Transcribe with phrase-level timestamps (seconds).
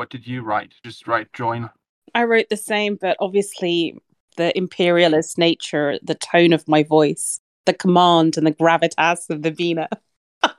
[0.00, 0.72] what did you write?
[0.82, 1.68] Just write join.
[2.14, 3.98] I wrote the same, but obviously
[4.38, 9.50] the imperialist nature, the tone of my voice, the command and the gravitas of the
[9.50, 9.90] Bina.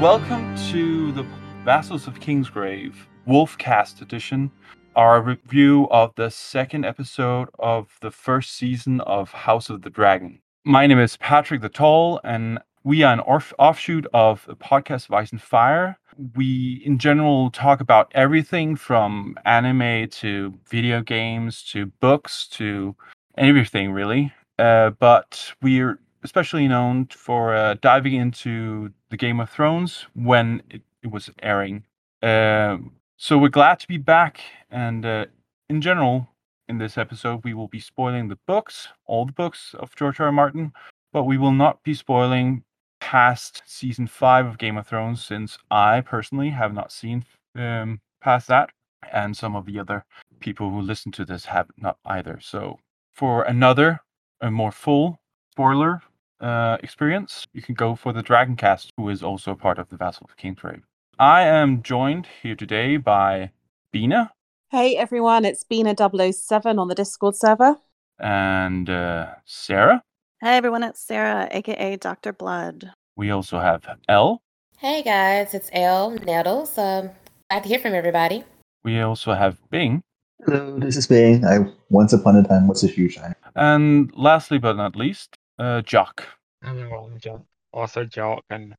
[0.00, 1.24] Welcome to the
[1.64, 2.96] Vassals of Kingsgrave
[3.28, 4.50] Wolfcast edition,
[4.96, 10.40] our review of the second episode of the first season of House of the Dragon.
[10.64, 15.08] My name is Patrick the Tall, and we are an off- offshoot of the podcast
[15.08, 15.98] of Ice and Fire.
[16.34, 22.96] We, in general, talk about everything from anime to video games to books to
[23.36, 24.32] everything, really.
[24.58, 30.80] Uh, but we're especially known for uh, diving into the Game of Thrones when it,
[31.02, 31.84] it was airing.
[32.22, 35.26] Um, so we're glad to be back, and uh,
[35.68, 36.28] in general,
[36.68, 40.26] in this episode, we will be spoiling the books, all the books of George R.
[40.26, 40.32] R.
[40.32, 40.72] Martin,
[41.12, 42.62] but we will not be spoiling
[43.00, 48.48] past season five of Game of Thrones, since I personally have not seen um, past
[48.48, 48.70] that,
[49.12, 50.04] and some of the other
[50.40, 52.38] people who listen to this have not either.
[52.40, 52.78] So
[53.14, 54.00] for another,
[54.40, 55.18] a more full
[55.52, 56.02] spoiler
[56.40, 60.28] uh, experience, you can go for the Dragoncast, who is also part of the Vassal
[60.28, 60.82] of Kingsgrave.
[61.18, 63.50] I am joined here today by
[63.92, 64.32] Bina
[64.70, 67.76] Hey everyone, it's Bina 007 on the Discord server.
[68.18, 70.02] and uh, Sarah.
[70.40, 72.32] Hey everyone, it's Sarah, aka Dr.
[72.32, 72.90] Blood.
[73.16, 74.42] We also have Elle.
[74.78, 76.76] Hey guys, it's Elle Nettles.
[76.76, 77.10] Um,
[77.48, 78.44] glad to hear from everybody.
[78.84, 80.02] We also have Bing.
[80.44, 81.46] Hello, this is Bing.
[81.46, 81.58] I
[81.88, 83.34] once upon a time was a huge fan.
[83.54, 86.24] And lastly but not least, uh, Jock.
[86.62, 87.42] Hello, I'm Jock,
[87.72, 88.74] author Jock, and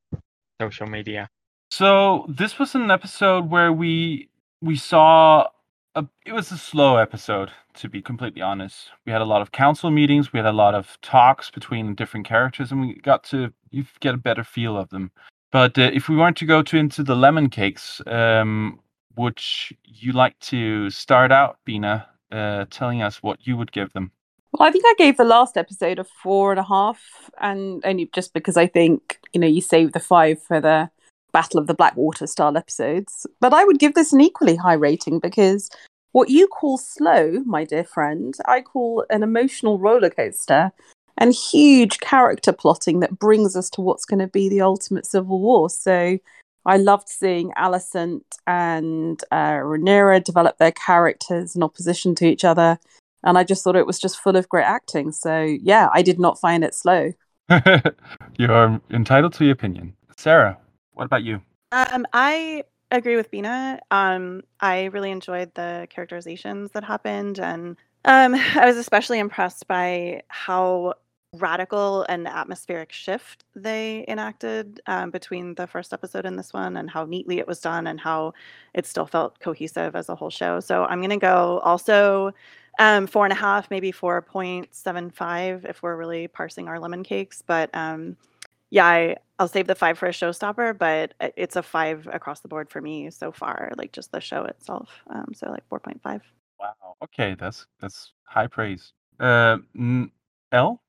[0.61, 1.29] social media.
[1.78, 4.30] So this was an episode where we
[4.64, 5.47] we saw
[5.94, 8.89] a, it was a slow episode to be completely honest.
[9.06, 12.25] We had a lot of council meetings, we had a lot of talks between different
[12.25, 15.12] characters, and we got to you get a better feel of them.
[15.51, 18.80] But uh, if we weren't to go to into the lemon cakes, um,
[19.16, 19.40] would
[19.85, 24.12] you like to start out, Bina, uh, telling us what you would give them?
[24.51, 28.09] Well, I think I gave the last episode a four and a half, and only
[28.16, 30.90] just because I think, you know, you saved the five for the
[31.31, 33.27] Battle of the Blackwater style episodes.
[33.39, 35.69] But I would give this an equally high rating because
[36.11, 40.71] what you call slow, my dear friend, I call an emotional roller coaster
[41.17, 45.39] and huge character plotting that brings us to what's going to be the ultimate civil
[45.39, 45.69] war.
[45.69, 46.17] So
[46.65, 52.77] I loved seeing Alicent and uh, Rhaenyra develop their characters in opposition to each other.
[53.23, 55.11] And I just thought it was just full of great acting.
[55.11, 57.13] So yeah, I did not find it slow.
[58.38, 59.94] you are entitled to your opinion.
[60.17, 60.57] Sarah,
[60.97, 61.41] what about you?
[61.72, 63.80] Um, I agree with Bina.
[63.91, 70.24] Um, I really enjoyed the characterizations that happened, and um, I was especially impressed by
[70.30, 70.96] how
[71.34, 76.90] radical and atmospheric shift they enacted um, between the first episode and this one, and
[76.90, 78.34] how neatly it was done, and how
[78.74, 80.59] it still felt cohesive as a whole show.
[80.59, 82.34] So I'm gonna go also
[82.80, 86.80] um, four and a half, maybe four point seven five if we're really parsing our
[86.80, 87.44] lemon cakes.
[87.46, 88.16] But um,
[88.69, 92.47] yeah, I, I'll save the five for a showstopper, but it's a five across the
[92.47, 94.89] board for me so far, like just the show itself.
[95.07, 96.22] Um, so like four point five.
[96.59, 96.95] Wow.
[97.03, 98.94] Okay, that's that's high praise.
[99.19, 100.11] Uh, n-
[100.51, 100.81] Elle.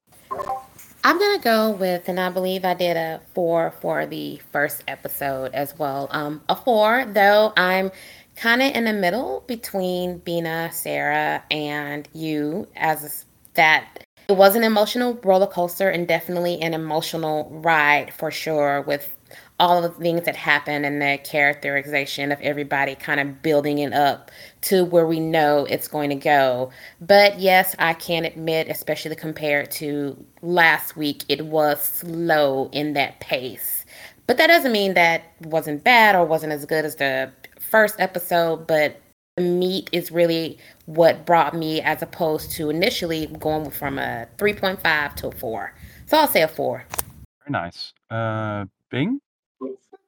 [1.05, 5.55] I'm gonna go with, and I believe I did a four for the first episode
[5.55, 6.09] as well.
[6.11, 7.91] Um, a four, though I'm
[8.37, 14.63] kind of in the middle between Bina, Sarah, and you, as that it was an
[14.63, 19.17] emotional roller coaster and definitely an emotional ride for sure with
[19.59, 23.93] all of the things that happen and the characterization of everybody kind of building it
[23.93, 24.31] up
[24.61, 26.71] to where we know it's going to go.
[27.01, 33.19] But yes, I can admit, especially compared to last week, it was slow in that
[33.21, 33.87] pace.
[34.27, 38.67] But that doesn't mean that wasn't bad or wasn't as good as the first episode,
[38.67, 39.01] but
[39.41, 45.29] meat is really what brought me as opposed to initially going from a 3.5 to
[45.29, 45.75] a 4.
[46.07, 46.85] So I'll say a 4.
[46.89, 47.93] Very nice.
[48.11, 49.21] Uh, Bing.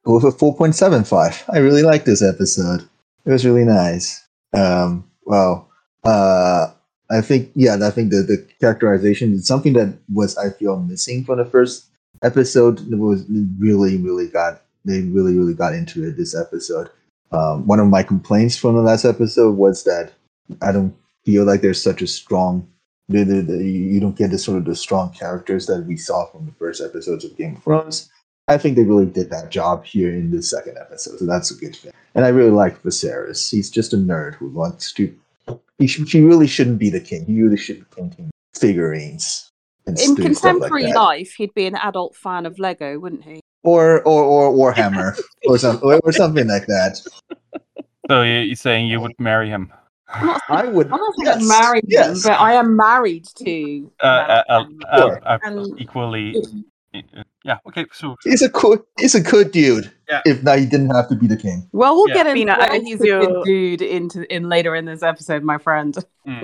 [0.05, 1.45] Go with a 4.75.
[1.53, 2.89] I really liked this episode.
[3.27, 4.27] It was really nice.
[4.55, 5.69] Um, well,
[6.05, 6.69] uh,
[7.11, 11.25] I think, yeah, I think the, the characterization is something that was, I feel, missing
[11.25, 11.87] from the first
[12.23, 12.81] episode.
[12.91, 13.25] It was
[13.59, 16.89] really, really got, they really, really got into it this episode.
[17.33, 20.13] Um, one of my complaints from the last episode was that
[20.63, 20.95] I don't
[21.25, 22.69] feel like there's such a strong,
[23.09, 26.27] the, the, the, you don't get the sort of the strong characters that we saw
[26.27, 28.11] from the first episodes of Game of Thrones.
[28.49, 31.55] I think they really did that job here in the second episode, so that's a
[31.55, 31.93] good thing.
[32.17, 33.49] And I really like Viserys.
[33.49, 35.15] He's just a nerd who wants to
[35.81, 37.25] he, sh- he really shouldn't be the king.
[37.25, 39.51] He really should be painting figurines
[39.87, 40.95] and In like contemporary that.
[40.95, 43.41] life, he'd be an adult fan of Lego, wouldn't he?
[43.63, 46.99] Or or or Warhammer or some or, or something like that.
[48.09, 49.73] So you- you're saying you would marry him?
[50.49, 50.87] I would.
[50.91, 52.23] I'm not saying yes, I'd marry him, yes.
[52.25, 53.93] but I am married to.
[54.03, 55.21] Uh, uh, uh, uh, Sure.
[55.25, 56.35] uh, And- equally.
[56.95, 56.99] uh,
[57.45, 57.59] Yeah.
[57.69, 57.85] Okay.
[57.93, 58.81] So He's a good.
[58.99, 59.93] He's a good dude.
[60.09, 60.23] Yeah.
[60.27, 61.69] If not, he didn't have to be the king.
[61.73, 62.15] well, we'll Yeah.
[62.15, 65.59] get into Bina, why he's a good dude into in later in this episode, my
[65.59, 65.97] friend.
[66.27, 66.43] mm,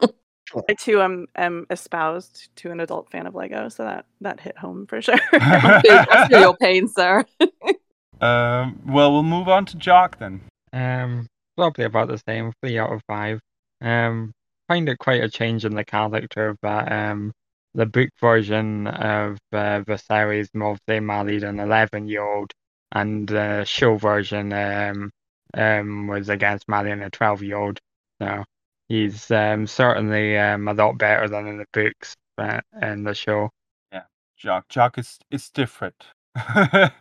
[0.68, 4.58] I too am, am espoused to an adult fan of Lego, so that that hit
[4.58, 5.18] home for sure.
[5.32, 7.24] I feel your pain, sir.
[8.20, 10.42] um, well, we'll move on to Jock then.
[10.72, 11.26] Um,
[11.56, 13.40] probably about the same, three out of five.
[13.80, 14.32] Um,
[14.68, 17.32] find it quite a change in the character that um
[17.74, 22.52] the book version of uh, Viserys mostly married an eleven-year-old,
[22.92, 25.10] and the show version um
[25.54, 27.78] um was against marrying a twelve-year-old.
[28.20, 28.44] So
[28.92, 33.48] he's um certainly um a lot better than in the books and in the show.
[33.90, 34.02] Yeah,
[34.36, 34.68] Jock.
[34.68, 36.04] Jock is is different.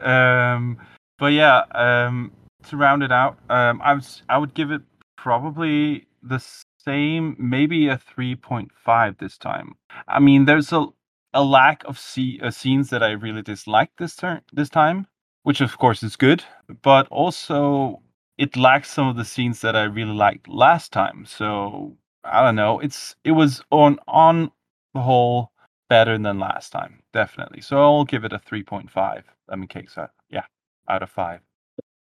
[0.00, 0.78] um,
[1.18, 1.62] but yeah.
[1.72, 2.32] Um,
[2.68, 4.82] to round it out, um, I was I would give it
[5.16, 6.42] probably the
[6.84, 9.74] same, maybe a three point five this time.
[10.08, 10.86] I mean, there's a
[11.34, 15.06] a lack of see, uh, scenes that I really dislike this turn this time,
[15.42, 16.44] which of course is good,
[16.82, 18.00] but also
[18.38, 21.24] it lacks some of the scenes that I really liked last time.
[21.26, 22.80] So I don't know.
[22.80, 24.50] It's it was on on
[24.94, 25.52] the whole
[25.88, 27.60] better than last time, definitely.
[27.60, 30.10] So I'll give it a 3.5 lemon cakes out.
[30.30, 30.44] Yeah,
[30.88, 31.40] out of five.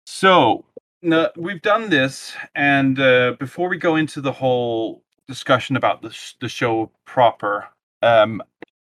[0.06, 0.64] So
[1.02, 6.10] no, we've done this, and uh, before we go into the whole discussion about the
[6.10, 7.68] sh- the show proper,
[8.02, 8.42] um,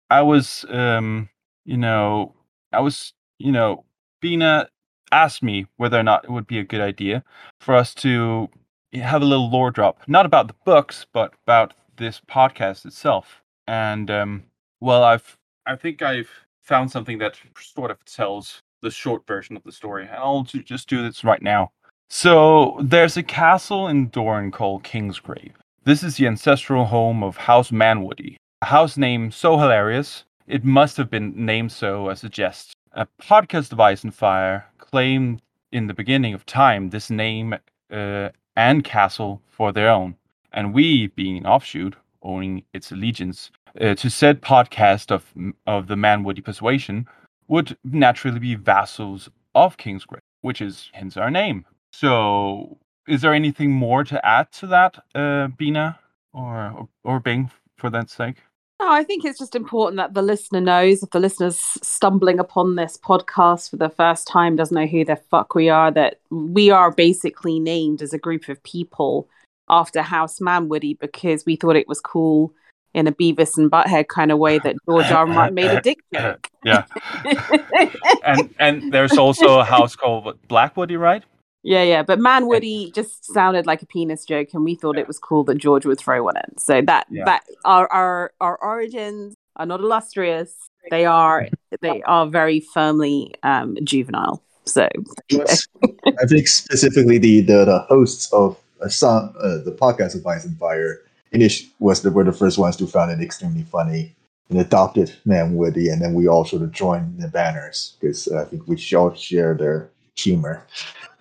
[0.10, 1.30] I was, um,
[1.66, 2.36] you know,
[2.74, 3.86] I was, you know,
[4.22, 4.70] Bina
[5.12, 7.24] asked me whether or not it would be a good idea
[7.60, 8.50] for us to
[8.94, 13.42] have a little lore drop, not about the books, but about this podcast itself.
[13.68, 14.44] And um,
[14.80, 16.30] well, I've I think I've
[16.62, 20.88] found something that sort of tells the short version of the story, and I'll just
[20.88, 21.72] do this right now.
[22.10, 25.54] So there's a castle in Dorne called Kingsgrave.
[25.84, 30.98] This is the ancestral home of House Manwoody, a house name so hilarious it must
[30.98, 32.74] have been named so as a jest.
[32.94, 35.42] A podcast and fire claimed
[35.72, 37.54] in the beginning of time this name
[37.92, 40.16] uh, and castle for their own,
[40.52, 45.32] and we, being an offshoot, owning its allegiance uh, to said podcast of
[45.68, 47.08] of the Manwoody persuasion,
[47.48, 51.66] would naturally be vassals of Kingsgrave, which is hence our name.
[51.94, 56.00] So, is there anything more to add to that, uh, Bina
[56.34, 58.38] or or Bing, for that sake?
[58.80, 62.76] No, I think it's just important that the listener knows if the listener's stumbling upon
[62.76, 66.70] this podcast for the first time, doesn't know who the fuck we are, that we
[66.70, 69.28] are basically named as a group of people
[69.70, 72.54] after House Manwoody because we thought it was cool
[72.94, 75.28] in a Beavis and Butthead kind of way that George R.
[75.28, 76.48] Martin made a dick joke.
[76.64, 76.86] yeah,
[78.26, 81.24] and and there's also a house called what, Blackwoody, right?
[81.64, 82.04] Yeah, yeah.
[82.04, 85.58] But Manwoody just sounded like a penis joke, and we thought it was cool that
[85.58, 86.58] George would throw one in.
[86.58, 87.26] So that Yeah.
[87.26, 90.54] that our our our origins are not illustrious.
[90.90, 91.48] They are
[91.82, 94.42] they are very firmly um, juvenile.
[94.66, 94.88] So
[95.30, 95.68] Yes.
[96.08, 100.46] I think specifically the the, the hosts of a song, uh, the podcast of Ice
[100.46, 101.02] and Fire,
[101.34, 104.16] init- was the, were the first ones to found it extremely funny
[104.50, 108.46] and adopted Man Woody, and then we all sort of joined the banners because I
[108.46, 110.66] think we all share their humor.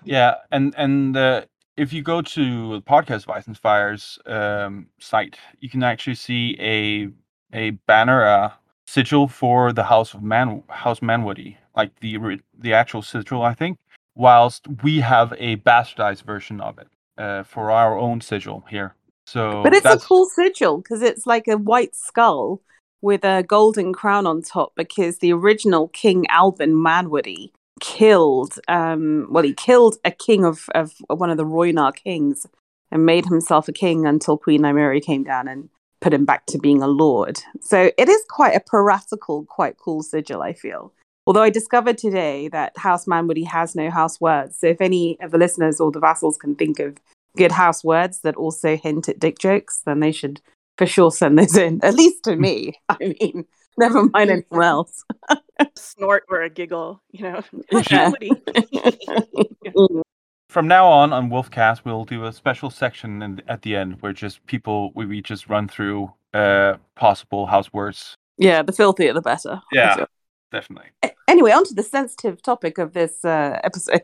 [0.04, 1.42] Yeah, and and uh,
[1.76, 7.08] if you go to the podcast Bison Fires um, site, you can actually see a
[7.52, 8.52] a banner, uh,
[8.86, 13.78] sigil for the House of Man House Manwoody, like the the actual sigil, I think.
[14.14, 18.94] Whilst we have a bastardized version of it uh, for our own sigil here.
[19.26, 22.62] So, but it's a cool sigil because it's like a white skull
[23.00, 29.44] with a golden crown on top because the original King Alban Manwoody killed um well
[29.44, 32.46] he killed a king of of one of the Rhoynar kings
[32.90, 35.68] and made himself a king until Queen Nymeria came down and
[36.00, 37.40] put him back to being a lord.
[37.60, 40.92] So it is quite a piratical, quite cool sigil, I feel.
[41.26, 44.58] Although I discovered today that House Manwoody has no house words.
[44.58, 46.96] So if any of the listeners or the vassals can think of
[47.36, 50.40] good house words that also hint at dick jokes, then they should
[50.78, 52.80] for sure send those in, at least to me.
[52.88, 53.44] I mean,
[53.84, 55.04] never mind anyone else.
[55.76, 57.42] Snort or a giggle, you know.
[57.90, 58.10] Yeah.
[60.48, 64.12] from now on on Wolfcast, we'll do a special section in, at the end where
[64.12, 68.14] just people we, we just run through uh possible house words.
[68.38, 69.60] yeah, the filthier the better.
[69.72, 69.96] Yeah.
[69.96, 70.06] feel.
[70.52, 70.90] Definitely.
[71.04, 74.00] A- Anyway, on to the sensitive topic of this uh, episode.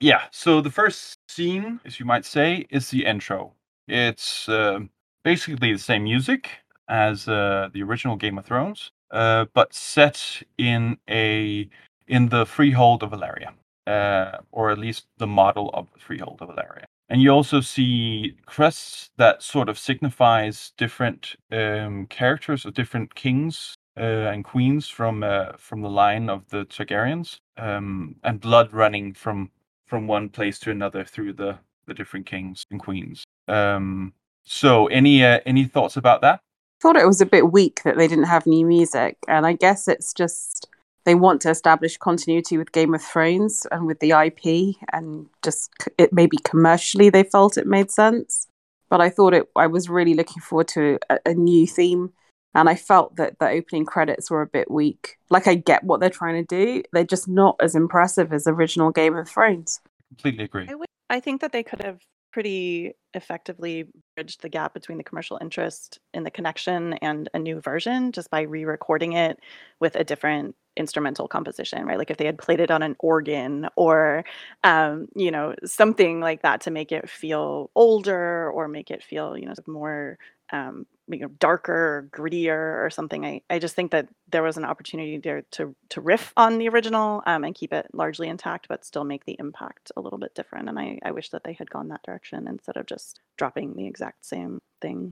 [0.00, 3.52] yeah, so the first scene, as you might say, is the intro.
[3.88, 4.78] It's uh,
[5.24, 6.48] basically the same music
[6.90, 11.68] as uh, the original Game of Thrones, uh, but set in a
[12.08, 13.52] in the freehold of Valyria,
[13.86, 16.84] uh, or at least the model of the freehold of Valyria.
[17.08, 23.74] And you also see crests that sort of signifies different um, characters or different kings
[23.96, 29.14] uh, and queens from uh, from the line of the Targaryens, um, and blood running
[29.14, 29.50] from
[29.86, 33.24] from one place to another through the the different kings and queens.
[33.48, 34.12] Um,
[34.44, 36.40] so, any uh, any thoughts about that?
[36.80, 39.88] Thought it was a bit weak that they didn't have new music, and I guess
[39.88, 40.68] it's just
[41.04, 45.70] they want to establish continuity with Game of Thrones and with the IP, and just
[45.98, 48.46] it maybe commercially they felt it made sense.
[48.88, 49.48] But I thought it.
[49.56, 52.12] I was really looking forward to a, a new theme,
[52.54, 55.16] and I felt that the opening credits were a bit weak.
[55.30, 58.90] Like I get what they're trying to do, they're just not as impressive as original
[58.90, 59.80] Game of Thrones.
[60.08, 60.66] Completely agree.
[60.68, 62.00] I, would, I think that they could have
[62.32, 67.60] pretty effectively bridged the gap between the commercial interest in the connection and a new
[67.60, 69.38] version just by re-recording it
[69.80, 71.98] with a different instrumental composition right?
[71.98, 74.24] Like if they had played it on an organ or
[74.64, 79.36] um, you know something like that to make it feel older or make it feel
[79.36, 80.18] you know more
[80.52, 84.56] um, you know darker or grittier or something I, I just think that there was
[84.56, 88.68] an opportunity there to to riff on the original um, and keep it largely intact
[88.68, 91.52] but still make the impact a little bit different and I, I wish that they
[91.52, 95.10] had gone that direction instead of just dropping the exact same thing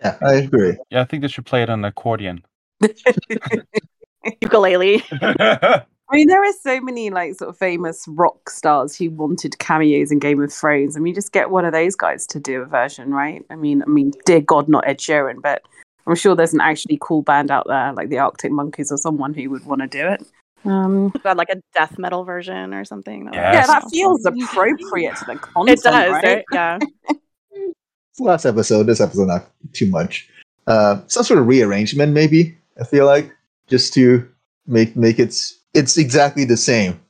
[0.00, 0.78] Yeah, I agree.
[0.90, 2.44] Yeah, I think they should play it on accordion.
[4.40, 5.02] ukulele
[6.12, 10.12] I mean, there are so many like sort of famous rock stars who wanted cameos
[10.12, 12.66] in Game of Thrones, and we just get one of those guys to do a
[12.66, 13.42] version, right?
[13.48, 15.62] I mean, I mean, dear God, not Ed Sheeran, but
[16.06, 19.32] I'm sure there's an actually cool band out there, like the Arctic Monkeys or someone
[19.32, 20.22] who would want to do it.
[20.64, 23.54] Um, Got, like a death metal version or something that Yes.
[23.54, 25.78] yeah, that feels appropriate to the content.
[25.78, 26.24] it does right?
[26.24, 26.44] right?
[26.52, 26.78] yeah
[27.50, 28.84] It's the last episode.
[28.84, 30.28] This episode not too much.
[30.66, 32.56] Uh, some sort of rearrangement, maybe.
[32.78, 33.34] I feel like
[33.68, 34.28] just to
[34.66, 37.00] make make it s- it's exactly the same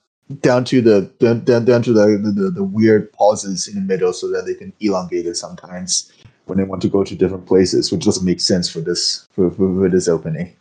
[0.41, 4.13] down to the down, down, down to the, the the weird pauses in the middle,
[4.13, 6.13] so that they can elongate it sometimes
[6.47, 9.51] when they want to go to different places, which doesn't make sense for this for,
[9.51, 10.57] for, for this opening.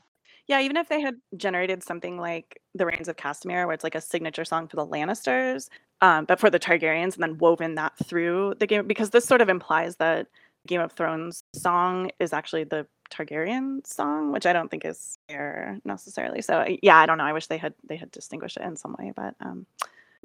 [0.47, 3.95] Yeah, even if they had generated something like The Rains of Castamere, where it's like
[3.95, 5.69] a signature song for the Lannisters,
[6.01, 9.39] um, but for the Targaryens, and then woven that through the game, because this sort
[9.39, 10.27] of implies that
[10.67, 15.79] Game of Thrones song is actually the Targaryen song, which I don't think is fair
[15.83, 16.41] necessarily.
[16.41, 17.25] So yeah, I don't know.
[17.25, 19.65] I wish they had they had distinguished it in some way, but um,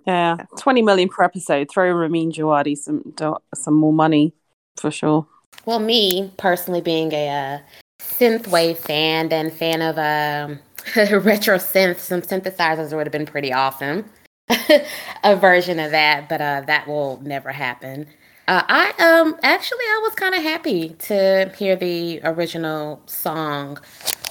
[0.07, 1.69] Yeah, 20 million per episode.
[1.71, 3.15] Throw Ramin Djawadi some
[3.55, 4.33] some more money
[4.77, 5.27] for sure.
[5.65, 7.59] Well, me personally being a uh,
[8.01, 10.61] synthwave fan and fan of um,
[11.25, 14.05] retro synth, some synthesizers would have been pretty awesome.
[15.25, 18.07] a version of that, but uh, that will never happen.
[18.49, 23.79] Uh, I um actually I was kind of happy to hear the original song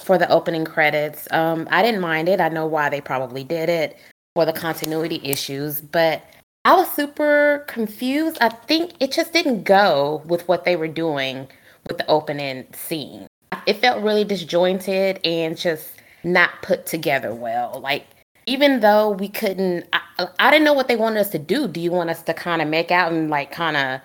[0.04, 1.28] for the opening credits.
[1.32, 2.40] Um, I didn't mind it.
[2.40, 3.98] I know why they probably did it
[4.34, 6.22] for the continuity issues, but
[6.64, 8.38] I was super confused.
[8.40, 11.48] I think it just didn't go with what they were doing
[11.86, 13.26] with the opening scene.
[13.66, 15.92] It felt really disjointed and just
[16.24, 17.80] not put together well.
[17.80, 18.06] Like
[18.46, 21.68] even though we couldn't, I, I didn't know what they wanted us to do.
[21.68, 24.00] Do you want us to kind of make out and like kind of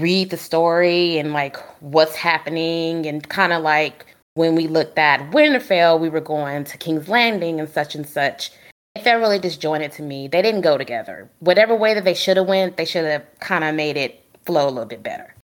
[0.00, 5.30] read the story and like what's happening and kind of like when we looked at
[5.30, 8.52] Winterfell, we were going to King's Landing and such and such.
[8.94, 10.28] It felt really disjointed to me.
[10.28, 11.30] They didn't go together.
[11.40, 14.68] Whatever way that they should have went, they should have kind of made it flow
[14.68, 15.35] a little bit better.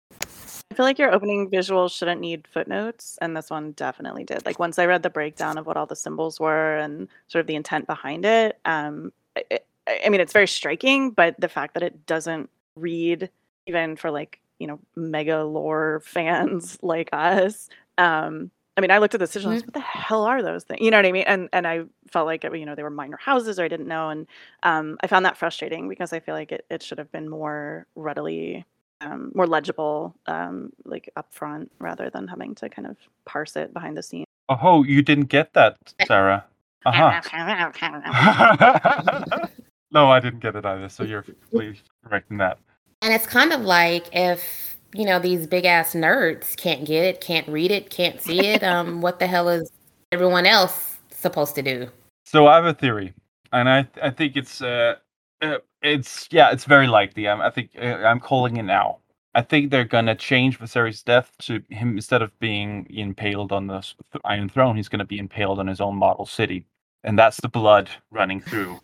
[0.73, 4.43] I feel like your opening visuals shouldn't need footnotes, and this one definitely did.
[4.43, 7.47] Like once I read the breakdown of what all the symbols were and sort of
[7.47, 11.11] the intent behind it, um, it, I mean, it's very striking.
[11.11, 13.29] But the fact that it doesn't read,
[13.67, 19.13] even for like you know mega lore fans like us, um, I mean, I looked
[19.13, 19.61] at the sigils.
[19.61, 19.65] Mhm.
[19.65, 20.81] What the hell are those things?
[20.81, 21.25] You know what I mean?
[21.27, 24.09] And and I felt like you know they were minor houses, or I didn't know,
[24.09, 24.25] and
[24.63, 27.85] um, I found that frustrating because I feel like it, it should have been more
[27.95, 28.65] readily
[29.03, 33.97] um, more legible, um, like upfront, rather than having to kind of parse it behind
[33.97, 34.27] the scenes.
[34.49, 36.45] Oh, you didn't get that, Sarah.
[36.85, 37.21] Uh-huh.
[39.91, 40.89] no, I didn't get it either.
[40.89, 42.59] So you're completely correct in that.
[43.01, 47.21] And it's kind of like if, you know, these big ass nerds can't get it,
[47.21, 49.71] can't read it, can't see it, um, what the hell is
[50.11, 51.89] everyone else supposed to do?
[52.25, 53.13] So I have a theory,
[53.51, 54.95] and I I think it's uh,
[55.41, 57.27] uh it's yeah it's very likely.
[57.27, 58.99] I'm, I think uh, I'm calling it now.
[59.35, 63.85] I think they're gonna change Viserys' death to him instead of being impaled on the
[64.25, 66.65] Iron Throne, he's gonna be impaled on his own model city,
[67.03, 68.79] and that's the blood running through.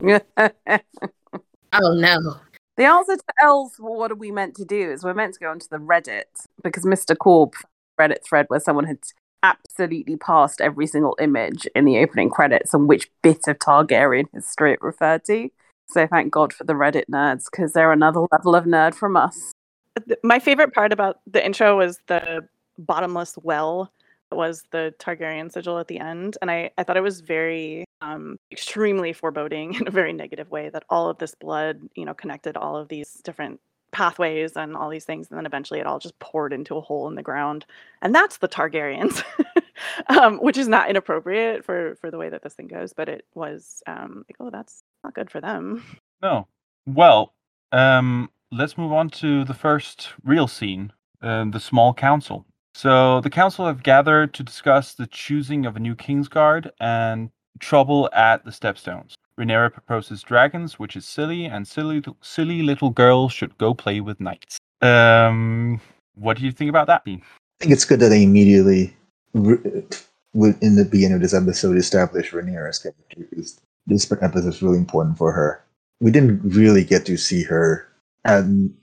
[1.72, 2.36] Oh no.
[2.76, 5.50] The answer to L's what are we meant to do is we're meant to go
[5.50, 6.24] onto the Reddit
[6.62, 7.16] because Mr.
[7.16, 7.54] Corb
[7.98, 8.98] Reddit thread where someone had
[9.42, 14.72] absolutely passed every single image in the opening credits and which bit of Targaryen history
[14.72, 15.50] it referred to.
[15.90, 19.52] So thank God for the Reddit nerds because they're another level of nerd from us.
[20.22, 22.46] My favorite part about the intro was the
[22.78, 23.90] bottomless well
[24.30, 26.38] that was the Targaryen sigil at the end.
[26.40, 30.68] And I, I thought it was very um, extremely foreboding in a very negative way
[30.70, 33.60] that all of this blood, you know, connected all of these different
[33.92, 37.08] pathways and all these things and then eventually it all just poured into a hole
[37.08, 37.66] in the ground
[38.02, 39.24] and that's the targaryens
[40.08, 43.24] um, which is not inappropriate for for the way that this thing goes but it
[43.34, 45.82] was um, like oh that's not good for them
[46.22, 46.46] No.
[46.86, 47.34] Well,
[47.72, 50.92] um, let's move on to the first real scene,
[51.22, 52.46] uh, the small council.
[52.74, 58.08] So the council have gathered to discuss the choosing of a new Kingsguard and trouble
[58.12, 59.14] at the Stepstones.
[59.38, 64.20] Rhaenyra proposes dragons, which is silly, and silly, silly little girls should go play with
[64.20, 64.58] knights.
[64.82, 65.80] Um,
[66.14, 67.22] what do you think about that, Dean?
[67.60, 68.94] I think it's good that they immediately,
[69.34, 69.86] in
[70.34, 75.32] the beginning of this episode, establish Rhaenyra's character because this episode is really important for
[75.32, 75.62] her.
[76.00, 77.86] We didn't really get to see her
[78.24, 78.74] um,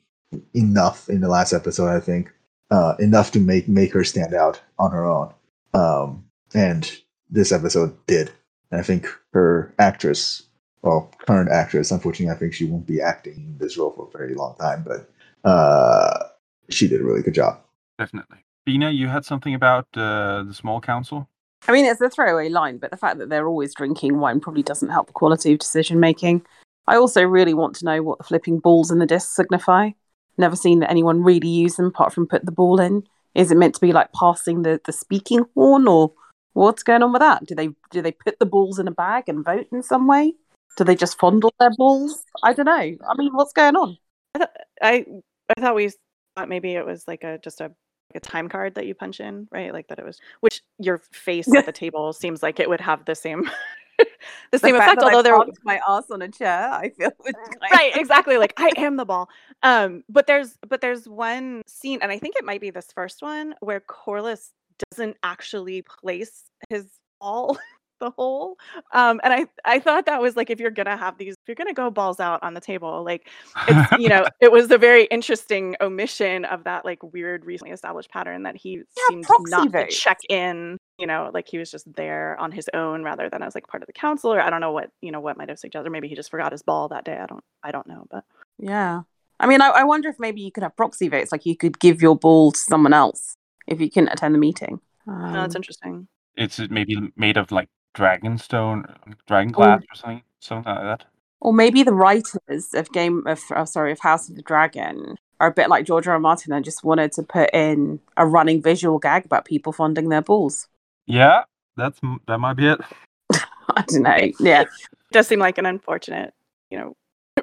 [0.54, 2.32] enough in the last episode, I think,
[2.72, 5.34] uh, enough to make make her stand out on her own.
[5.74, 6.92] Um, and
[7.30, 8.32] this episode did.
[8.72, 10.44] And I think her actress,
[10.82, 14.18] well, current actress, unfortunately, I think she won't be acting in this role for a
[14.18, 15.10] very long time, but
[15.48, 16.28] uh,
[16.70, 17.62] she did a really good job.
[17.98, 18.40] Definitely.
[18.66, 21.30] Bina, you had something about uh, the small council?
[21.68, 24.64] I mean, it's a throwaway line, but the fact that they're always drinking wine probably
[24.64, 26.46] doesn't help the quality of decision making.
[26.88, 29.92] I also really want to know what the flipping balls in the disc signify.
[30.38, 33.04] Never seen that anyone really use them apart from put the ball in.
[33.36, 36.14] Is it meant to be like passing the, the speaking horn, or
[36.54, 37.46] what's going on with that?
[37.46, 40.34] Do they do they put the balls in a bag and vote in some way?
[40.78, 42.24] Do they just fondle their balls?
[42.44, 42.74] I don't know.
[42.74, 43.98] I mean, what's going on?
[44.36, 44.50] I th-
[44.82, 45.06] I,
[45.50, 45.90] I thought we
[46.36, 47.72] thought maybe it was like a just a
[48.16, 49.74] a time card that you punch in, right?
[49.74, 53.06] Like that it was which your face at the table seems like it would have
[53.06, 53.50] the same
[54.52, 57.12] the same the effect, although I there parked my ass on a chair, I feel
[57.72, 59.30] right exactly like i am the ball
[59.64, 63.22] um but there's but there's one scene and i think it might be this first
[63.22, 64.52] one where Corlys
[64.92, 66.86] doesn't actually place his
[67.20, 67.58] ball
[68.00, 68.58] the hole
[68.94, 71.56] um and i i thought that was like if you're gonna have these if you're
[71.56, 73.28] gonna go balls out on the table like
[73.68, 78.10] it's you know it was a very interesting omission of that like weird recently established
[78.12, 79.90] pattern that he Yeah, seemed proxy not to vote.
[79.90, 83.56] check in you know like he was just there on his own rather than as
[83.56, 85.60] like part of the council or i don't know what you know what might have
[85.60, 88.06] suggested or maybe he just forgot his ball that day i don't i don't know
[88.10, 88.24] but
[88.58, 89.02] Yeah.
[89.40, 91.80] I mean, I, I wonder if maybe you could have proxy votes, like you could
[91.80, 93.36] give your ball to someone else
[93.68, 94.80] if you couldn't attend the meeting.
[95.06, 98.96] no, Um, that's interesting It's maybe made of like dragonstone,
[99.28, 101.06] dragon glass or something, something like that.
[101.42, 105.50] or maybe the writers of Game of oh, sorry of House of the Dragon are
[105.50, 106.14] a bit like George R.
[106.14, 106.20] R.
[106.20, 110.22] Martin and just wanted to put in a running visual gag about people fondling their
[110.22, 110.68] balls.
[111.08, 111.44] Yeah,
[111.76, 112.80] that's that might be it.
[113.34, 114.32] I don't know.
[114.40, 114.66] Yeah.
[115.12, 116.34] does seem like an unfortunate
[116.70, 116.96] you know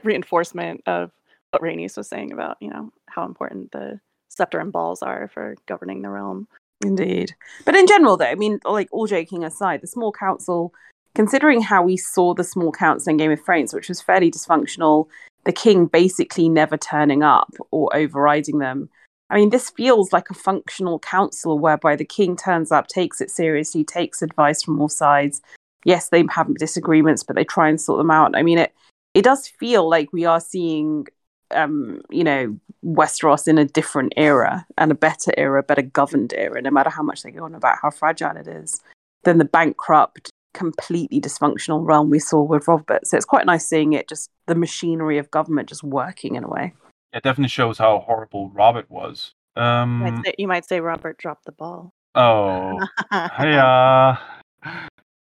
[0.03, 1.11] reinforcement of
[1.51, 5.57] what Rhaenys was saying about you know how important the scepter and balls are for
[5.67, 6.49] governing the realm
[6.83, 7.35] Indeed.
[7.65, 10.75] But in general, though, I mean, like all joking aside, the small council,
[11.15, 15.07] considering how we saw the small council in Game of Thrones, which was fairly dysfunctional,
[15.45, 18.89] the king basically never turning up or overriding them.
[19.31, 23.31] I mean, this feels like a functional council whereby the king turns up, takes it
[23.31, 25.41] seriously, takes advice from all sides.
[25.85, 28.37] Yes, they have disagreements, but they try and sort them out.
[28.37, 28.75] I mean, it
[29.15, 31.07] it does feel like we are seeing
[31.51, 36.61] um, you know, Westeros in a different era and a better era, better governed era,
[36.61, 38.81] no matter how much they go on about how fragile it is,
[39.25, 43.07] than the bankrupt, completely dysfunctional realm we saw with Robert.
[43.07, 46.49] So it's quite nice seeing it just the machinery of government just working in a
[46.49, 46.75] way.
[47.13, 49.33] It definitely shows how horrible Robert was.
[49.57, 49.99] you, Um.
[50.01, 52.79] might say, you might say robert dropped the ball Oh.
[53.13, 54.19] yeah.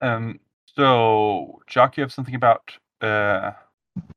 [0.01, 0.39] Um.
[0.75, 3.51] So, Jock, you have something about uh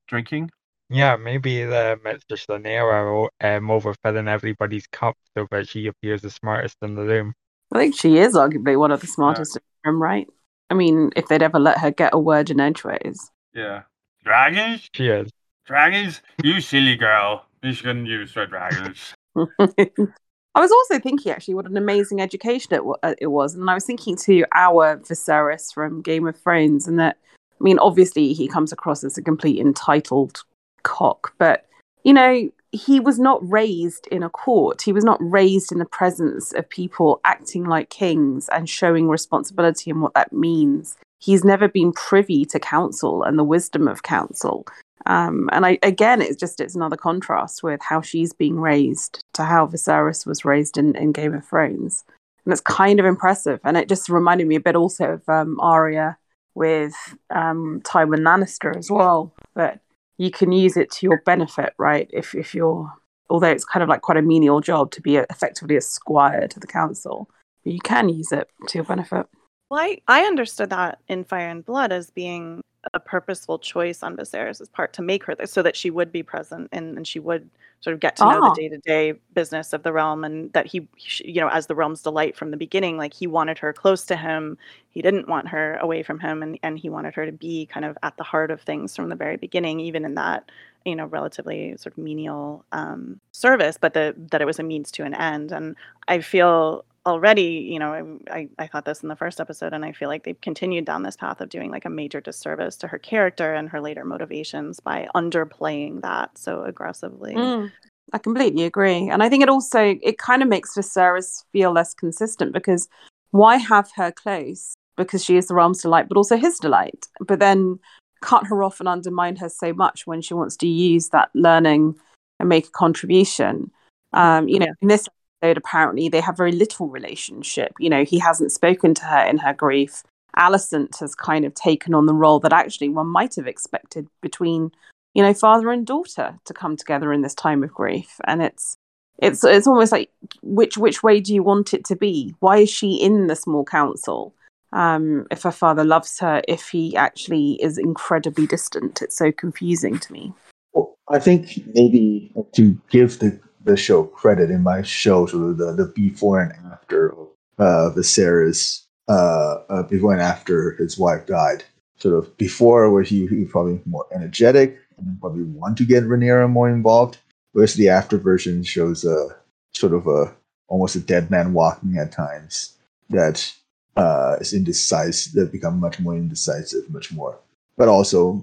[0.07, 0.51] drinking?
[0.93, 6.77] Yeah, maybe the Mistress Lanera um, overfilling everybody's cup so that she appears the smartest
[6.83, 7.35] in the room.
[7.73, 10.29] I think she is arguably one of the smartest in the room, right?
[10.69, 13.31] I mean, if they'd ever let her get a word in edgeways.
[13.55, 13.83] Yeah.
[14.23, 14.89] Dragons?
[14.95, 15.31] She is.
[15.65, 16.21] Dragons?
[16.43, 17.47] You silly girl.
[17.63, 19.15] You shouldn't use the dragons.
[20.55, 23.71] I was also thinking actually what an amazing education it, wa- uh, it was, and
[23.71, 28.35] I was thinking to our Viserys from Game of Thrones, and that I mean, obviously
[28.35, 30.43] he comes across as a complete entitled
[30.83, 31.67] cock, but
[32.05, 34.83] you know he was not raised in a court.
[34.83, 39.91] He was not raised in the presence of people acting like kings and showing responsibility
[39.91, 40.97] and what that means.
[41.21, 44.67] He's never been privy to counsel and the wisdom of counsel.
[45.05, 49.45] Um, and I again, it's just it's another contrast with how she's being raised to
[49.45, 52.05] how Viserys was raised in, in Game of Thrones,
[52.45, 53.61] and it's kind of impressive.
[53.65, 56.17] And it just reminded me a bit also of um, Arya
[56.55, 56.95] with
[57.31, 59.33] um, Tywin Lannister as well.
[59.55, 59.81] That
[60.19, 62.09] you can use it to your benefit, right?
[62.13, 62.93] If if you're
[63.31, 66.61] although it's kind of like quite a menial job to be effectively a squire to
[66.61, 67.31] the council,
[67.65, 69.27] but you can use it to your benefit.
[69.71, 72.63] Well, I, I understood that in Fire and Blood as being
[72.95, 76.69] a purposeful choice on Viserys' part to make her so that she would be present
[76.73, 77.49] and, and she would
[77.81, 78.51] sort of get to know Ah.
[78.51, 80.87] the day-to-day business of the realm and that he
[81.19, 84.17] you know as the realm's delight from the beginning like he wanted her close to
[84.17, 84.57] him
[84.91, 87.85] he didn't want her away from him and, and he wanted her to be kind
[87.85, 90.49] of at the heart of things from the very beginning even in that
[90.85, 94.93] you know relatively sort of menial um, service but the, that it was a means
[94.93, 95.75] to an end and
[96.09, 99.91] i feel already you know I, I thought this in the first episode and i
[99.93, 102.99] feel like they've continued down this path of doing like a major disservice to her
[102.99, 107.73] character and her later motivations by underplaying that so aggressively Mm,
[108.13, 111.95] I completely agree, and I think it also it kind of makes Viserys feel less
[111.95, 112.89] consistent because
[113.31, 114.75] why have her close?
[114.97, 117.07] Because she is the realm's delight, but also his delight.
[117.21, 117.79] But then
[118.21, 121.97] cut her off and undermine her so much when she wants to use that learning
[122.39, 123.71] and make a contribution.
[124.13, 124.73] Um, you know, Yeah.
[124.83, 125.09] in this
[125.43, 127.73] apparently they have very little relationship.
[127.79, 130.03] You know, he hasn't spoken to her in her grief.
[130.39, 134.71] Alicent has kind of taken on the role that actually one might have expected between
[135.15, 138.77] you know father and daughter to come together in this time of grief and it's
[139.19, 140.11] it's it's almost like
[140.43, 143.65] which which way do you want it to be why is she in the small
[143.65, 144.35] council
[144.73, 149.99] um if her father loves her if he actually is incredibly distant it's so confusing
[149.99, 150.33] to me
[150.73, 155.73] Well, I think maybe to give the, the show credit in my show, of the,
[155.73, 161.65] the before and after of uh, Viserys, uh, uh, before and after his wife died.
[161.99, 166.05] Sort of before, where he, he was probably more energetic and probably want to get
[166.05, 167.19] Rhaenyra more involved.
[167.53, 169.29] Whereas the after version shows a
[169.73, 170.35] sort of a
[170.69, 172.77] almost a dead man walking at times
[173.11, 173.53] that
[173.97, 177.39] uh, is indecisive, that become much more indecisive, much more,
[177.77, 178.43] but also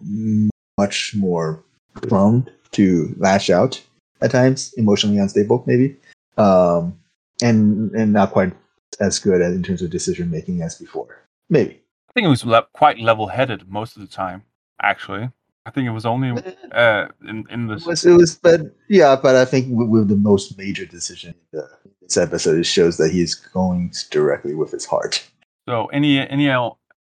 [0.78, 3.82] much more prone to lash out
[4.22, 5.96] at times, emotionally unstable, maybe,
[6.38, 6.98] um,
[7.42, 8.54] and and not quite
[9.00, 11.24] as good in terms of decision making as before.
[11.50, 11.82] Maybe.
[12.10, 14.44] I think it was le- quite level-headed most of the time.
[14.82, 15.30] Actually,
[15.66, 16.32] I think it was only
[16.72, 17.86] uh, in in It this.
[17.86, 21.62] was, it was, but yeah, but I think with, with the most major decision in
[22.02, 25.24] this episode, it shows that he's going directly with his heart.
[25.68, 26.50] So, any any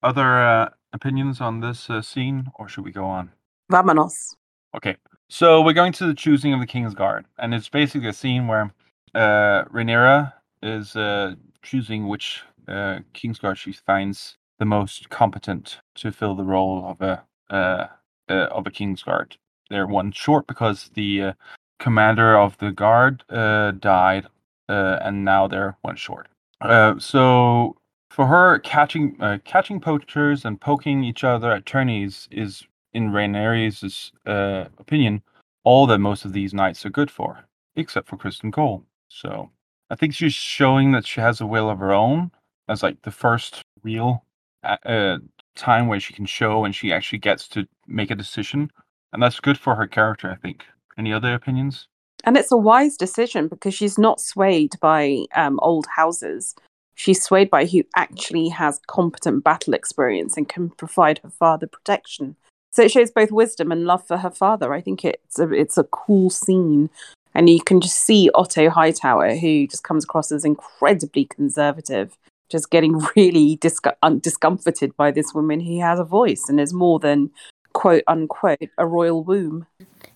[0.02, 3.30] other uh, opinions on this uh, scene, or should we go on?
[3.72, 4.34] vamonos
[4.76, 4.96] Okay,
[5.30, 8.48] so we're going to the choosing of the King's Guard, and it's basically a scene
[8.48, 8.72] where
[9.14, 16.10] uh, Rhaenyra is uh, choosing which uh, King's Guard she finds the most competent to
[16.10, 17.86] fill the role of a uh,
[18.28, 19.36] uh, of a King's Guard.
[19.70, 21.32] They're one short because the uh,
[21.78, 24.26] commander of the guard uh, died,
[24.68, 26.26] uh, and now they're one short.
[26.60, 27.76] Uh, so
[28.10, 34.12] for her, catching uh, catching poachers and poking each other at tourneys is in Rhaenyra's
[34.26, 35.22] uh, opinion,
[35.64, 37.44] all that most of these knights are good for,
[37.76, 38.84] except for Criston Cole.
[39.08, 39.50] So
[39.90, 42.30] I think she's showing that she has a will of her own
[42.68, 44.24] as like the first real
[44.62, 45.18] uh, uh,
[45.56, 48.70] time where she can show and she actually gets to make a decision,
[49.12, 50.30] and that's good for her character.
[50.30, 50.64] I think.
[50.98, 51.86] Any other opinions?
[52.24, 56.54] and it's a wise decision because she's not swayed by um, old houses
[56.94, 62.36] she's swayed by who actually has competent battle experience and can provide her father protection
[62.70, 64.72] so it shows both wisdom and love for her father.
[64.72, 66.90] I think it's a, it's a cool scene.
[67.34, 72.16] And you can just see otto hightower who just comes across as incredibly conservative
[72.50, 73.58] just getting really
[74.02, 75.60] un- discomforted by this woman.
[75.60, 77.30] Who has a voice and is more than
[77.72, 79.66] quote unquote a royal womb.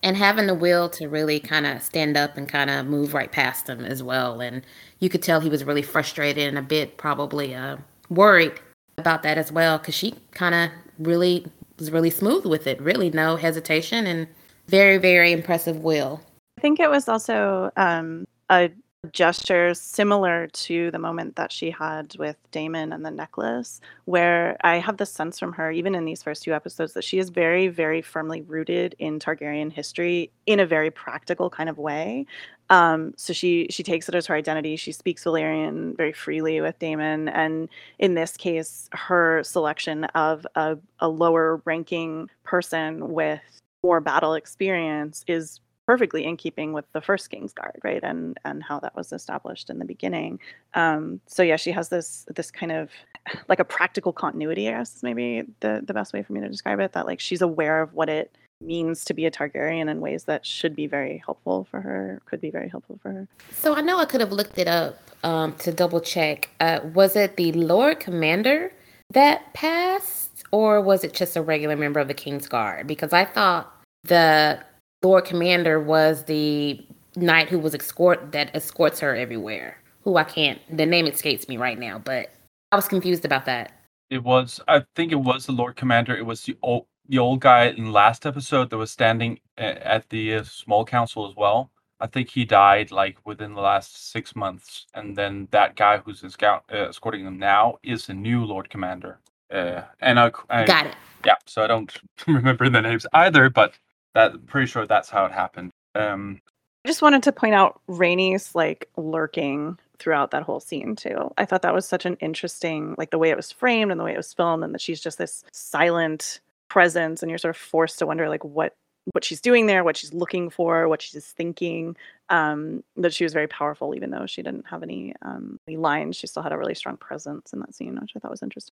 [0.02, 3.32] And having the will to really kind of stand up and kind of move right
[3.32, 4.40] past him as well.
[4.40, 4.62] And
[4.98, 7.78] you could tell he was really frustrated and a bit probably uh,
[8.10, 8.52] worried
[8.98, 11.46] about that as well, because she kind of really
[11.78, 12.80] was really smooth with it.
[12.80, 14.28] Really, no hesitation and
[14.68, 16.20] very, very impressive will.
[16.58, 18.70] I think it was also um, a
[19.12, 24.76] gesture similar to the moment that she had with Daemon and the necklace, where I
[24.76, 27.68] have the sense from her, even in these first two episodes, that she is very,
[27.68, 32.26] very firmly rooted in Targaryen history in a very practical kind of way.
[32.70, 34.76] Um, so she she takes it as her identity.
[34.76, 40.78] She speaks Valyrian very freely with Daemon, and in this case, her selection of a,
[41.00, 43.42] a lower ranking person with
[43.82, 48.02] more battle experience is perfectly in keeping with the first King's Guard, right?
[48.02, 50.40] And and how that was established in the beginning.
[50.74, 52.90] Um, so yeah, she has this this kind of
[53.48, 56.48] like a practical continuity, I guess is maybe the the best way for me to
[56.48, 56.92] describe it.
[56.92, 60.46] That like she's aware of what it means to be a Targaryen in ways that
[60.46, 63.28] should be very helpful for her, could be very helpful for her.
[63.52, 66.50] So I know I could have looked it up um, to double check.
[66.60, 68.72] Uh, was it the Lord Commander
[69.10, 72.86] that passed, or was it just a regular member of the King's Guard?
[72.86, 73.70] Because I thought
[74.04, 74.60] the
[75.04, 79.76] Lord Commander was the knight who was escort that escorts her everywhere.
[80.02, 82.30] Who I can't, the name escapes me right now, but
[82.72, 83.72] I was confused about that.
[84.10, 86.16] It was, I think it was the Lord Commander.
[86.16, 90.36] It was the old, the old guy in last episode that was standing at the
[90.36, 91.70] uh, small council as well.
[92.00, 96.24] I think he died like within the last six months, and then that guy who's
[96.24, 99.20] escort, uh, escorting them now is the new Lord Commander.
[99.50, 100.96] Uh, and I, I Got it.
[101.24, 101.94] yeah, so I don't
[102.26, 103.74] remember the names either, but
[104.14, 105.70] that pretty sure that's how it happened.
[105.94, 106.40] Um,
[106.84, 111.32] I just wanted to point out Rainey's like lurking throughout that whole scene too.
[111.38, 114.04] I thought that was such an interesting, like the way it was framed and the
[114.04, 117.60] way it was filmed, and that she's just this silent presence, and you're sort of
[117.60, 118.74] forced to wonder like what
[119.12, 121.96] what she's doing there, what she's looking for, what she's just thinking.
[122.30, 126.16] Um, that she was very powerful, even though she didn't have any um, any lines.
[126.16, 128.74] She still had a really strong presence in that scene, which I thought was interesting.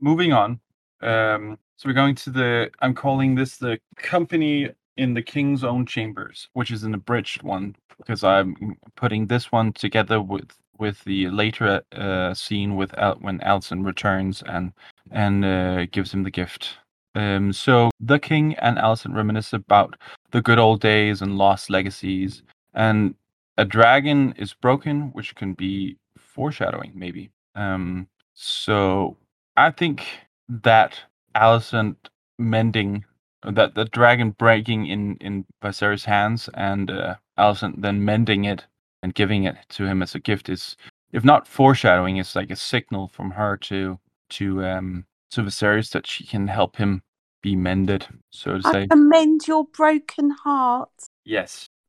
[0.00, 0.60] moving on.
[1.02, 2.70] Um, so we're going to the.
[2.80, 7.74] I'm calling this the company in the king's own chambers, which is an abridged one
[7.98, 13.38] because I'm putting this one together with with the later uh, scene with Al- when
[13.40, 14.72] Alicent returns and
[15.10, 16.78] and uh, gives him the gift.
[17.14, 19.96] Um, so the king and Alicent reminisce about
[20.30, 22.42] the good old days and lost legacies,
[22.74, 23.14] and
[23.58, 27.30] a dragon is broken, which can be foreshadowing, maybe.
[27.54, 29.16] Um, so
[29.56, 30.06] I think
[30.50, 30.98] that
[31.34, 31.96] Alicent
[32.38, 33.04] mending
[33.42, 38.66] that the dragon breaking in in Viserys' hands and uh, Alicent then mending it
[39.02, 40.76] and giving it to him as a gift is,
[41.12, 43.98] if not foreshadowing, it's like a signal from her to
[44.30, 47.02] to um to Viserys that she can help him
[47.42, 48.86] be mended, so to I say.
[48.88, 50.90] can mend your broken heart.
[51.24, 51.68] Yes.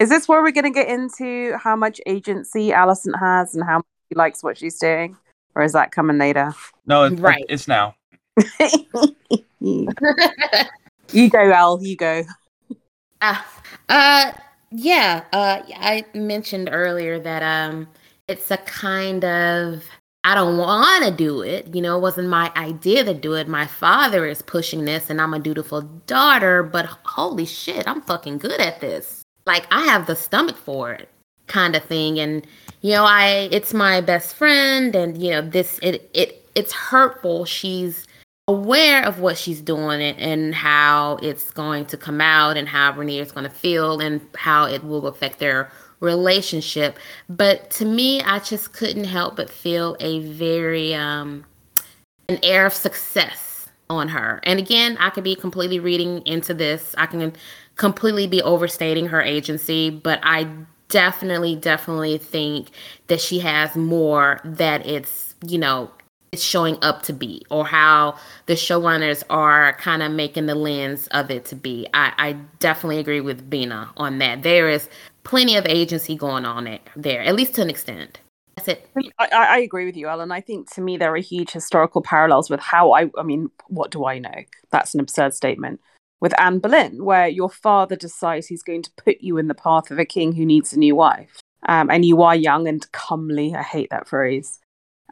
[0.00, 3.76] Is this where we're going to get into how much agency Alicent has and how
[3.76, 5.16] much she likes what she's doing?
[5.54, 6.52] Or is that coming later?
[6.86, 7.44] no, it, Right.
[7.48, 7.94] it's now.
[9.60, 9.86] you
[11.30, 12.24] go, Al, you go.
[13.22, 13.46] Ah,
[13.88, 14.32] uh,
[14.70, 15.24] yeah.
[15.32, 17.88] Uh, I mentioned earlier that um,
[18.28, 19.84] it's a kind of
[20.24, 21.74] I don't want to do it.
[21.74, 23.46] You know, it wasn't my idea to do it.
[23.46, 26.62] My father is pushing this, and I'm a dutiful daughter.
[26.62, 29.22] But holy shit, I'm fucking good at this.
[29.46, 31.08] Like I have the stomach for it,
[31.46, 32.18] kind of thing.
[32.18, 32.46] And
[32.80, 37.44] you know, I it's my best friend, and you know, this it it it's hurtful.
[37.44, 38.06] She's
[38.46, 42.92] aware of what she's doing and, and how it's going to come out and how
[42.92, 46.98] Renee is going to feel and how it will affect their relationship.
[47.28, 51.44] But to me, I just couldn't help but feel a very um
[52.28, 54.40] an air of success on her.
[54.44, 56.94] And again, I could be completely reading into this.
[56.96, 57.34] I can
[57.76, 60.48] completely be overstating her agency, but I
[60.94, 62.68] definitely definitely think
[63.08, 65.90] that she has more that it's, you know,
[66.30, 71.08] it's showing up to be or how the showrunners are kind of making the lens
[71.08, 71.88] of it to be.
[71.94, 74.44] I, I definitely agree with Bina on that.
[74.44, 74.88] There is
[75.24, 78.20] plenty of agency going on it there, at least to an extent.
[78.56, 78.88] That's it.
[79.18, 80.30] I, I I agree with you, Ellen.
[80.30, 83.10] I think to me there are huge historical parallels with how I.
[83.18, 84.44] I mean, what do I know?
[84.70, 85.80] That's an absurd statement.
[86.24, 89.90] With Anne Boleyn, where your father decides he's going to put you in the path
[89.90, 93.54] of a king who needs a new wife, um, and you are young and comely.
[93.54, 94.58] I hate that phrase.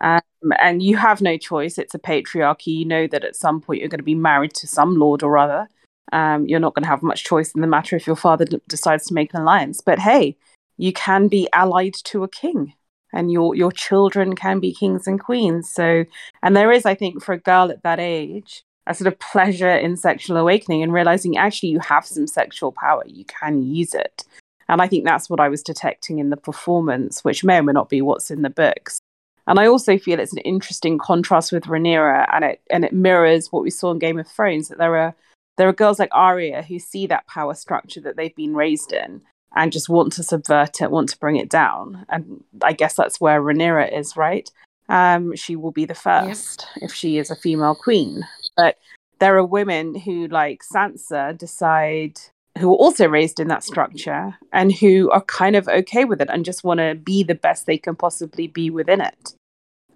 [0.00, 0.22] Um,
[0.58, 1.76] and you have no choice.
[1.76, 2.68] It's a patriarchy.
[2.68, 5.36] You know that at some point you're going to be married to some lord or
[5.36, 5.68] other.
[6.14, 8.62] Um, you're not going to have much choice in the matter if your father d-
[8.66, 9.82] decides to make an alliance.
[9.82, 10.38] But hey,
[10.78, 12.72] you can be allied to a king
[13.12, 16.06] and your your children can be kings and queens so
[16.42, 19.70] and there is i think for a girl at that age a sort of pleasure
[19.70, 24.24] in sexual awakening and realizing actually you have some sexual power you can use it
[24.68, 27.72] and i think that's what i was detecting in the performance which may or may
[27.72, 28.98] not be what's in the books
[29.46, 33.52] and i also feel it's an interesting contrast with Rhaenyra and it and it mirrors
[33.52, 35.14] what we saw in game of thrones that there are
[35.58, 39.22] there are girls like Arya who see that power structure that they've been raised in
[39.54, 42.06] and just want to subvert it, want to bring it down.
[42.08, 44.50] And I guess that's where Rhaenyra is, right?
[44.88, 48.26] Um, she will be the first if she is a female queen.
[48.56, 48.78] But
[49.18, 52.18] there are women who, like Sansa, decide
[52.58, 56.28] who are also raised in that structure and who are kind of okay with it
[56.30, 59.34] and just want to be the best they can possibly be within it.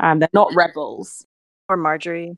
[0.00, 1.24] Um, they're not rebels.
[1.68, 2.36] Or Margaery.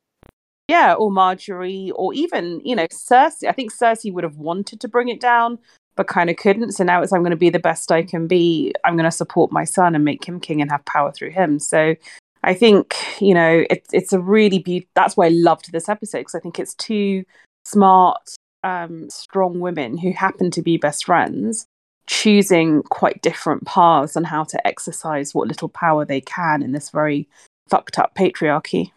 [0.67, 3.47] Yeah, or Margaery, or even, you know, Cersei.
[3.47, 5.57] I think Cersei would have wanted to bring it down,
[5.95, 6.73] but kind of couldn't.
[6.73, 8.73] So now it's I'm going to be the best I can be.
[8.85, 11.59] I'm going to support my son and make him king and have power through him.
[11.59, 11.95] So
[12.43, 14.91] I think you know it's it's a really beautiful.
[14.95, 17.23] That's why I loved this episode because I think it's two
[17.65, 21.67] smart, um, strong women who happen to be best friends
[22.09, 26.89] choosing quite different paths on how to exercise what little power they can in this
[26.89, 27.29] very
[27.69, 28.91] fucked up patriarchy.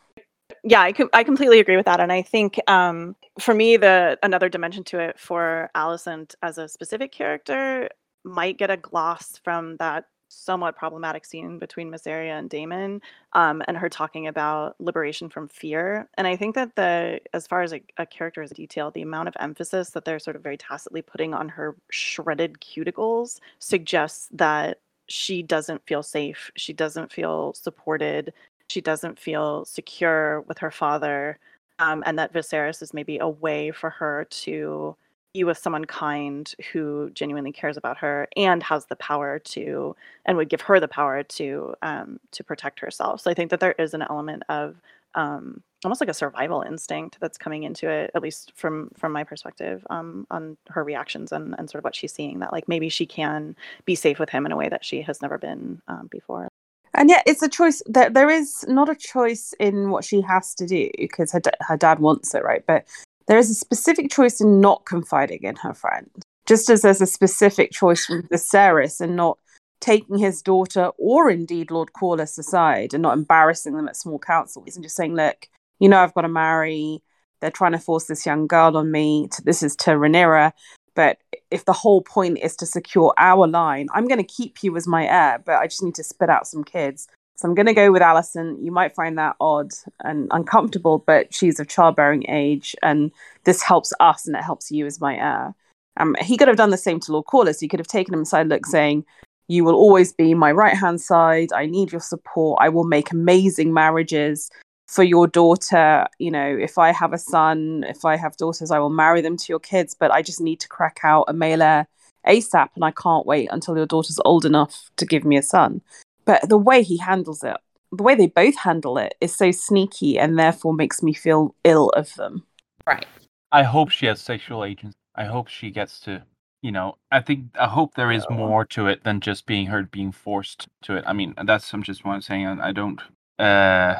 [0.65, 4.19] Yeah, I, com- I completely agree with that, and I think um, for me, the
[4.23, 7.89] another dimension to it for Alicent as a specific character
[8.25, 13.01] might get a gloss from that somewhat problematic scene between Mysaria and Daemon,
[13.35, 16.09] um, and her talking about liberation from fear.
[16.15, 19.29] And I think that the, as far as a, a character is detail, the amount
[19.29, 24.81] of emphasis that they're sort of very tacitly putting on her shredded cuticles suggests that
[25.09, 26.51] she doesn't feel safe.
[26.57, 28.33] She doesn't feel supported.
[28.69, 31.39] She doesn't feel secure with her father.
[31.79, 34.97] Um, and that Viserys is maybe a way for her to
[35.33, 40.37] be with someone kind who genuinely cares about her and has the power to and
[40.37, 43.21] would give her the power to um, to protect herself.
[43.21, 44.77] So i think that there is an element of
[45.15, 49.25] um, almost like a survival instinct that's coming into it at least from from my
[49.25, 52.89] perspective um, on her reactions and, and sort of what she's seeing that like maybe
[52.89, 56.09] she can be safe with him in a way that she has never been um,
[56.11, 56.49] before.
[56.95, 60.55] And yet it's a choice that there is not a choice in what she has
[60.57, 62.65] to do because her, her dad wants it right?
[62.67, 62.85] But
[63.27, 66.11] there is a specific choice in not confiding in her friend,
[66.47, 69.39] just as there's a specific choice from Viserys in not
[69.81, 74.77] taking his daughter or indeed Lord Corlys aside and not embarrassing them at small councils
[74.77, 75.49] and just saying, look,
[75.81, 77.03] you know, I've got to marry.
[77.41, 79.29] They're trying to force this young girl on me.
[79.43, 80.53] This is to Rhaenyra.
[80.95, 81.19] But
[81.51, 84.87] if the whole point is to secure our line, I'm going to keep you as
[84.87, 87.09] my heir, but I just need to spit out some kids.
[87.37, 88.63] So I'm going to go with Alicent.
[88.63, 93.11] You might find that odd and uncomfortable, but she's of childbearing age, and
[93.45, 95.55] this helps us and it helps you as my heir.
[95.97, 97.61] Um, he could have done the same to Lord Corlys.
[97.61, 99.05] He could have taken him aside, look, saying,
[99.49, 101.53] "You will always be my right hand side.
[101.53, 102.59] I need your support.
[102.63, 104.51] I will make amazing marriages
[104.87, 106.07] for your daughter.
[106.19, 109.37] You know, if I have a son, if I have daughters, I will marry them
[109.37, 109.95] to your kids.
[109.99, 111.89] But I just need to crack out a male heir
[112.27, 115.83] ASAP, and I can't wait until your daughter's old enough to give me a son."
[116.25, 117.57] But the way he handles it
[117.93, 121.91] the way they both handle it is so sneaky and therefore makes me feel ill
[121.91, 122.45] of them.
[122.87, 123.07] Right.
[123.53, 124.97] I hope she has sexual agents.
[125.15, 126.23] I hope she gets to
[126.63, 129.83] you know i think i hope there is more to it than just being her
[129.83, 131.03] being forced to it.
[131.07, 133.01] I mean that's i'm just what i'm saying i don't
[133.39, 133.97] uh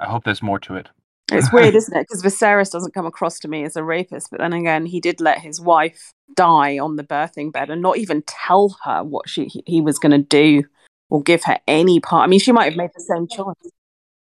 [0.00, 0.88] i hope there's more to it.
[1.30, 2.06] It's weird isn't it?
[2.08, 5.20] Because viserys doesn't come across to me as a rapist but then again he did
[5.20, 9.50] let his wife die on the birthing bed and not even tell her what she
[9.66, 10.64] he was going to do
[11.10, 12.24] or give her any part.
[12.24, 13.54] I mean, she might have made the same choice.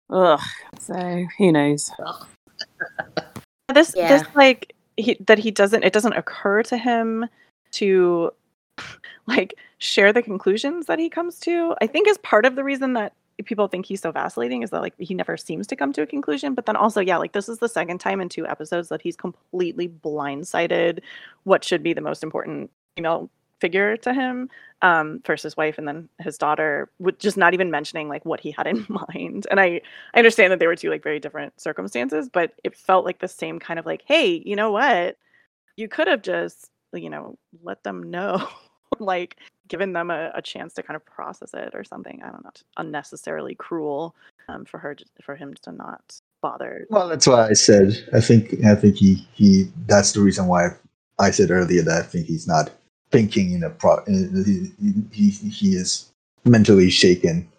[0.09, 0.39] Ugh.
[0.79, 1.91] So who knows?
[3.73, 4.07] this yeah.
[4.07, 5.83] this like he, that he doesn't.
[5.83, 7.27] It doesn't occur to him
[7.71, 8.31] to
[9.27, 11.75] like share the conclusions that he comes to.
[11.81, 13.13] I think is part of the reason that
[13.45, 16.07] people think he's so vacillating is that like he never seems to come to a
[16.07, 19.01] conclusion but then also yeah like this is the second time in two episodes that
[19.01, 21.01] he's completely blindsided
[21.43, 24.49] what should be the most important female figure to him
[24.81, 28.39] um, first his wife and then his daughter with just not even mentioning like what
[28.39, 29.47] he had in mind.
[29.49, 29.81] And i
[30.13, 33.27] i understand that they were two like very different circumstances but it felt like the
[33.27, 35.17] same kind of like hey you know what?
[35.75, 38.47] You could have just you know let them know
[38.99, 42.21] like given them a, a, chance to kind of process it or something.
[42.23, 44.15] I don't know unnecessarily cruel
[44.47, 46.85] um, for her for him to not bother.
[46.89, 50.69] Well that's why i said i think i think he he that's the reason why
[51.19, 52.69] i said earlier that i think he's not
[53.11, 54.03] thinking in a pro.
[54.05, 54.71] He,
[55.11, 56.11] he, he is
[56.45, 57.49] mentally shaken,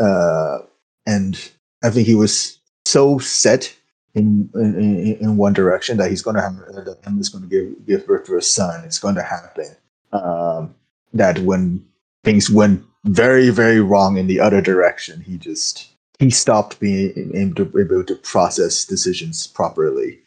[0.00, 0.58] uh,
[1.06, 1.50] and
[1.82, 3.74] I think he was so set
[4.14, 7.50] in in, in one direction that he's going to have that him is going to
[7.50, 8.84] give give birth to a son.
[8.84, 9.76] It's going to happen.
[10.12, 10.74] Um,
[11.12, 11.84] that when
[12.22, 17.54] things went very very wrong in the other direction, he just he stopped being able
[17.56, 20.20] to, able to process decisions properly.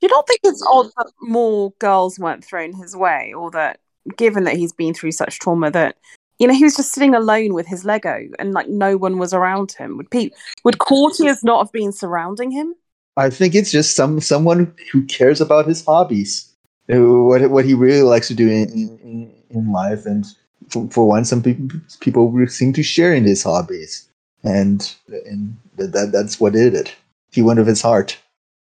[0.00, 3.80] You don't think it's odd that more girls weren't thrown his way, or that
[4.16, 5.96] given that he's been through such trauma that
[6.38, 9.34] you know he was just sitting alone with his lego and like no one was
[9.34, 9.96] around him.
[9.96, 12.74] Would Pete would courtiers not have been surrounding him?
[13.16, 16.48] I think it's just some someone who cares about his hobbies
[16.96, 20.06] what what he really likes to do in in, in life.
[20.06, 20.26] And
[20.68, 24.08] for, for one some people people seem to share in his hobbies.
[24.44, 24.94] And
[25.26, 26.94] and that that that's what did it.
[27.30, 28.18] He went of his heart.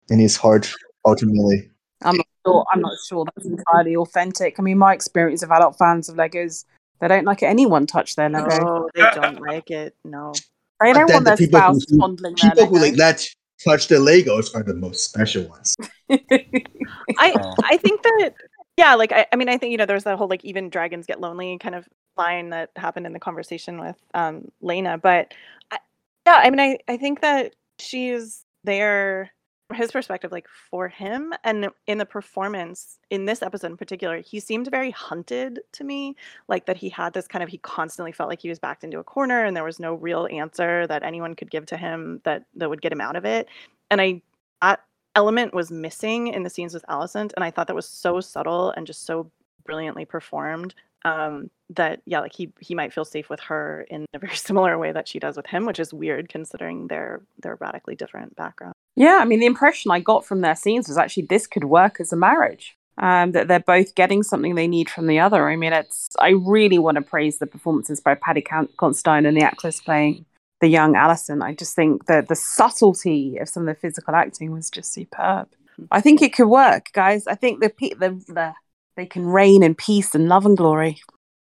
[0.09, 0.73] And his heart
[1.05, 1.69] ultimately
[2.01, 2.21] I'm
[2.51, 2.65] sure.
[2.73, 4.55] I'm not sure that's entirely authentic.
[4.59, 6.65] I mean, my experience of adult fans of Legos,
[6.99, 8.47] they don't like anyone touch their Lego.
[8.47, 9.95] No, they don't like it.
[10.03, 10.33] No,
[10.81, 13.27] they don't want the their spouse who, fondling people their who like that
[13.63, 15.75] touch their Legos are the most special ones.
[16.09, 18.33] I I think that
[18.77, 21.05] yeah, like I, I mean I think you know there's that whole like even dragons
[21.05, 21.87] get lonely kind of
[22.17, 25.33] line that happened in the conversation with um Laena, but
[25.71, 25.79] I,
[26.25, 29.36] Yeah, I mean, I, I think that she's there from
[29.75, 34.39] his perspective, like for him, and in the performance in this episode in particular, he
[34.39, 36.15] seemed very hunted to me.
[36.47, 38.99] Like that he had this kind of he constantly felt like he was backed into
[38.99, 42.45] a corner, and there was no real answer that anyone could give to him that
[42.55, 43.47] that would get him out of it.
[43.91, 44.21] And I
[44.61, 44.83] that
[45.15, 48.71] element was missing in the scenes with Alicent, and I thought that was so subtle
[48.71, 49.31] and just so
[49.65, 50.73] brilliantly performed
[51.05, 54.77] um that yeah like he he might feel safe with her in a very similar
[54.77, 58.73] way that she does with him which is weird considering their their radically different background
[58.97, 61.99] Yeah, I mean, the impression I got from their scenes was actually this could work
[61.99, 62.75] as a marriage.
[62.99, 65.47] Um, that they're both getting something they need from the other.
[65.47, 66.09] I mean, it's.
[66.17, 70.25] I really want to praise the performances by Paddy Con- and the actress playing
[70.61, 71.43] the young Alicent.
[71.43, 75.47] I just think that the subtlety of some of the physical acting was just superb.
[75.91, 77.27] I think it could work, guys.
[77.27, 78.53] I think the the, the
[78.97, 80.99] they can reign in peace and love and glory.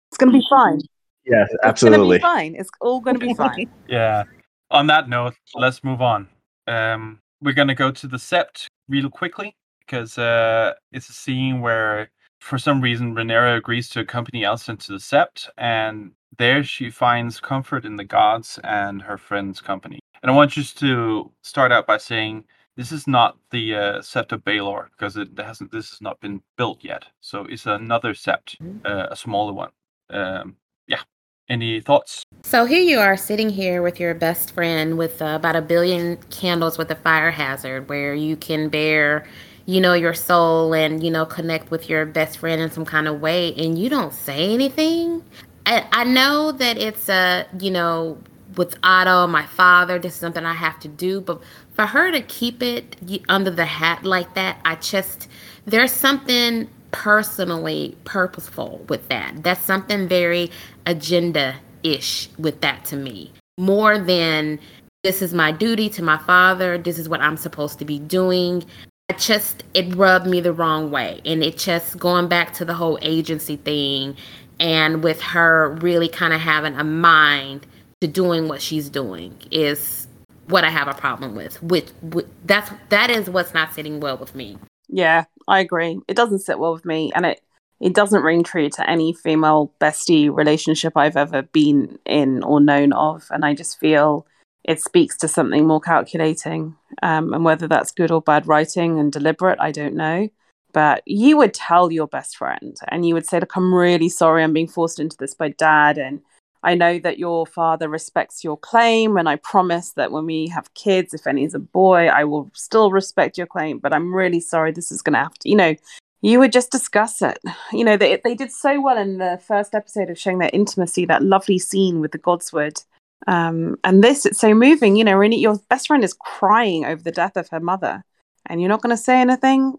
[0.09, 0.81] It's going to be fine.
[1.25, 2.17] Yes, absolutely.
[2.17, 2.55] It's going to be fine.
[2.59, 3.67] It's all going to be fine.
[3.87, 4.23] Yeah.
[4.69, 6.27] On that note, let's move on.
[6.67, 12.09] Um, we're gonna go to the sept real quickly because uh, it's a scene where,
[12.41, 17.39] for some reason, Rhaenyra agrees to accompany Alicent to the sept, and there she finds
[17.39, 19.99] comfort in the gods and her friends' company.
[20.23, 22.45] And I want you to start out by saying
[22.75, 25.71] this is not the uh, sept of Baelor because it hasn't.
[25.71, 27.05] This has not been built yet.
[27.21, 28.55] So it's another sept,
[28.85, 29.71] uh, a smaller one.
[30.09, 30.57] Um,
[30.87, 31.01] yeah.
[31.47, 32.23] Any thoughts?
[32.43, 36.17] So here you are sitting here with your best friend with uh, about a billion
[36.29, 39.27] candles with a fire hazard where you can bear,
[39.65, 43.07] you know, your soul and, you know, connect with your best friend in some kind
[43.07, 45.23] of way and you don't say anything.
[45.67, 48.17] I, I know that it's a, you know,
[48.57, 51.41] with Otto, my father, this is something I have to do, but
[51.75, 52.95] for her to keep it
[53.27, 55.27] under the hat like that, I just,
[55.65, 59.43] there's something personally purposeful with that.
[59.43, 60.49] That's something very
[60.85, 63.33] agenda ish with that to me.
[63.57, 64.59] More than
[65.03, 68.63] this is my duty to my father, this is what I'm supposed to be doing.
[69.09, 71.21] I just, it rubbed me the wrong way.
[71.25, 74.15] And it just going back to the whole agency thing
[74.59, 77.67] and with her really kind of having a mind
[77.99, 80.04] to doing what she's doing is
[80.47, 81.61] what I have a problem with.
[81.61, 84.57] With, with that's that is what's not sitting well with me.
[84.87, 85.99] Yeah, I agree.
[86.07, 87.41] It doesn't sit well with me, and it
[87.79, 92.93] it doesn't ring true to any female bestie relationship I've ever been in or known
[92.93, 94.25] of, and I just feel
[94.63, 96.75] it speaks to something more calculating.
[97.03, 100.29] Um, and whether that's good or bad writing and deliberate, I don't know.
[100.73, 104.43] But you would tell your best friend, and you would say, "Look, I'm really sorry.
[104.43, 106.21] I'm being forced into this by dad, and
[106.65, 110.73] I know that your father respects your claim, and I promise that when we have
[110.73, 113.77] kids, if any is a boy, I will still respect your claim.
[113.77, 114.71] But I'm really sorry.
[114.71, 115.75] This is going to have to, you know,
[116.21, 117.37] you would just discuss it.
[117.71, 121.05] You know, they they did so well in the first episode of showing their intimacy,
[121.05, 122.83] that lovely scene with the Godswood.
[123.27, 124.95] Um, and this, it's so moving.
[124.95, 128.03] You know, Renee, your best friend is crying over the death of her mother,
[128.47, 129.75] and you're not going to say anything.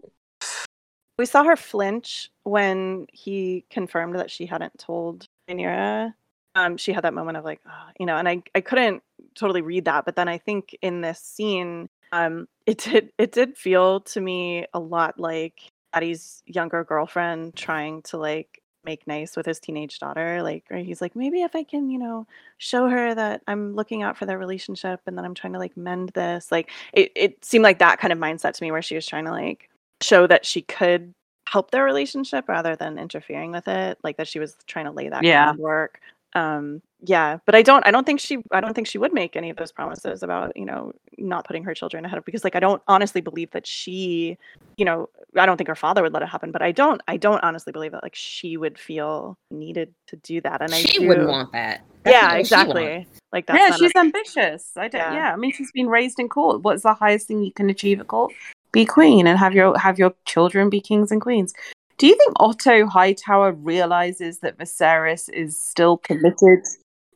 [1.19, 6.13] We saw her flinch when he confirmed that she hadn't told Rhaenyra.
[6.57, 9.03] Um, she had that moment of like, "Ah," you know, and I, I couldn't
[9.35, 13.57] totally read that, but then I think in this scene, um, it did it did
[13.57, 15.61] feel to me a lot like
[15.93, 20.41] Addie's younger girlfriend trying to like make nice with his teenage daughter.
[20.41, 22.25] Like, he's like, maybe if I can, you know,
[22.57, 25.75] show her that I'm looking out for their relationship and that I'm trying to like
[25.75, 26.51] mend this.
[26.53, 29.25] Like, it, it seemed like that kind of mindset to me where she was trying
[29.25, 29.69] to like
[30.01, 31.13] show that she could
[31.49, 35.07] help their relationship rather than interfering with it like that she was trying to lay
[35.07, 35.45] that Yeah.
[35.45, 36.01] groundwork
[36.37, 39.35] um yeah but i don't i don't think she i don't think she would make
[39.35, 42.55] any of those promises about you know not putting her children ahead of because like
[42.55, 44.37] i don't honestly believe that she
[44.77, 47.17] you know i don't think her father would let it happen but i don't i
[47.17, 50.99] don't honestly believe that like she would feel needed to do that and i she
[50.99, 51.81] do, wouldn't want that.
[52.03, 54.71] That's yeah exactly like that's yeah, she's a- ambitious.
[54.77, 55.01] I don't.
[55.01, 55.13] Yeah.
[55.13, 55.33] Yeah.
[55.33, 56.61] I mean, she's been raised in court.
[56.61, 58.33] What's the highest thing you can achieve at court?
[58.71, 61.53] Be queen and have your have your children be kings and queens.
[61.97, 66.63] Do you think Otto Hightower realizes that Viserys is still committed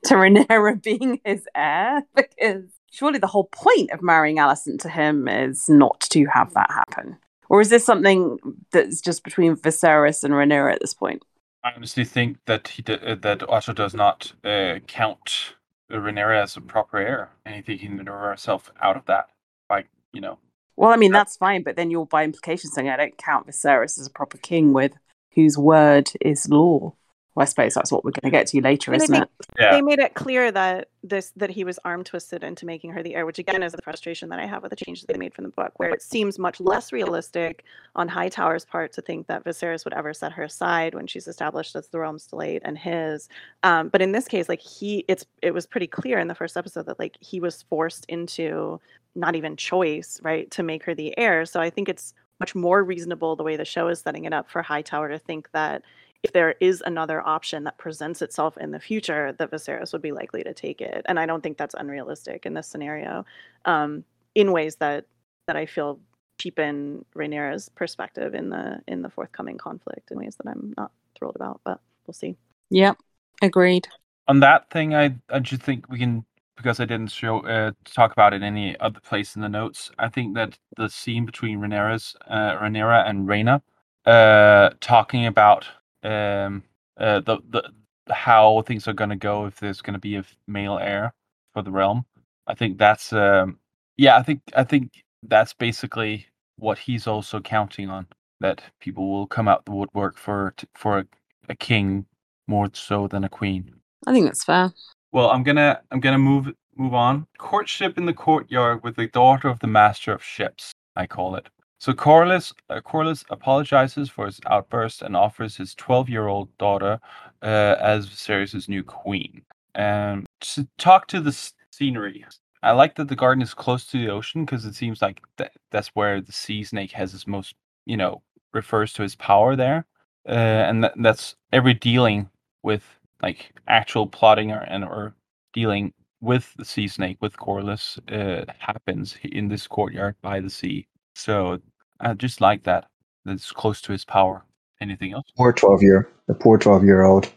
[0.05, 2.03] to Rhaenyra being his heir?
[2.15, 6.71] Because surely the whole point of marrying Alicent to him is not to have that
[6.71, 7.17] happen.
[7.47, 8.39] Or is this something
[8.71, 11.23] that's just between Viserys and Rhaenyra at this point?
[11.63, 15.55] I honestly think that he d- uh, that Otto does not uh, count
[15.91, 19.29] Rhaenyra as a proper heir, and he thinking herself out of that
[19.69, 20.39] by you know.
[20.81, 23.99] Well, I mean, that's fine, but then you're by implication saying I don't count Viserys
[23.99, 24.93] as a proper king with
[25.35, 26.95] whose word is law.
[27.35, 29.29] Well, I suppose that's what we're going to get to later, And I isn't think
[29.39, 29.45] it?
[29.59, 29.71] Yeah.
[29.71, 33.13] they made it clear that this that he was arm twisted into making her the
[33.13, 35.43] heir, which again is the frustration that I have with the changes they made from
[35.43, 37.63] the book, where it seems much less realistic
[37.95, 41.75] on Hightower's part to think that Viserys would ever set her aside when she's established
[41.75, 43.29] as the realm's delayed and his.
[43.61, 46.57] Um, but in this case, like he, it's it was pretty clear in the first
[46.57, 48.81] episode that like he was forced into
[49.15, 51.45] not even choice, right, to make her the heir.
[51.45, 54.49] So I think it's much more reasonable the way the show is setting it up
[54.49, 55.83] for Hightower to think that
[56.23, 60.11] if there is another option that presents itself in the future, that Viserys would be
[60.11, 61.03] likely to take it.
[61.07, 63.25] And I don't think that's unrealistic in this scenario,
[63.65, 64.03] um,
[64.35, 65.05] in ways that
[65.47, 65.99] that I feel
[66.39, 71.35] cheapen Rhaenyra's perspective in the in the forthcoming conflict in ways that I'm not thrilled
[71.35, 71.61] about.
[71.63, 72.35] But we'll see.
[72.69, 72.97] Yep,
[73.41, 73.87] agreed.
[74.27, 76.23] On that thing, I I just think we can
[76.57, 79.91] because I didn't show uh, talk about it any other place in the notes.
[79.99, 83.61] I think that the scene between Rhaenyra's uh, Rhaenyra and Rhaena,
[84.05, 85.67] uh, talking about
[86.03, 86.63] um
[86.97, 87.63] uh the the
[88.11, 91.13] how things are gonna go if there's gonna be a male heir
[91.53, 92.05] for the realm.
[92.47, 93.59] I think that's um
[93.97, 96.25] yeah I think I think that's basically
[96.57, 98.07] what he's also counting on
[98.39, 101.05] that people will come out the woodwork for for a,
[101.49, 102.05] a king
[102.47, 103.73] more so than a queen.
[104.07, 104.71] I think that's fair.
[105.11, 107.27] Well, I'm gonna I'm gonna move move on.
[107.37, 110.71] Courtship in the courtyard with the daughter of the master of ships.
[110.95, 111.47] I call it.
[111.79, 116.99] So Corlys uh, Corlys apologizes for his outburst and offers his 12-year-old daughter
[117.41, 119.41] uh, as Viserys' new queen.
[119.75, 121.31] And to talk to the
[121.71, 122.25] scenery,
[122.63, 125.51] I like that the garden is close to the ocean because it seems like th-
[125.71, 127.55] that's where the sea snake has his most,
[127.85, 128.21] you know,
[128.53, 129.85] refers to his power there.
[130.27, 132.29] Uh, and that, that's every dealing
[132.63, 132.83] with
[133.21, 135.13] like actual plotting or and or
[135.53, 140.87] dealing with the sea snake with Corlys uh, happens in this courtyard by the sea.
[141.15, 141.59] So
[141.99, 142.87] I just like that.
[143.25, 144.43] That's close to his power.
[144.79, 145.25] Anything else?
[145.37, 147.31] Poor twelve year, the poor twelve year old.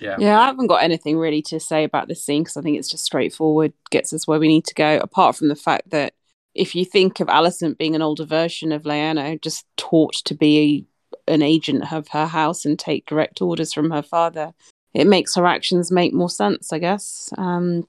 [0.00, 0.16] Yeah.
[0.18, 2.88] Yeah, I haven't got anything really to say about this scene because I think it's
[2.88, 4.98] just straightforward, gets us where we need to go.
[4.98, 6.14] Apart from the fact that
[6.54, 10.86] if you think of Alicent being an older version of Laena, just taught to be
[11.28, 14.54] an agent of her house and take direct orders from her father,
[14.96, 17.30] it makes her actions make more sense, I guess.
[17.36, 17.86] Um,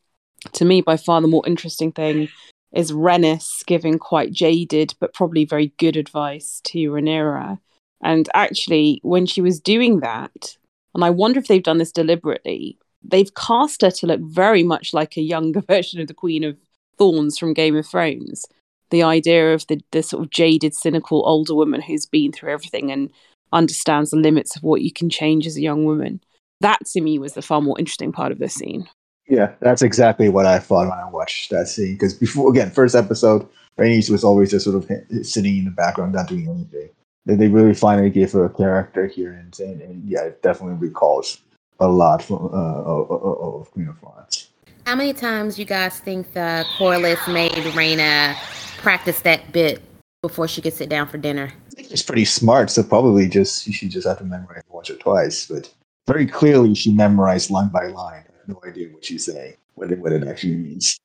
[0.54, 2.28] to me, by far the more interesting thing
[2.74, 7.60] is Rhaenys giving quite jaded but probably very good advice to Rhaenyra.
[8.04, 10.58] And actually, when she was doing that,
[10.94, 14.94] and I wonder if they've done this deliberately, they've cast her to look very much
[14.94, 16.58] like a younger version of the Queen of
[16.98, 18.46] Thorns from Game of Thrones.
[18.90, 22.92] The idea of the, the sort of jaded, cynical older woman who's been through everything
[22.92, 23.12] and
[23.54, 26.20] understands the limits of what you can change as a young woman.
[26.62, 28.88] That to me was the far more interesting part of this scene.
[29.28, 31.94] Yeah, that's exactly what I thought when I watched that scene.
[31.94, 33.48] Because before, again, first episode,
[33.78, 34.90] Rhaenys was always just sort of
[35.26, 36.90] sitting in the background, not doing anything.
[37.26, 40.78] They, they really finally gave her a character here, and, and, and yeah, it definitely
[40.88, 41.40] recalls
[41.80, 44.50] a lot from uh, of, of, of Queen of Thorns.
[44.86, 48.36] How many times you guys think the Corlys made Raina
[48.78, 49.82] practice that bit
[50.22, 51.52] before she could sit down for dinner?
[51.68, 54.90] I think she's pretty smart, so probably just she just have to memorize it once
[54.90, 55.46] or twice.
[55.46, 55.72] But
[56.08, 58.24] very clearly, she memorized line by line.
[58.28, 60.98] I have no idea what she's saying, what it, what it actually means.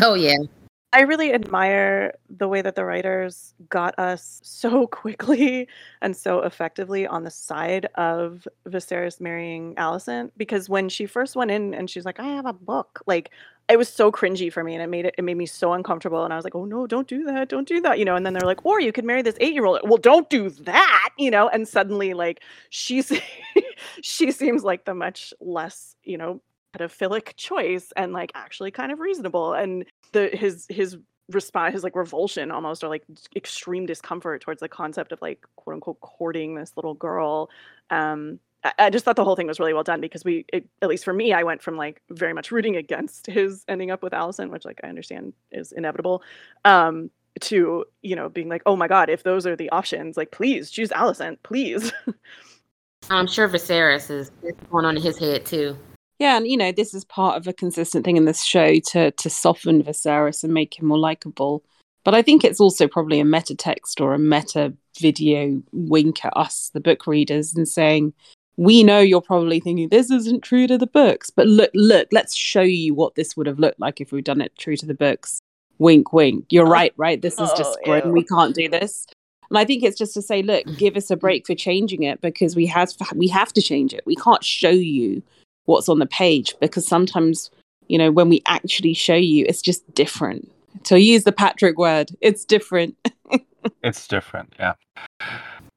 [0.00, 0.36] Oh yeah.
[0.92, 5.68] I really admire the way that the writers got us so quickly
[6.02, 11.50] and so effectively on the side of Viserys marrying Alicent because when she first went
[11.52, 13.30] in and she's like, I have a book, like
[13.70, 16.24] it was so cringy for me and it made it it made me so uncomfortable
[16.24, 18.24] and I was like, Oh no, don't do that, don't do that, you know, and
[18.26, 19.80] then they're like, or you could marry this eight year old.
[19.84, 23.12] Well, don't do that, you know, and suddenly like she's
[24.02, 26.40] she seems like the much less, you know,
[26.76, 30.96] pedophilic choice and like actually kind of reasonable and the his his
[31.30, 33.04] response his like revulsion almost or like
[33.36, 37.48] extreme discomfort towards the concept of like quote unquote courting this little girl
[37.90, 40.66] um I, I just thought the whole thing was really well done because we it,
[40.82, 44.02] at least for me i went from like very much rooting against his ending up
[44.02, 46.22] with Alicent which like i understand is inevitable
[46.64, 50.30] um to you know being like oh my god if those are the options like
[50.30, 51.92] please choose Alicent please
[53.08, 55.76] I'm sure Viserys is is going on in his head too.
[56.18, 59.10] Yeah, and you know, this is part of a consistent thing in this show to
[59.10, 61.64] to soften Viserys and make him more likable.
[62.04, 66.36] But I think it's also probably a meta text or a meta video wink at
[66.36, 68.14] us, the book readers, and saying,
[68.56, 72.34] We know you're probably thinking this isn't true to the books, but look, look, let's
[72.36, 74.94] show you what this would have looked like if we'd done it true to the
[74.94, 75.40] books.
[75.78, 76.44] Wink, wink.
[76.50, 76.70] You're Oh.
[76.70, 77.22] right, right?
[77.22, 78.12] This is just Oh, grim.
[78.12, 79.06] We can't do this.
[79.48, 82.20] And I think it's just to say, look, give us a break for changing it
[82.20, 84.02] because we have we have to change it.
[84.06, 85.22] We can't show you
[85.64, 87.50] what's on the page because sometimes,
[87.88, 90.50] you know, when we actually show you, it's just different.
[90.84, 92.94] To use the Patrick word, it's different.
[93.82, 94.72] It's different, yeah.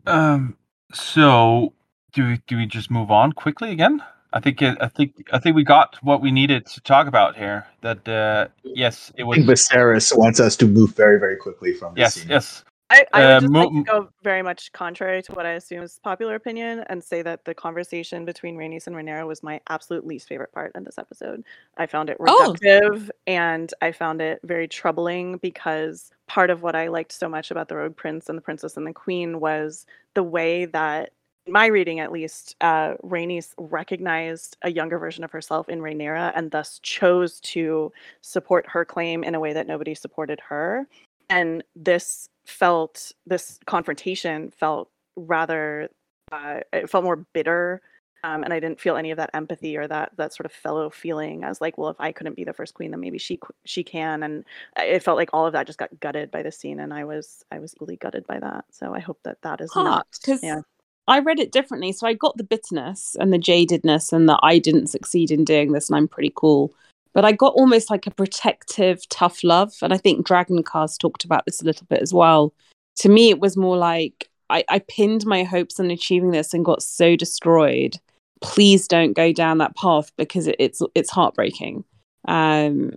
[0.06, 0.56] Um.
[0.94, 1.74] So
[2.14, 4.02] do we do we just move on quickly again?
[4.32, 7.68] I think I think I think we got what we needed to talk about here.
[7.82, 11.74] That uh, yes, it I was think Viserys wants us to move very, very quickly
[11.74, 12.30] from this yes, scene.
[12.30, 12.64] yes.
[12.90, 15.52] I, I Uh, would just mo- like to go very much contrary to what I
[15.54, 19.62] assume is popular opinion and say that the conversation between Rhaenys and Rhaenyra was my
[19.70, 21.44] absolute least favorite part in this episode.
[21.78, 22.54] I found it Oh.
[22.62, 27.50] reductive and I found it very troubling because part of what I liked so much
[27.50, 31.10] about the Rogue Prince and the Princess and the Queen was the way that in
[31.48, 36.52] my reading at least, uh, Rhaenys recognized a younger version of herself in Rhaenyra and
[36.52, 37.92] thus chose to
[38.22, 40.88] support her claim in a way that nobody supported her.
[41.30, 45.90] And this felt, this confrontation felt rather,
[46.32, 47.82] uh, it felt more bitter.
[48.26, 50.90] Um, and I didn't feel any of that empathy or that that sort of fellow
[50.90, 53.84] feeling as like, well, if I couldn't be the first queen, then maybe she she
[53.84, 54.24] can.
[54.24, 54.46] And
[54.78, 57.44] it felt like all of that just got gutted by the scene, and I was
[57.52, 58.64] I was really gutted by that.
[58.72, 60.62] So I hope that that is not because yeah.
[61.08, 61.92] I read it differently.
[61.92, 65.72] So I got the bitterness and the jadedness and that I didn't succeed in doing
[65.72, 66.74] this and I'm pretty cool.
[67.14, 69.74] But I got almost like a protective, tough love.
[69.82, 72.54] And I think Dragon Cars talked about this a little bit as well.
[72.98, 76.66] To me, it was more like I, I pinned my hopes on achieving this and
[76.66, 77.98] got so destroyed.
[78.42, 81.86] Please don't go down that path because it, it's it's heartbreaking.
[82.28, 82.92] Um,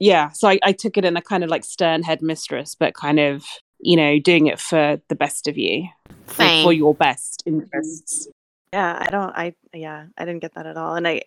[0.00, 2.94] yeah, so I, I took it in a kind of like stern head mistress, but
[2.94, 3.44] kind of
[3.78, 5.88] you know doing it for the best of you
[6.26, 6.64] for, Same.
[6.64, 8.28] for your best interests.
[8.72, 9.30] Yeah, I don't.
[9.36, 10.94] I yeah, I didn't get that at all.
[10.96, 11.22] And I,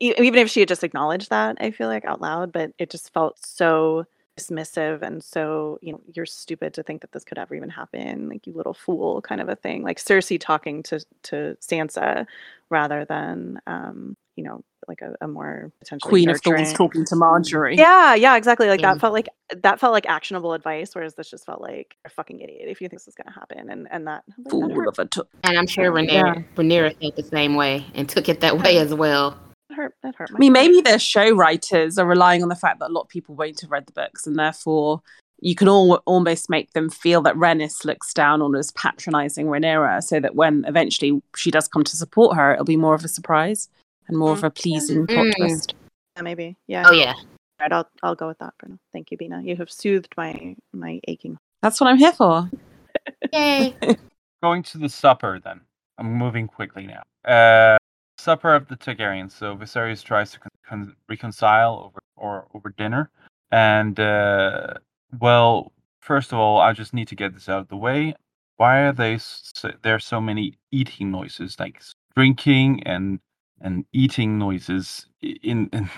[0.00, 3.12] even if she had just acknowledged that, I feel like out loud, but it just
[3.12, 4.06] felt so
[4.38, 8.28] dismissive and so you know you're stupid to think that this could ever even happen,
[8.28, 9.82] like you little fool, kind of a thing.
[9.82, 12.26] Like Cersei talking to to Sansa,
[12.70, 17.14] rather than um, you know like a, a more potentially Queen of Thorns talking to
[17.14, 17.76] Margaery.
[17.76, 18.68] Yeah, yeah, exactly.
[18.68, 18.94] Like Yeah.
[18.94, 19.28] that felt like
[19.62, 22.88] that felt like actionable advice, whereas this just felt like a fucking idiot if you
[22.88, 25.20] think this is gonna happen, and and that like, that Fool hurt, of a t-
[25.44, 26.22] And I'm sure Yeah.
[26.22, 29.38] Rhaenyra, Rhaenyra felt the same way and took it that way as well.
[29.68, 29.94] that hurt.
[30.02, 30.30] That hurt.
[30.34, 30.66] I mean, heart.
[30.66, 33.60] maybe their show writers are relying on the fact that a lot of people won't
[33.60, 35.02] have read the books, and therefore
[35.40, 40.02] you can all, almost make them feel that Rhaenys looks down on as patronizing Rhaenyra,
[40.02, 43.08] so that when eventually she does come to support her, it'll be more of a
[43.08, 43.68] surprise
[44.08, 45.36] and more of a pleasing plot Mm.
[45.36, 45.74] twist.
[46.16, 46.56] Yeah, maybe.
[46.66, 46.84] Yeah.
[46.86, 47.14] Oh yeah.
[47.60, 48.78] Right, I'll I'll go with that for now.
[48.92, 49.42] Thank you, Bina.
[49.42, 51.38] You have soothed my my aching.
[51.62, 52.50] That's what I'm here for.
[53.32, 53.74] Yay.
[54.42, 55.60] Going to the supper then.
[55.98, 57.02] I'm moving quickly now.
[57.30, 57.78] Uh,
[58.18, 59.32] supper of the Targaryens.
[59.32, 63.10] So Viserys tries to con- con- reconcile over or over dinner,
[63.50, 64.74] and uh,
[65.18, 68.14] well, first of all, I just need to get this out of the way.
[68.58, 69.52] Why are they s-
[69.82, 71.82] there so many eating noises, like
[72.14, 73.20] drinking and
[73.60, 75.90] and eating noises in in,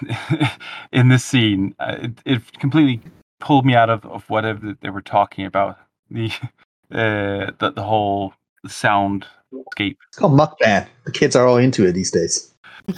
[0.93, 1.75] in this scene?
[1.79, 3.01] Uh, it, it completely
[3.41, 5.79] pulled me out of, of whatever they were talking about.
[6.11, 6.31] The
[6.93, 8.35] uh, the the whole
[8.67, 9.97] soundscape.
[10.09, 10.87] It's called mukbang.
[11.05, 12.55] The kids are all into it these days.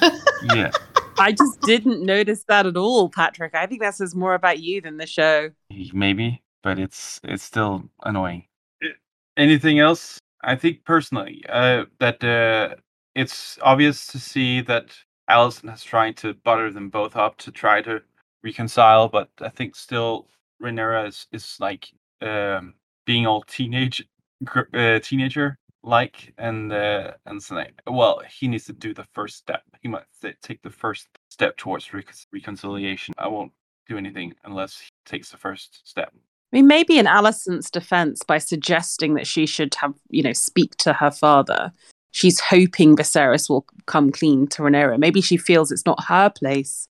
[0.55, 0.71] Yeah,
[1.19, 3.55] I just didn't notice that at all, Patrick.
[3.55, 5.51] I think that says more about you than the show.
[5.93, 8.45] maybe, but it's it's still annoying.
[9.37, 10.19] Anything else?
[10.43, 12.77] I think personally uh, that uh,
[13.21, 14.87] it's obvious to see that
[15.29, 18.01] Alicent has tried to butter them both up to try to
[18.43, 20.29] reconcile, but I think still
[20.63, 21.91] Rhaenyra is is like
[22.23, 24.03] um, being all teenage
[24.75, 29.37] uh, teenager like and uh, and so like, well he needs to do the first
[29.37, 29.63] step.
[29.83, 30.07] He must
[30.43, 33.15] take the first step towards recon- reconciliation.
[33.19, 33.53] I won't
[33.87, 36.13] do anything unless he takes the first step.
[36.53, 40.75] I mean, maybe in Alicent's defense, by suggesting that she should have, you know, speak
[40.79, 41.73] to her father,
[42.11, 44.99] she's hoping Viserys will come clean to Rhaenyra.
[44.99, 46.87] Maybe she feels it's not her place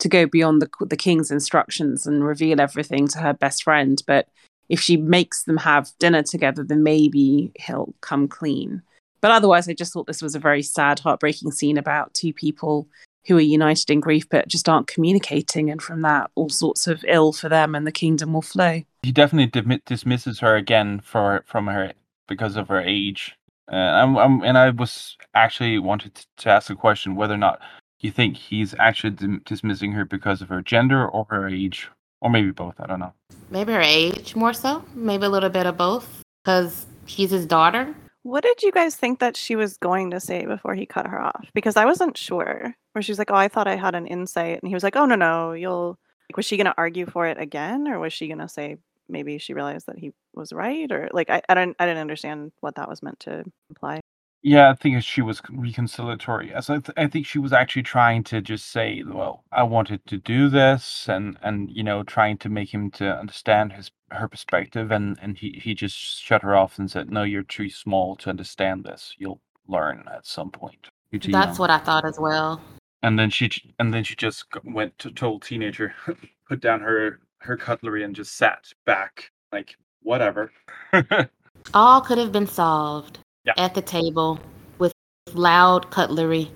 [0.00, 4.02] to go beyond the the king's instructions and reveal everything to her best friend.
[4.06, 4.28] But
[4.68, 8.82] if she makes them have dinner together, then maybe he'll come clean.
[9.20, 12.88] But otherwise, I just thought this was a very sad, heartbreaking scene about two people
[13.26, 17.02] who are united in grief but just aren't communicating, and from that, all sorts of
[17.08, 18.82] ill for them and the kingdom will flow.
[19.02, 21.92] he definitely dismisses her again for from her
[22.28, 23.34] because of her age
[23.72, 27.38] uh, I'm, I'm, and i was actually wanted to, to ask a question whether or
[27.38, 27.60] not
[28.00, 31.88] you think he's actually dim- dismissing her because of her gender or her age
[32.20, 33.14] or maybe both i don't know
[33.50, 34.84] Maybe her age more so.
[34.94, 36.22] Maybe a little bit of both.
[36.44, 37.94] Because she's his daughter.
[38.22, 41.20] What did you guys think that she was going to say before he cut her
[41.20, 41.46] off?
[41.54, 42.74] Because I wasn't sure.
[42.92, 44.96] Where she was like, "Oh, I thought I had an insight," and he was like,
[44.96, 45.98] "Oh no, no, you'll."
[46.30, 48.78] Like, was she going to argue for it again, or was she going to say
[49.08, 52.52] maybe she realized that he was right, or like I, I don't I didn't understand
[52.60, 54.00] what that was meant to imply.
[54.42, 56.52] Yeah, I think she was reconciliatory.
[56.52, 60.06] As I, th- I think she was actually trying to just say, "Well, I wanted
[60.06, 64.28] to do this," and and you know, trying to make him to understand his her
[64.28, 68.16] perspective, and and he he just shut her off and said, "No, you're too small
[68.16, 69.14] to understand this.
[69.18, 70.88] You'll learn at some point.
[71.12, 71.56] That's young.
[71.56, 72.60] what I thought as well.
[73.02, 75.94] And then she and then she just went to told teenager,
[76.48, 80.50] put down her her cutlery and just sat back like whatever.
[81.74, 83.54] All could have been solved Yeah.
[83.56, 84.40] at the table
[84.78, 84.92] with
[85.32, 86.50] loud cutlery.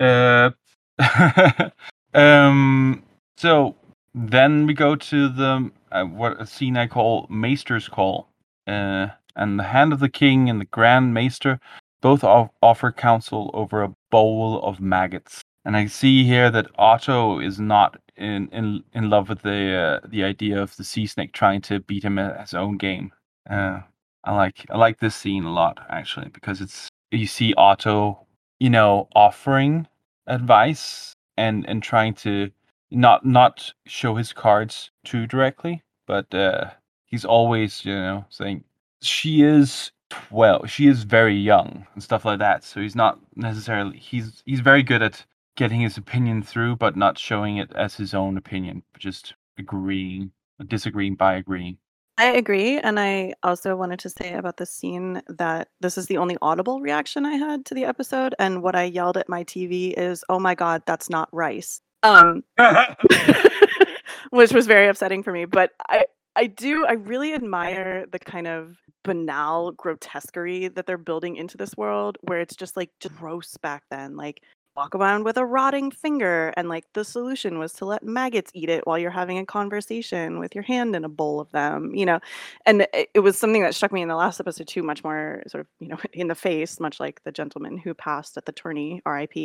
[0.00, 0.50] Uh,
[2.14, 3.02] um.
[3.36, 3.74] So
[4.14, 8.28] then we go to the uh, what a scene I call Maester's Call.
[8.66, 11.58] Uh, and the hand of the king and the Grand Maester
[12.00, 15.42] both off- offer counsel over a bowl of maggots.
[15.64, 20.06] And I see here that Otto is not in in, in love with the uh,
[20.08, 23.12] the idea of the sea snake trying to beat him at his own game.
[23.48, 23.80] Uh,
[24.24, 28.26] I like I like this scene a lot actually because it's you see Otto,
[28.60, 29.86] you know, offering
[30.26, 32.50] advice and and trying to
[32.90, 36.70] not not show his cards too directly, but uh,
[37.06, 38.64] he's always you know saying
[39.00, 43.96] she is 12 she is very young and stuff like that so he's not necessarily
[43.98, 45.24] he's he's very good at
[45.58, 50.30] getting his opinion through but not showing it as his own opinion just agreeing
[50.68, 51.76] disagreeing by agreeing
[52.18, 52.80] I agree.
[52.80, 56.80] And I also wanted to say about this scene that this is the only audible
[56.80, 58.34] reaction I had to the episode.
[58.40, 61.80] And what I yelled at my TV is, oh my God, that's not rice.
[62.02, 62.42] Um,
[64.30, 65.44] which was very upsetting for me.
[65.44, 71.36] But I, I do, I really admire the kind of banal grotesquerie that they're building
[71.36, 74.16] into this world where it's just like just gross back then.
[74.16, 74.42] Like,
[74.78, 78.68] walk around with a rotting finger and like the solution was to let maggots eat
[78.68, 82.06] it while you're having a conversation with your hand in a bowl of them you
[82.06, 82.20] know?
[82.64, 85.42] And it, it was something that struck me in the last episode too much more
[85.48, 88.52] sort of you know in the face much like the gentleman who passed at the
[88.52, 89.36] tourney rip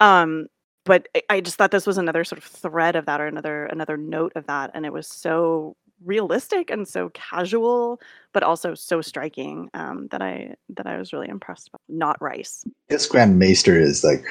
[0.00, 0.48] um
[0.84, 3.64] but I- i just thought this was another sort of thread of that or another
[3.64, 8.00] another note of that and it was so realistic and so casual
[8.34, 12.64] but also so striking um, that i that i was really impressed by not rice.
[12.88, 14.24] This Grand Maester is like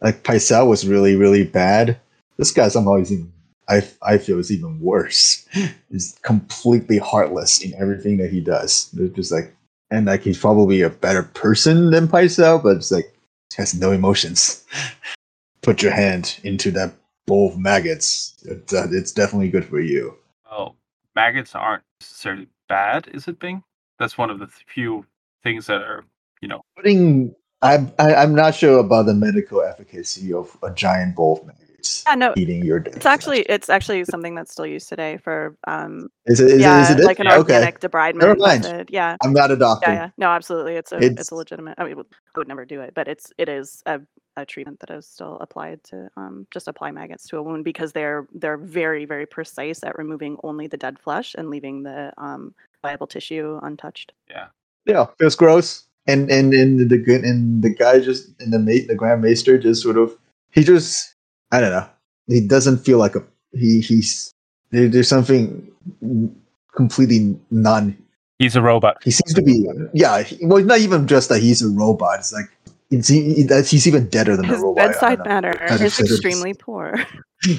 [0.00, 1.98] like Pycelle was really really bad.
[2.36, 3.32] This guy somehow is even
[3.68, 5.46] I I feel is even worse.
[5.90, 8.90] He's completely heartless in everything that he does.
[8.92, 9.54] They're just like
[9.90, 13.14] and like he's probably a better person than Pycelle, but it's like
[13.56, 14.64] has no emotions.
[15.62, 16.92] Put your hand into that
[17.26, 18.34] bowl of maggots.
[18.44, 20.14] It's, uh, it's definitely good for you.
[20.50, 20.76] well
[21.14, 23.62] maggots aren't necessarily bad is it bing
[23.98, 25.04] that's one of the few
[25.42, 26.04] things that are
[26.40, 31.16] you know Putting I'm I, I'm not sure about the medical efficacy of a giant
[31.16, 34.66] bowl of maggots yeah no eating your dead it's actually it's actually something that's still
[34.66, 37.36] used today for um is it is yeah it, is it like an okay.
[37.38, 38.62] organic debridement Never mind.
[38.62, 39.90] method yeah I'm not a doctor.
[39.90, 42.64] yeah yeah no absolutely it's a it's, It's- a legitimate i mean i would never
[42.64, 44.00] do it but it's it is a,
[44.36, 47.92] a treatment that is still applied to um just apply maggots to a wound because
[47.92, 52.54] they're they're very very precise at removing only the dead flesh and leaving the um
[52.82, 54.46] viable tissue untouched Yeah.
[54.86, 55.84] Yeah, feels gross.
[56.08, 59.58] And and and the good and the guy just and the mate the Grand Maester
[59.58, 60.16] just sort of
[60.50, 61.14] he just
[61.52, 61.86] I don't know.
[62.26, 64.32] He doesn't feel like a he he's
[64.70, 65.70] there, there's something
[66.74, 67.94] completely non
[68.38, 68.96] he's a robot.
[69.04, 72.32] He seems to be yeah he, well not even just that he's a robot it's
[72.32, 72.46] like
[72.90, 75.94] it's he, that he's even deader than his a robot I bedside don't manner is
[75.94, 76.94] sort of- extremely poor.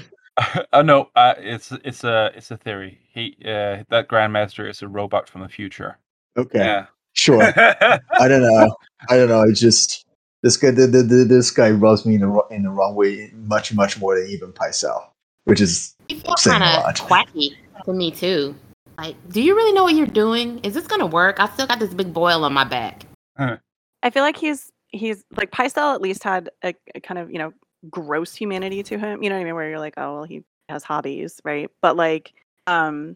[0.71, 2.97] Oh no uh, it's it's a it's a theory.
[3.13, 5.97] He uh, that grandmaster is a robot from the future.
[6.37, 6.59] Okay.
[6.59, 6.85] Yeah
[7.19, 8.75] sure I don't know.
[9.09, 9.41] I don't know.
[9.43, 10.05] It's just
[10.43, 10.71] this guy.
[10.71, 13.99] The, the, the, this guy rubs me in the in the wrong way much much
[13.99, 15.03] more than even Pycelle,
[15.45, 16.21] which is Saying
[16.59, 16.99] kind a of lot.
[16.99, 17.55] quacky
[17.85, 18.55] to me too.
[18.97, 20.59] Like, do you really know what you're doing?
[20.59, 21.39] Is this gonna work?
[21.39, 23.03] I still got this big boil on my back.
[23.37, 27.37] I feel like he's he's like Pycelle at least had a, a kind of you
[27.37, 27.53] know
[27.89, 29.23] gross humanity to him.
[29.23, 29.55] You know what I mean?
[29.55, 31.69] Where you're like, oh well, he has hobbies, right?
[31.81, 32.33] But like,
[32.67, 33.15] um,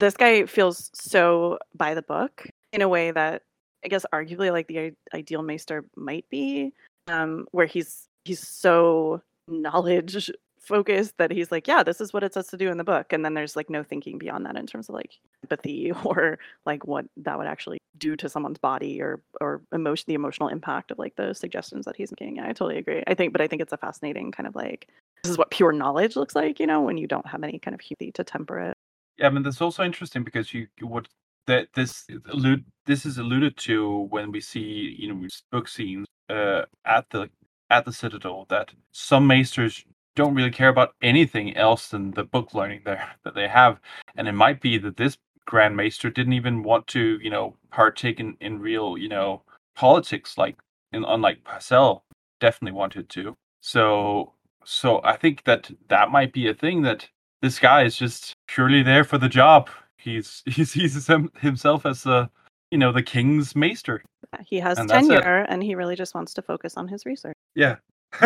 [0.00, 3.42] this guy feels so by the book in a way that
[3.84, 6.72] I guess arguably like the ideal maester might be,
[7.06, 12.34] um, where he's he's so knowledge focused that he's like, yeah, this is what it
[12.34, 14.66] says to do in the book, and then there's like no thinking beyond that in
[14.66, 19.20] terms of like empathy or like what that would actually do to someone's body or
[19.40, 22.36] or emotion the emotional impact of like the suggestions that he's making.
[22.36, 23.02] Yeah, I totally agree.
[23.06, 24.88] I think but I think it's a fascinating kind of like
[25.22, 27.74] this is what pure knowledge looks like, you know, when you don't have any kind
[27.74, 28.76] of humanity to temper it.
[29.18, 31.08] Yeah, I mean, that's also interesting because you you would
[31.48, 36.62] that this allude this is alluded to when we see you know book scenes uh,
[36.84, 37.28] at the
[37.70, 39.84] at the Citadel that some maesters
[40.14, 43.80] don't really care about anything else than the book learning there that they have,
[44.16, 48.20] and it might be that this Grand Maester didn't even want to you know partake
[48.20, 49.42] in, in real you know
[49.74, 50.56] politics like
[50.92, 52.02] in unlike Pycelle
[52.40, 53.34] definitely wanted to.
[53.60, 54.34] So
[54.64, 57.08] so I think that that might be a thing that
[57.40, 59.70] this guy is just purely there for the job.
[59.98, 62.30] He's he sees him, himself as a
[62.70, 64.02] you know, the king's maester.
[64.44, 67.36] He has And tenure, and he really just wants to focus on his research.
[67.54, 67.76] Yeah.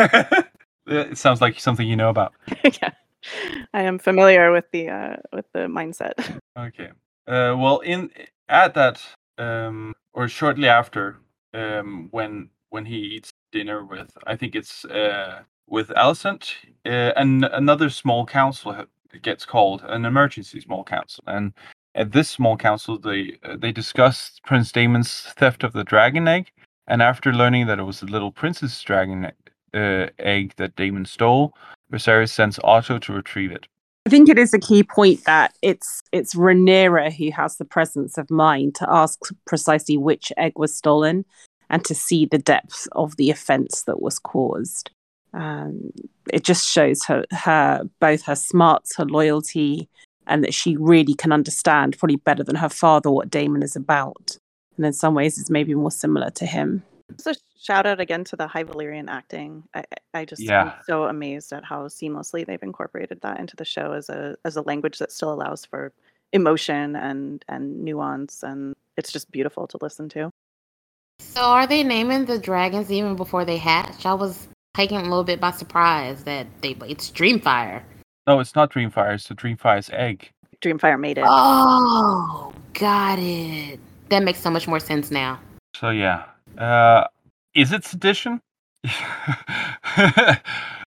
[0.86, 2.32] it sounds like something you know about.
[2.64, 2.90] yeah,
[3.72, 6.14] I am familiar with the uh, with the mindset.
[6.58, 6.90] Okay.
[7.26, 8.10] Uh, well, in
[8.48, 9.00] at that,
[9.38, 11.18] um, or shortly after,
[11.54, 16.54] um, when when he eats dinner with, I think it's uh, with Alicent,
[16.84, 18.86] uh, and another small council
[19.20, 21.52] gets called, an emergency small council, and
[21.94, 26.50] at this small council, they uh, they discuss Prince Daemon's theft of the dragon egg,
[26.86, 29.30] and after learning that it was the little princess dragon
[29.74, 31.54] uh, egg that Daemon stole,
[31.92, 33.66] Viserys sends Otto to retrieve it.
[34.06, 38.18] I think it is a key point that it's it's Rhaenyra who has the presence
[38.18, 41.24] of mind to ask precisely which egg was stolen
[41.70, 44.90] and to see the depth of the offence that was caused.
[45.34, 45.92] Um,
[46.32, 49.88] it just shows her her both her smarts, her loyalty,
[50.26, 54.36] and that she really can understand probably better than her father what Daemon is about.
[54.76, 56.82] And in some ways, it's maybe more similar to him.
[57.18, 59.64] So shout out again to the High Valyrian acting.
[59.74, 59.84] I, I
[60.20, 60.74] I just am Yeah.
[60.86, 64.62] so amazed at how seamlessly they've incorporated that into the show as a as a
[64.62, 65.92] language that still allows for
[66.32, 70.30] emotion and and nuance, and it's just beautiful to listen to.
[71.20, 74.04] So are they naming the dragons even before they hatch?
[74.04, 77.82] I was taken a little bit by surprise that they it's Dreamfire.
[78.26, 79.14] No, it's not Dreamfire.
[79.14, 80.30] It's the Dreamfire's egg.
[80.60, 81.24] Dreamfire made it.
[81.26, 83.80] Oh, got it.
[84.08, 85.40] That makes so much more sense now.
[85.76, 86.24] So yeah,
[86.58, 87.06] uh,
[87.54, 88.40] is it sedition?
[88.84, 90.36] uh,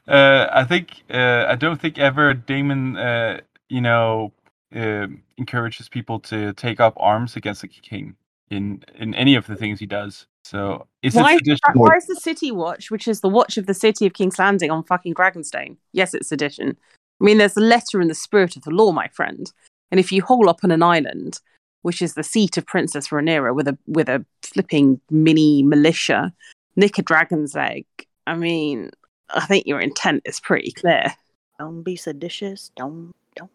[0.07, 4.33] I think uh, I don't think ever Daemon, uh, you know,
[4.75, 5.07] uh,
[5.39, 8.17] encourages people to take up arms against the king
[8.53, 10.27] in in any of the things he does.
[10.45, 11.61] So is Why it is, sedition?
[11.67, 14.39] that- why is the City Watch, which is the watch of the city of King's
[14.39, 15.77] Landing, on fucking Dragonstone?
[15.93, 16.77] Yes, it's sedition.
[17.21, 19.51] I mean, there's a letter in the spirit of the law, my friend.
[19.91, 21.41] And if you hole up on an island,
[21.83, 26.33] which is the seat of Princess Rhaenyra, with a with a flipping mini militia,
[26.77, 27.87] nick a dragon's egg.
[28.27, 28.91] I mean,
[29.31, 31.15] I think your intent is pretty clear.
[31.59, 32.71] Don't be seditious.
[32.77, 33.51] Don't don't.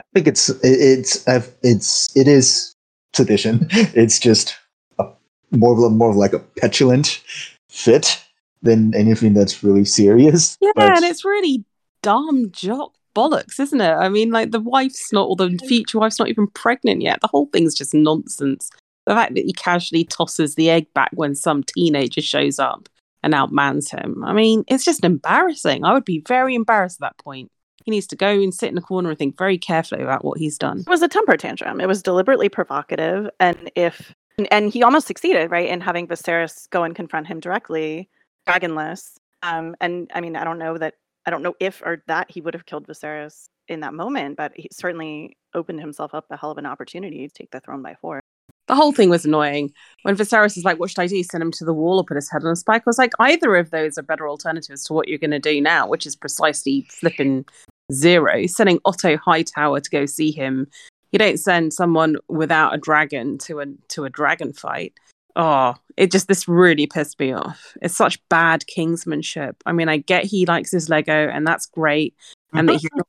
[0.00, 2.75] I think it's it's uh, it's it is
[3.16, 3.66] sedition.
[3.70, 4.56] It's just
[4.98, 5.06] a,
[5.50, 7.22] more of a, more of like a petulant
[7.68, 8.22] fit
[8.62, 10.56] than anything that's really serious.
[10.60, 11.64] Yeah, But and it's really
[12.02, 13.94] dumb jock bollocks, isn't it?
[13.94, 17.20] I mean, like the wife's not, or the future wife's not even pregnant yet.
[17.20, 18.70] The whole thing's just nonsense.
[19.06, 22.88] The fact that he casually tosses the egg back when some teenager shows up
[23.22, 24.22] and outmans him.
[24.24, 25.84] I mean, it's just embarrassing.
[25.84, 27.50] I would be very embarrassed at that point.
[27.86, 30.38] He needs to go and sit in a corner and think very carefully about what
[30.38, 30.80] he's done.
[30.80, 31.80] It was a temper tantrum.
[31.80, 34.12] It was deliberately provocative, and if
[34.50, 38.10] and, he almost succeeded, right, in having Viserys go and confront him directly,
[38.46, 39.14] dragonless.
[39.42, 40.94] Um, and I mean, I don't know that
[41.26, 44.52] I don't know if or that he would have killed Viserys in that moment, but
[44.56, 47.94] he certainly opened himself up a hell of an opportunity to take the throne by
[47.94, 48.22] force.
[48.66, 49.72] The whole thing was annoying.
[50.02, 51.22] When Viserys is like, "What should I do?
[51.22, 53.12] Send him to the wall or put his head on a spike?" I was like,
[53.20, 56.16] either of those are better alternatives to what you're going to do now, which is
[56.16, 57.44] precisely flipping
[57.92, 58.46] zero.
[58.46, 60.68] Sending Otto Hightower to go see him.
[61.12, 64.94] You don't send someone without a dragon to a to a dragon fight.
[65.36, 67.76] Oh, it just this really pissed me off.
[67.82, 69.54] It's such bad kingsmanship.
[69.66, 72.14] I mean, I get he likes his Lego, and that's great,
[72.52, 73.08] and that he's not,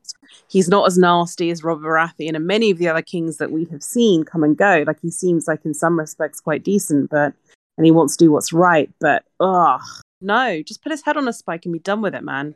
[0.50, 3.66] he's not as nasty as Robert Baratheon and many of the other kings that we
[3.66, 4.84] have seen come and go.
[4.86, 7.34] Like he seems like in some respects quite decent, but
[7.78, 8.90] and he wants to do what's right.
[9.00, 9.82] But ugh,
[10.22, 12.56] no, just put his head on a spike and be done with it, man.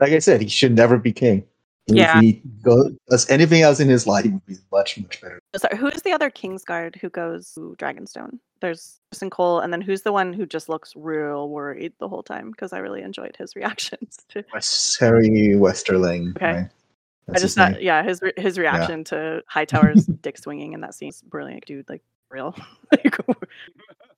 [0.00, 1.44] like I said, he should never be king.
[1.88, 2.18] And Yeah.
[2.18, 5.40] If he go, does anything else in his life, he would be much much better.
[5.56, 8.38] Sorry, who is the other Kingsguard who goes to Dragonstone?
[8.60, 12.22] There's Criston Cole, and then who's the one who just looks real worried the whole
[12.22, 12.50] time?
[12.52, 14.44] Because I really enjoyed his reactions to
[15.00, 16.36] Harry Westerling.
[16.36, 16.52] Okay.
[16.52, 16.70] Right?
[17.28, 17.82] I That's just his thought, name.
[17.82, 21.88] yeah, his re- his reaction to Hightower's dick swinging in that scene is brilliant, dude.
[21.88, 22.54] Like real.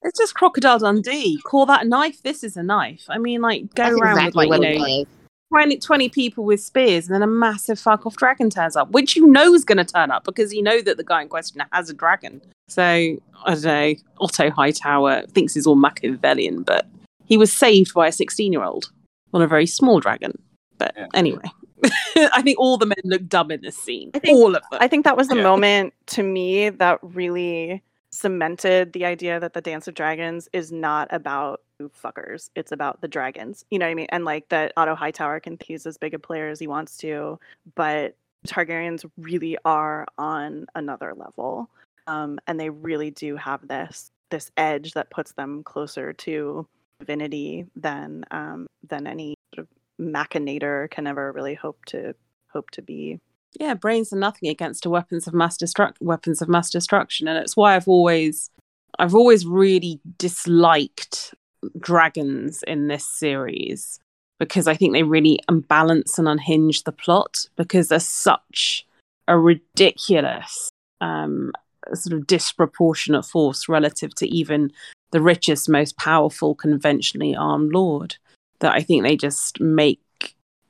[0.06, 1.40] It's just Crocodile Dundee.
[1.46, 2.22] Call that a knife.
[2.22, 3.06] This is a knife.
[3.08, 5.06] I mean, like go That's around exactly with what like you know was.
[5.54, 9.14] 20, 20 people with spears, and then a massive fuck off dragon turns up, which
[9.14, 11.62] you know is going to turn up because you know that the guy in question
[11.72, 12.40] has a dragon.
[12.68, 13.94] So I don't know.
[14.20, 16.86] Otto Hightower thinks he's all Machiavellian, but
[17.26, 18.90] he was saved by a sixteen-year-old
[19.32, 20.32] on a very small dragon.
[20.78, 21.06] But Yeah.
[21.14, 21.48] anyway,
[22.16, 24.10] I think all the men look dumb in this scene.
[24.14, 24.80] I think- all of them.
[24.80, 25.42] I think that was the Yeah.
[25.44, 27.80] moment to me that really
[28.14, 32.50] cemented the idea that the Dance of Dragons is not about fuckers.
[32.54, 33.64] It's about the dragons.
[33.70, 34.06] You know what I mean?
[34.10, 37.38] And like that Otto Hightower can he's as big a player as he wants to,
[37.74, 41.68] but Targaryens really are on another level.
[42.06, 46.66] Um, and they really do have this this edge that puts them closer to
[47.00, 52.14] divinity than um, than any sort of machinator can ever really hope to
[52.48, 53.18] hope to be.
[53.58, 55.56] Yeah, brains are nothing against weapons of mass
[56.00, 58.50] weapons of mass destruction, and it's why I've always
[58.98, 61.34] I've always really disliked
[61.78, 63.98] dragons in this series
[64.38, 68.86] because I think they really unbalance and unhinge the plot because they're such
[69.28, 70.68] a ridiculous
[71.00, 71.52] um,
[71.92, 74.72] sort of disproportionate force relative to even
[75.12, 78.16] the richest, most powerful, conventionally armed lord.
[78.60, 80.00] That I think they just make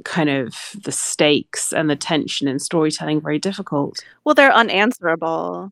[0.04, 4.04] kind of the stakes and the tension in storytelling very difficult.
[4.24, 5.70] Well, they're unanswerable.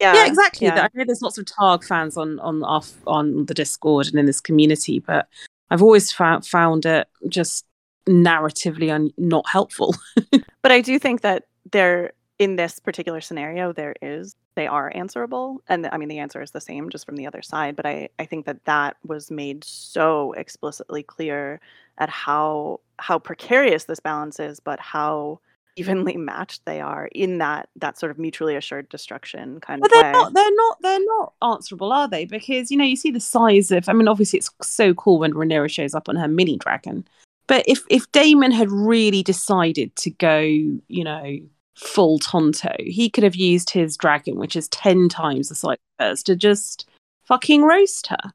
[0.00, 0.66] Yeah, Yeah, exactly.
[0.66, 0.82] yeah.
[0.82, 4.26] I know there's lots of Targ fans on on off on the Discord and in
[4.26, 5.28] this community, but
[5.70, 7.64] I've always found found it just
[8.08, 9.94] narratively un- not helpful.
[10.62, 15.62] But I do think that they're in this particular scenario, there is they are answerable,
[15.68, 17.76] and I mean the answer is the same just from the other side.
[17.76, 21.60] But I I think that that was made so explicitly clear
[21.98, 25.40] at how how precarious this balance is, but how
[25.76, 29.92] evenly matched they are in that that sort of mutually assured destruction kind But of
[29.92, 30.12] they're way.
[30.12, 32.24] not they're not they're not answerable, are they?
[32.24, 35.32] Because you know, you see the size of I mean, obviously it's so cool when
[35.34, 37.06] Rhaenyra shows up on her mini dragon.
[37.46, 41.38] But if if Daemon had really decided to go, you know,
[41.74, 46.06] full Tonto, he could have used his dragon, which is ten times the size of
[46.06, 46.88] hers, to just
[47.24, 48.32] fucking roast her.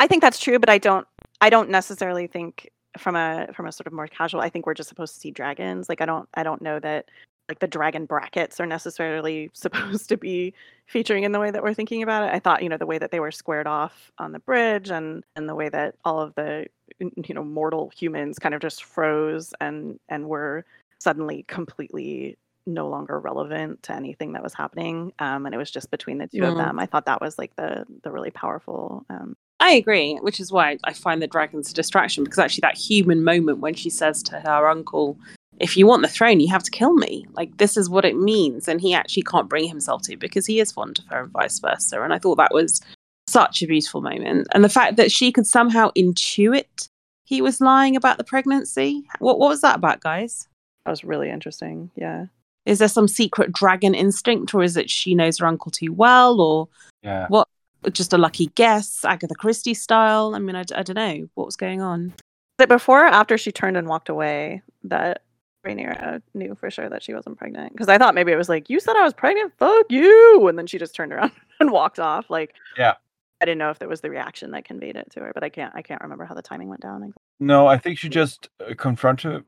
[0.00, 1.06] I think that's true, but I don't
[1.40, 4.74] I don't necessarily think from a from a sort of more casual I think we're
[4.74, 5.88] just supposed to see dragons.
[5.88, 7.08] Like I don't I don't know that
[7.48, 10.54] like the dragon brackets are necessarily supposed to be
[10.86, 12.34] featuring in the way that we're thinking about it.
[12.34, 15.24] I thought, you know, the way that they were squared off on the bridge and
[15.36, 16.66] and the way that all of the
[16.98, 20.64] you know mortal humans kind of just froze and and were
[21.02, 25.90] suddenly completely no longer relevant to anything that was happening um, and it was just
[25.90, 29.36] between the two of them i thought that was like the the really powerful um,
[29.62, 33.22] I agree, which is why I find the dragons a distraction because actually that human
[33.22, 35.16] moment when she says to her uncle,
[35.60, 37.26] if you want the throne, you have to kill me.
[37.34, 38.66] Like this is what it means.
[38.66, 41.60] And he actually can't bring himself to because he is fond of her and vice
[41.60, 42.02] versa.
[42.02, 42.80] And I thought that was
[43.28, 44.48] such a beautiful moment.
[44.52, 46.88] And the fact that she could somehow intuit
[47.24, 49.04] he was lying about the pregnancy.
[49.20, 50.48] What what was that about, guys?
[50.84, 51.90] That was really interesting.
[51.96, 52.26] Yeah.
[52.64, 56.40] Is there some secret dragon instinct, or is it she knows her uncle too well,
[56.40, 56.68] or
[57.02, 57.26] Yeah.
[57.28, 57.48] What?
[57.90, 60.34] Just a lucky guess, Agatha Christie style?
[60.36, 62.10] I mean, I, don't know what was going on.
[62.58, 65.22] Was it before or after she turned and walked away that
[65.66, 67.72] Rhaenyra knew for sure that she wasn't pregnant?
[67.72, 70.46] Because I thought maybe it was like, you said I was pregnant, fuck you.
[70.46, 72.30] And then she just turned around and walked off.
[72.30, 72.94] Like, Yeah.
[73.42, 75.48] I didn't know if it was the reaction that conveyed it to her, but I
[75.48, 77.12] can't I can't remember how the timing went down.
[77.40, 79.44] No, I think she just uh, confronted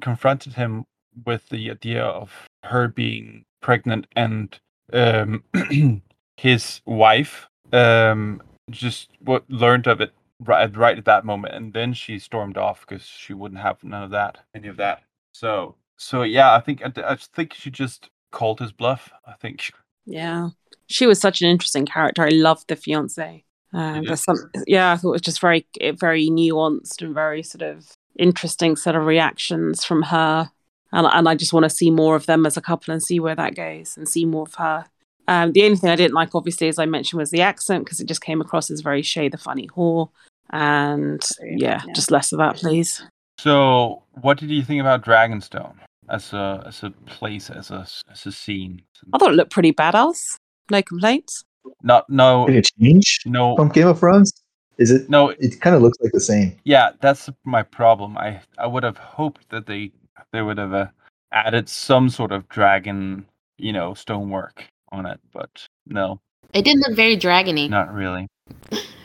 [0.00, 0.86] confronted him
[1.26, 2.32] with the idea of
[2.64, 4.58] her being pregnant and
[4.94, 5.44] um,
[6.38, 11.92] his wife um, just what learned of it right right at that moment, and then
[11.92, 15.02] she stormed off because she wouldn't have none of that, any of that.
[15.32, 19.12] So so yeah, I think I, I think she just called his bluff.
[19.26, 19.60] I think
[20.06, 20.48] Yeah,
[20.88, 22.22] she was such an interesting character.
[22.22, 23.44] I loved the fiance.
[23.72, 24.18] Uh, Mhm.
[24.18, 25.66] some, yeah, I thought it was just very,
[25.98, 30.50] very nuanced and very sort of interesting set of reactions from her.
[30.92, 33.18] And, and I just want to see more of them as a couple and see
[33.18, 34.84] where that goes and see more of her.
[35.26, 37.98] Um, the only thing I didn't like, obviously, as I mentioned, was the accent because
[37.98, 40.10] it just came across as very Shae the funny whore.
[40.50, 41.92] And yeah, yeah.
[41.94, 43.02] just less of that, please.
[43.38, 45.74] So, what did you think about Dragonstone
[46.08, 48.82] as a as a place as a as a scene?
[49.12, 50.36] I thought it looked pretty badass.
[50.70, 51.44] No complaints.
[51.82, 54.32] Not no Did it change no from Game of Thrones?
[54.78, 55.08] Is it?
[55.08, 55.28] no.
[55.30, 56.56] It kind of looks like the same.
[56.64, 58.18] Yeah, that's my problem.
[58.18, 59.92] I I would have hoped that they
[60.32, 60.86] they would have uh,
[61.32, 65.50] added some sort of dragon, you know, stonework on it, but
[65.86, 66.20] no,
[66.52, 67.68] It didn't look very dragony.
[67.68, 68.26] not really.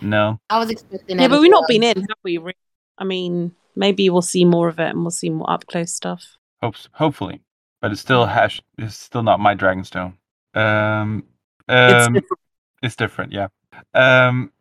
[0.02, 0.40] No.
[0.50, 1.24] I was expecting that.
[1.24, 1.68] Yeah, but we've not well.
[1.68, 2.40] been in, have we?
[2.98, 6.24] I mean, maybe we'll see more of it and we'll see more up close stuff.
[6.62, 7.42] Hopes hopefully,
[7.82, 8.62] but it's still hash.
[8.78, 10.14] It's still not my dragonstone.
[10.56, 11.26] Um,
[11.70, 12.40] It's um, different.
[12.84, 13.32] it's different.
[13.32, 13.48] Yeah.
[13.94, 14.52] Um.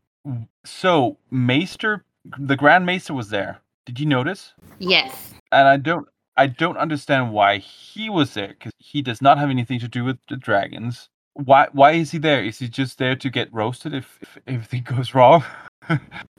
[0.65, 2.05] So Maester,
[2.39, 3.61] the Grand Maester was there.
[3.87, 4.53] Did you notice?
[4.79, 5.33] Yes.
[5.51, 6.07] and I don't
[6.37, 10.05] I don't understand why he was there because he does not have anything to do
[10.05, 11.09] with the dragons.
[11.35, 12.45] Why why is he there?
[12.45, 15.43] Is he just there to get roasted if, if everything goes wrong?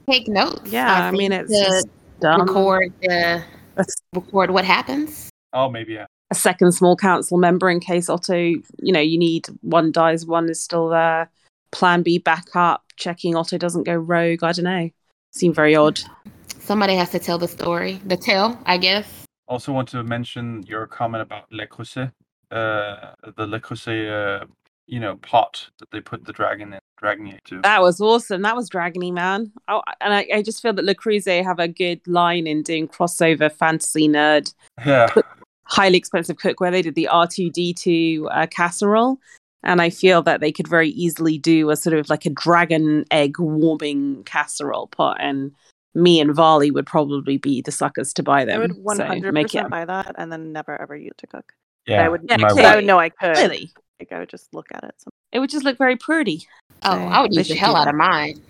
[0.10, 0.72] Take notes.
[0.72, 1.88] Yeah, I, mean, it's to just
[2.20, 2.42] dumb.
[2.42, 3.44] record the
[3.76, 5.30] That's record what happens.
[5.54, 6.06] oh, maybe yeah.
[6.32, 10.50] A second small council member in case Otto, you know, you need one dies, one
[10.50, 11.30] is still there.
[11.72, 14.44] Plan B backup, checking Otto doesn't go rogue.
[14.44, 14.90] I don't know.
[15.32, 16.00] Seemed very odd.
[16.60, 18.02] Somebody has to tell the story.
[18.06, 19.08] The tale, I guess.
[19.48, 22.12] Also want to mention your comment about Le Creuset,
[22.52, 24.46] uh, the Le Creuset, uh,
[24.86, 27.62] you know, pot that they put the dragon in, dragon into.
[27.62, 28.42] That was awesome.
[28.42, 29.52] That was dragony, man.
[29.68, 32.88] Oh, and I, I just feel that Le Creuset have a good line in doing
[32.88, 34.54] crossover fantasy nerd
[34.86, 35.08] Yeah,
[35.70, 36.72] highly expensive cookware.
[36.72, 39.20] They did the R2D2 uh, casserole.
[39.64, 43.04] And I feel that they could very easily do a sort of like a dragon
[43.12, 45.18] egg warming casserole pot.
[45.20, 45.52] And
[45.94, 48.56] me and Varley would probably be the suckers to buy them.
[48.56, 51.54] I would 100% make it buy that and then never ever use to cook.
[51.86, 52.50] But Yeah, I would, Yeah, my.
[52.50, 53.36] I would know I could.
[53.36, 53.72] Clearly.
[54.00, 54.96] Like I would just look at it.
[54.98, 56.48] So It would just look very pretty.
[56.84, 58.42] Oh, Okay, I would they use the hell out of mine.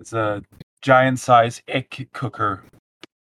[0.00, 0.42] it's a
[0.80, 2.64] giant size egg cooker,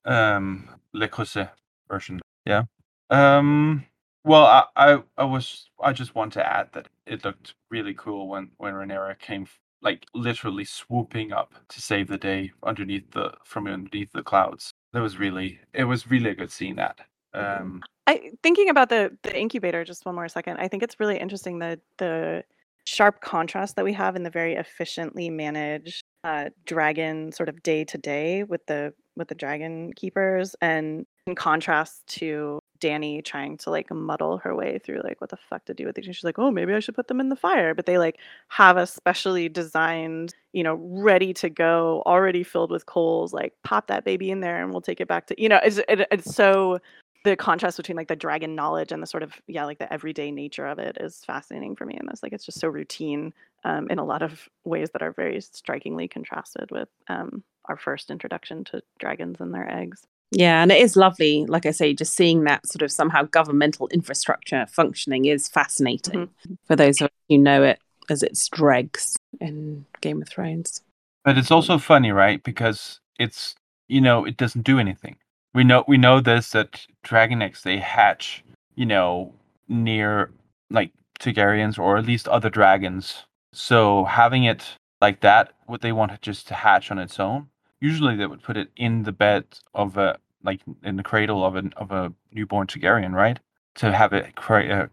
[0.06, 1.50] um, Le Creuset
[1.90, 2.22] version.
[2.46, 2.66] Yeah.
[3.10, 3.86] Um.
[4.24, 8.28] Well, I, I I was I just want to add that it looked really cool
[8.28, 9.48] when when Rhaenyra came
[9.82, 14.72] like literally swooping up to save the day underneath the from underneath the clouds.
[14.94, 16.76] That was really it was really a good scene.
[16.76, 17.00] That.
[17.34, 17.82] Um.
[18.08, 20.58] I thinking about the the incubator just one more second.
[20.58, 22.44] I think it's really interesting the the
[22.86, 27.84] sharp contrast that we have in the very efficiently managed uh, dragon sort of day
[27.84, 33.70] to day with the with the dragon keepers and in contrast to Dany trying to
[33.70, 36.06] like muddle her way through like what the fuck to do with these.
[36.06, 37.74] She's like, oh, maybe I should put them in the fire.
[37.74, 38.18] But they like
[38.50, 43.34] have a specially designed, you know, ready to go, already filled with coals.
[43.34, 45.60] Like pop that baby in there and we'll take it back to you know.
[45.64, 46.80] It's it, it's so
[47.24, 50.32] the contrast between like the dragon knowledge and the sort of yeah like the everyday
[50.32, 51.96] nature of it is fascinating for me.
[51.96, 55.12] And this like it's just so routine um, in a lot of ways that are
[55.12, 60.08] very strikingly contrasted with um, our first introduction to dragons and their eggs.
[60.32, 61.46] Yeah, and it is lovely.
[61.46, 66.54] Like I say, just seeing that sort of somehow governmental infrastructure functioning is fascinating mm-hmm.
[66.66, 70.82] for those of you who know it as its dregs in Game of Thrones.
[71.24, 72.44] But it's also funny, right?
[72.44, 73.56] Because it's
[73.88, 75.18] you know it doesn't do anything.
[75.54, 78.44] We know we know this that dragon eggs they hatch,
[78.76, 79.34] you know,
[79.68, 80.32] near
[80.70, 83.24] like Targaryens or at least other dragons.
[83.54, 84.66] So having it
[85.02, 87.48] like that, would they want it just to hatch on its own?
[87.80, 91.56] Usually they would put it in the bed of a like in the cradle of
[91.56, 93.40] an of a newborn Targaryen, right?
[93.76, 94.90] To have it create a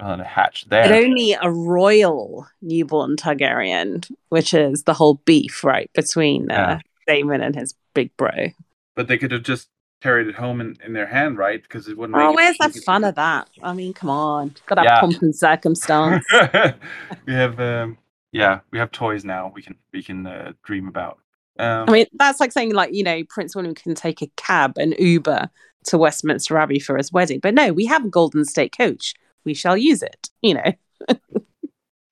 [0.00, 0.82] uh, hatch there.
[0.88, 6.80] But only a royal newborn Targaryen, which is the whole beef, right, between uh, Yeah.
[7.06, 8.48] Daemon and his big bro.
[8.94, 9.68] But they could have just
[10.02, 11.62] carried it home in, in their hand, right?
[11.62, 12.18] Because it wouldn't.
[12.18, 13.48] Oh, where's the make fun of that?
[13.62, 14.54] I mean, come on.
[14.66, 14.94] Gotta Yeah.
[14.94, 16.24] have pomp and circumstance.
[17.26, 17.98] we have um
[18.32, 21.18] yeah we have toys now we can we can uh, dream about
[21.58, 24.76] um I mean, that's like saying, like, you know, Prince William can take a cab
[24.78, 25.50] and Uber
[25.86, 27.40] to Westminster Abbey for his wedding.
[27.40, 29.14] But no, we have a Golden State coach.
[29.44, 30.72] We shall use it, you know.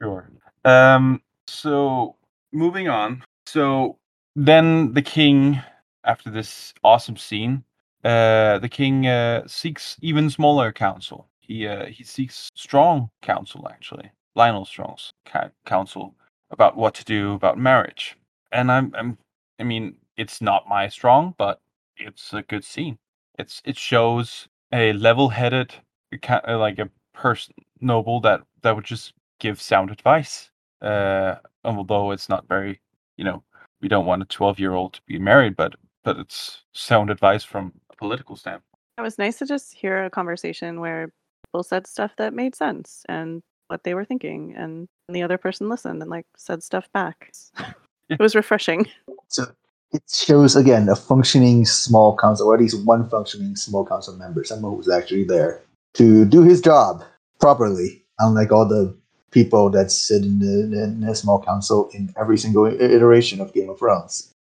[0.02, 0.30] sure
[0.64, 2.16] um so
[2.52, 3.98] moving on so
[4.36, 5.60] then the king
[6.04, 7.64] after this awesome scene
[8.04, 14.10] uh the king uh seeks even smaller counsel he uh he seeks strong counsel actually
[14.36, 16.14] Lyonel strong's ca- counsel
[16.50, 18.16] about what to do about marriage
[18.52, 19.16] and i'm i'm
[19.58, 21.60] i mean it's not my strong but
[21.96, 22.98] it's a good scene.
[23.38, 25.74] It's it shows a level-headed
[26.22, 30.50] ca- uh, like a person noble that that would just give sound advice
[30.82, 32.80] uh although it's not very
[33.16, 33.44] you know
[33.80, 35.74] we don't want a 12 year old to be married but
[36.04, 38.62] but it's sound advice from a political standpoint.
[38.98, 41.10] It was nice to just hear a conversation where
[41.46, 45.68] people said stuff that made sense and what they were thinking, and the other person
[45.68, 47.32] listened and like said stuff back.
[48.08, 48.86] it was refreshing.
[49.28, 49.44] So
[49.92, 54.44] it shows again a functioning small council, or at least one functioning small council member,
[54.44, 55.62] someone who's actually there
[55.94, 57.04] to do his job
[57.40, 58.94] properly, unlike all the
[59.34, 63.68] people that sit in the, in the small council in every single iteration of Game
[63.68, 64.32] of Thrones.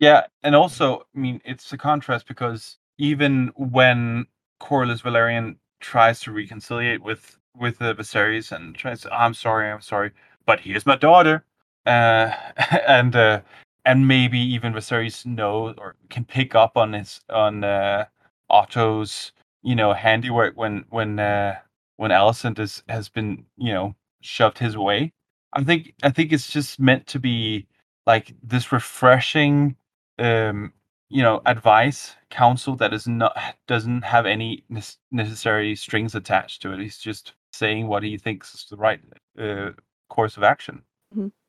[0.00, 4.26] yeah and also i mean it's a contrast because even when
[4.60, 9.80] corlys Velaryon tries to reconciliate with with the Viserys and tries to, i'm sorry i'm
[9.80, 10.10] sorry
[10.44, 11.44] but here's my daughter
[11.86, 12.32] uh
[12.88, 13.40] and uh
[13.84, 18.06] and maybe even Viserys know or can pick up on his on uh
[18.50, 19.32] Otto's
[19.62, 21.56] you know handiwork when when uh
[21.96, 25.12] when Alicent is has been you know shoved his way.
[25.52, 27.66] I think I think it's just meant to be
[28.06, 29.76] like this refreshing
[30.18, 30.72] um
[31.08, 33.36] you know advice counsel that is not
[33.68, 34.64] doesn't have any
[35.12, 36.80] necessary strings attached to it.
[36.80, 39.00] He's just saying what he thinks is the right
[39.40, 39.70] uh,
[40.08, 40.82] course of action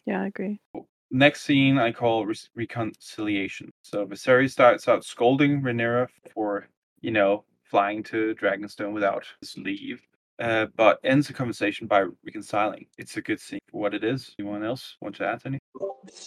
[0.05, 0.59] Yeah, I agree.
[1.11, 3.71] next scene I call re- reconciliation.
[3.83, 6.67] So Viserys starts out scolding Rhaenyra for,
[7.01, 10.01] you know, flying to Dragonstone without his leave,
[10.39, 12.85] uh, but ends the conversation by reconciling.
[12.97, 14.33] It's a good scene for what it is.
[14.39, 15.59] Anyone else want to add any?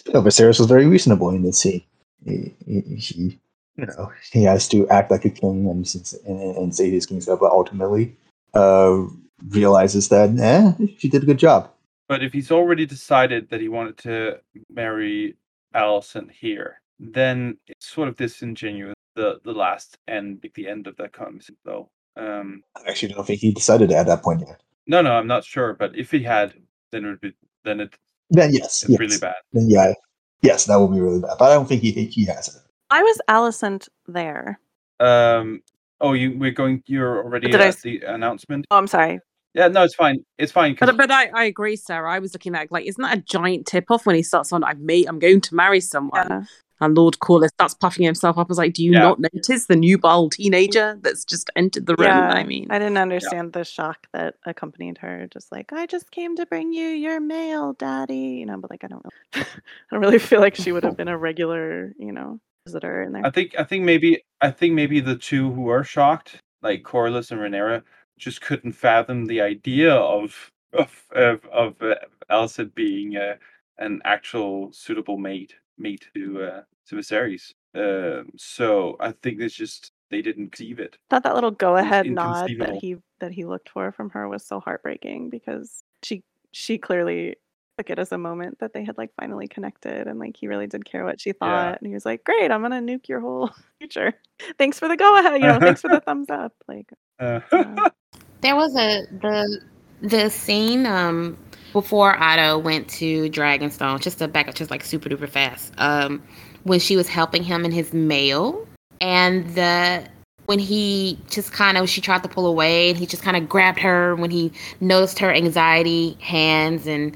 [0.05, 1.83] Yeah, Viserys was very reasonable in this scene.
[2.23, 3.39] He, he, he,
[3.77, 5.87] you know, he has to act like a king and
[6.27, 8.15] and, and say his king's stuff, but ultimately
[8.53, 9.05] uh,
[9.49, 11.71] realizes that, eh, she did a good job.
[12.11, 15.37] But if he's already decided that he wanted to marry
[15.73, 18.95] Alicent here, then it's sort of disingenuous.
[19.15, 21.89] The the last end, the end of that conversation, though.
[22.17, 24.59] Um, I actually don't think he decided at that point yet.
[24.87, 25.73] No, no, I'm not sure.
[25.73, 26.53] But if he had,
[26.91, 27.33] then it would be
[27.63, 27.97] then it,
[28.29, 28.99] Then yes, it's yes.
[28.99, 29.35] really bad.
[29.53, 29.93] Then yeah,
[30.41, 31.37] yes, that would be really bad.
[31.39, 32.61] But I don't think he he has it.
[32.89, 34.59] Why was Alicent there?
[34.99, 35.61] Um.
[36.01, 36.83] Oh, you we're going.
[36.87, 38.65] You're already Did I at s- the announcement.
[38.69, 39.21] Oh, I'm sorry.
[39.53, 40.23] Yeah, no, it's fine.
[40.37, 40.75] It's fine.
[40.75, 42.11] 'cause- But but I, I agree, Sarah.
[42.11, 44.63] I was looking at like, isn't that a giant tip off when he starts on?
[44.63, 45.07] I'm mate.
[45.09, 46.43] I'm going to marry someone, Yeah.
[46.79, 48.47] and Lord Corlys starts puffing himself up.
[48.47, 48.99] I was like, do you Yeah.
[48.99, 52.07] not notice the nubile teenager that's just entered the room?
[52.07, 55.27] Yeah, I mean, I didn't understand the shock that accompanied her.
[55.33, 58.15] Just like, I just came to bring you your mail, Daddy.
[58.39, 59.11] You know, but like, I don't know.
[59.41, 59.45] I
[59.91, 63.25] don't really feel like she would have been a regular, you know, visitor in there.
[63.25, 67.31] I think I think maybe I think maybe the two who are shocked, like Corlys
[67.31, 67.83] and Rhaenyra,
[68.21, 71.95] just couldn't fathom the idea of of of, of uh,
[72.29, 73.35] Alicent being uh,
[73.79, 77.53] an actual suitable mate mate to uh, to Viserys.
[77.73, 80.97] Um, so I think it's just they didn't conceive it.
[81.09, 84.59] thought that little go-ahead nod that he that he looked for from her was so
[84.59, 87.35] heartbreaking because she she clearly
[87.81, 90.67] took it as a moment that they had like finally connected and like he really
[90.67, 93.49] did care what she thought and he was like great i'm gonna nuke your whole
[93.79, 94.13] future
[94.59, 97.87] thanks for the go-ahead you know thanks for the thumbs up like Uh, Yeah.
[98.41, 99.61] There was a the
[100.01, 101.37] the scene um
[101.73, 105.73] before Otto went to Dragonstone, just to back up just like super duper fast.
[105.77, 106.23] Um
[106.63, 108.67] when she was helping him in his mail
[108.99, 110.07] and the
[110.47, 113.47] when he just kind of she tried to pull away and he just kind of
[113.47, 117.15] grabbed her when he noticed her anxiety hands and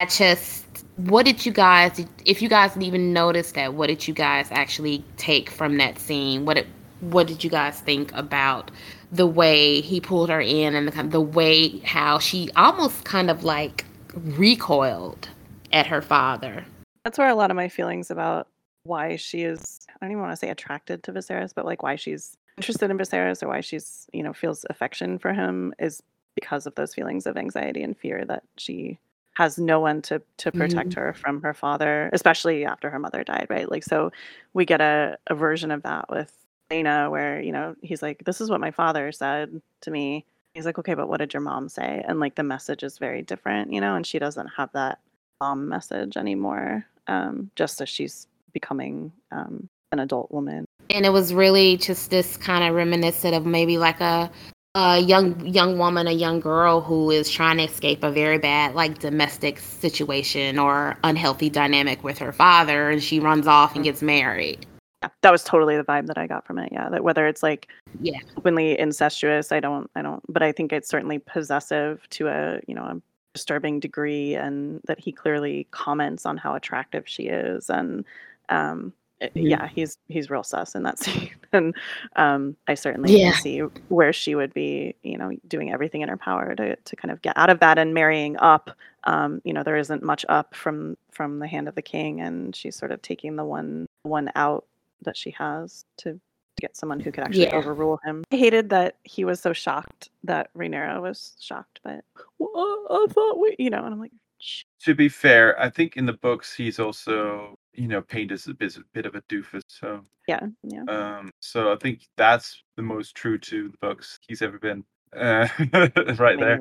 [0.00, 0.64] I just
[0.96, 4.48] what did you guys if you guys didn't even noticed that what did you guys
[4.50, 6.66] actually take from that scene what it,
[7.00, 8.70] what did you guys think about
[9.12, 13.44] the way he pulled her in and the, the way how she almost kind of
[13.44, 13.84] like
[14.14, 15.28] recoiled
[15.72, 16.64] at her father.
[17.04, 18.48] that's where a lot of my feelings about
[18.84, 21.96] why she is I don't even want to say attracted to Viserys, but like why
[21.96, 26.02] she's interested in Viserys or why she's, you know, feels affection for him is
[26.34, 28.98] because of those feelings of anxiety and fear that she
[29.38, 33.46] has no one to to protect her from her father, especially after her mother died,
[33.48, 33.70] right?
[33.70, 34.10] Like so
[34.52, 36.32] we get a, a version of that with
[36.72, 40.26] Laena where, you know, he's like, This is what my father said to me.
[40.54, 42.04] He's like, Okay, but what did your mom say?
[42.08, 44.98] And like the message is very different, you know, and she doesn't have that
[45.40, 46.84] mom message anymore.
[47.06, 50.64] Um, just as she's becoming um, an adult woman.
[50.90, 54.32] And it was really just this kind of reminiscent of maybe like a
[54.80, 58.76] a young young woman, a young girl who is trying to escape a very bad
[58.76, 64.02] like domestic situation or unhealthy dynamic with her father and she runs off and gets
[64.02, 64.64] married.
[65.02, 66.70] Yeah, that was totally the vibe that I got from it.
[66.70, 67.66] Yeah, that whether it's like
[68.00, 68.20] Yeah.
[68.36, 72.74] openly incestuous, I don't, I don't, but I think it's certainly possessive to a, you
[72.74, 73.02] know, a
[73.34, 78.04] disturbing degree, and that he clearly comments on how attractive she is, and
[78.48, 78.92] um.
[79.34, 81.74] Yeah, he's he's real sus in that scene, and
[82.16, 83.32] um, I certainly Yeah.
[83.32, 83.58] can see
[83.88, 87.20] where she would be, you know, doing everything in her power to to kind of
[87.22, 88.70] get out of that and marrying up.
[89.04, 92.54] Um, you know, there isn't much up from from the hand of the king, and
[92.54, 94.64] she's sort of taking the one one out
[95.02, 96.20] that she has to, to
[96.60, 97.54] get someone who could actually Yeah.
[97.56, 98.24] overrule him.
[98.32, 102.04] I hated that he was so shocked that Rhaenyra was shocked, but
[102.38, 105.96] well, I thought we, you know, and I'm like, "Shh." to be fair, I think
[105.96, 109.22] in the books he's also you know painted as a bit, a bit of a
[109.22, 109.62] doofus.
[109.68, 110.84] So yeah, yeah.
[110.88, 114.84] um, so I think that's the most true to the books he's ever been.
[115.16, 115.48] Uh,
[116.18, 116.60] right there.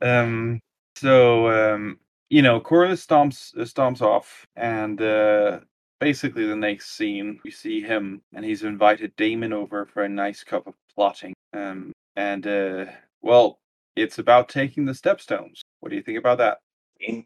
[0.00, 0.60] Um,
[0.96, 1.98] so um,
[2.30, 5.60] you know, Corlys stomps uh, stomps off, and uh,
[6.00, 10.42] basically the next scene we see him, and he's invited Daemon over for a nice
[10.42, 11.34] cup of plotting.
[11.52, 12.86] Um, and uh,
[13.22, 13.58] well,
[13.96, 15.60] it's about taking the stepstones.
[15.80, 16.58] What do you think about that?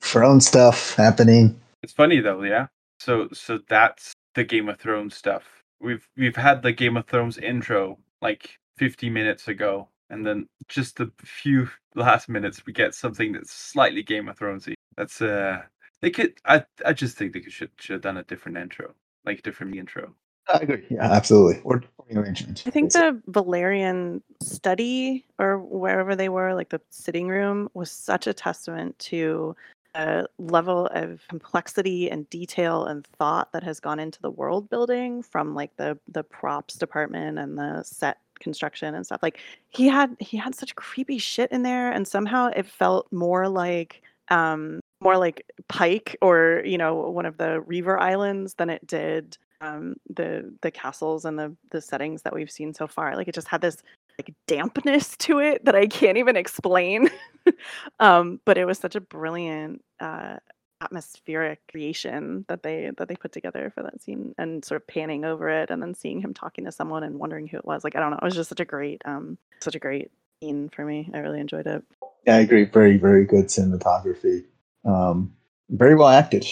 [0.00, 1.60] Throne stuff happening.
[1.82, 2.66] It's funny though, yeah.
[3.00, 5.44] So so that's the Game of Thrones stuff.
[5.80, 10.96] We've we've had the Game of Thrones intro like 50 minutes ago, and then just
[10.96, 14.74] the few last minutes we get something that's slightly Game of Thronesy.
[14.96, 15.62] That's uh
[16.00, 19.40] they could I I just think they should should have done a different intro, like
[19.40, 20.14] a different intro.
[20.48, 20.84] I agree.
[20.90, 21.60] Yeah, absolutely.
[21.64, 22.64] Or, or arrangement.
[22.66, 28.26] I think the Velaryon study or wherever they were, like the sitting room, was such
[28.26, 29.54] a testament to
[29.94, 35.22] a level of complexity and detail and thought that has gone into the world building
[35.22, 39.22] from like the the props department and the set construction and stuff.
[39.22, 39.38] Like
[39.70, 44.02] he had he had such creepy shit in there and somehow it felt more like
[44.28, 49.38] um more like Pike or you know one of the Reaver Islands than it did
[49.60, 53.16] um, the the castles and the the settings that we've seen so far.
[53.16, 53.82] Like it just had this
[54.18, 57.08] like dampness to it that I can't even explain.
[58.00, 60.36] um, but it was such a brilliant uh,
[60.80, 65.24] atmospheric creation that they that they put together for that scene and sort of panning
[65.24, 67.84] over it and then seeing him talking to someone and wondering who it was.
[67.84, 70.10] Like I don't know, it was just such a great um such a great
[70.40, 71.10] scene for me.
[71.12, 71.82] I really enjoyed it.
[72.26, 72.64] Yeah, I agree.
[72.64, 74.44] Very, very good cinematography.
[74.84, 75.32] Um,
[75.70, 76.46] very well acted.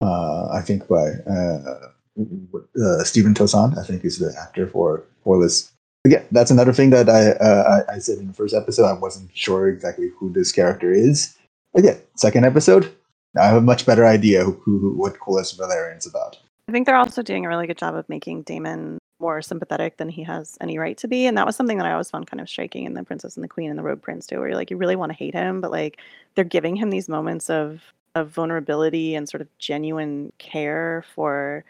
[0.00, 3.78] Uh, I think by uh, uh, Stephen Toussaint.
[3.78, 5.72] I think is the actor for for this.
[6.04, 8.86] Again, that's another thing that I, uh, I I said in the first episode.
[8.86, 11.36] I wasn't sure exactly who this character is.
[11.74, 12.90] Again, second episode,
[13.34, 16.38] Now I have a much better idea who, who what Corlys Velaryon's about.
[16.68, 20.08] I think they're also doing a really good job of making Daemon more sympathetic than
[20.08, 21.26] he has any right to be.
[21.26, 23.42] And that was something that I always found kind of striking in The Princess and
[23.42, 25.34] the Queen and The Rogue Prince too, where you're like, you really want to hate
[25.34, 25.98] him, but like
[26.34, 27.82] they're giving him these moments of
[28.14, 31.64] of vulnerability and sort of genuine care for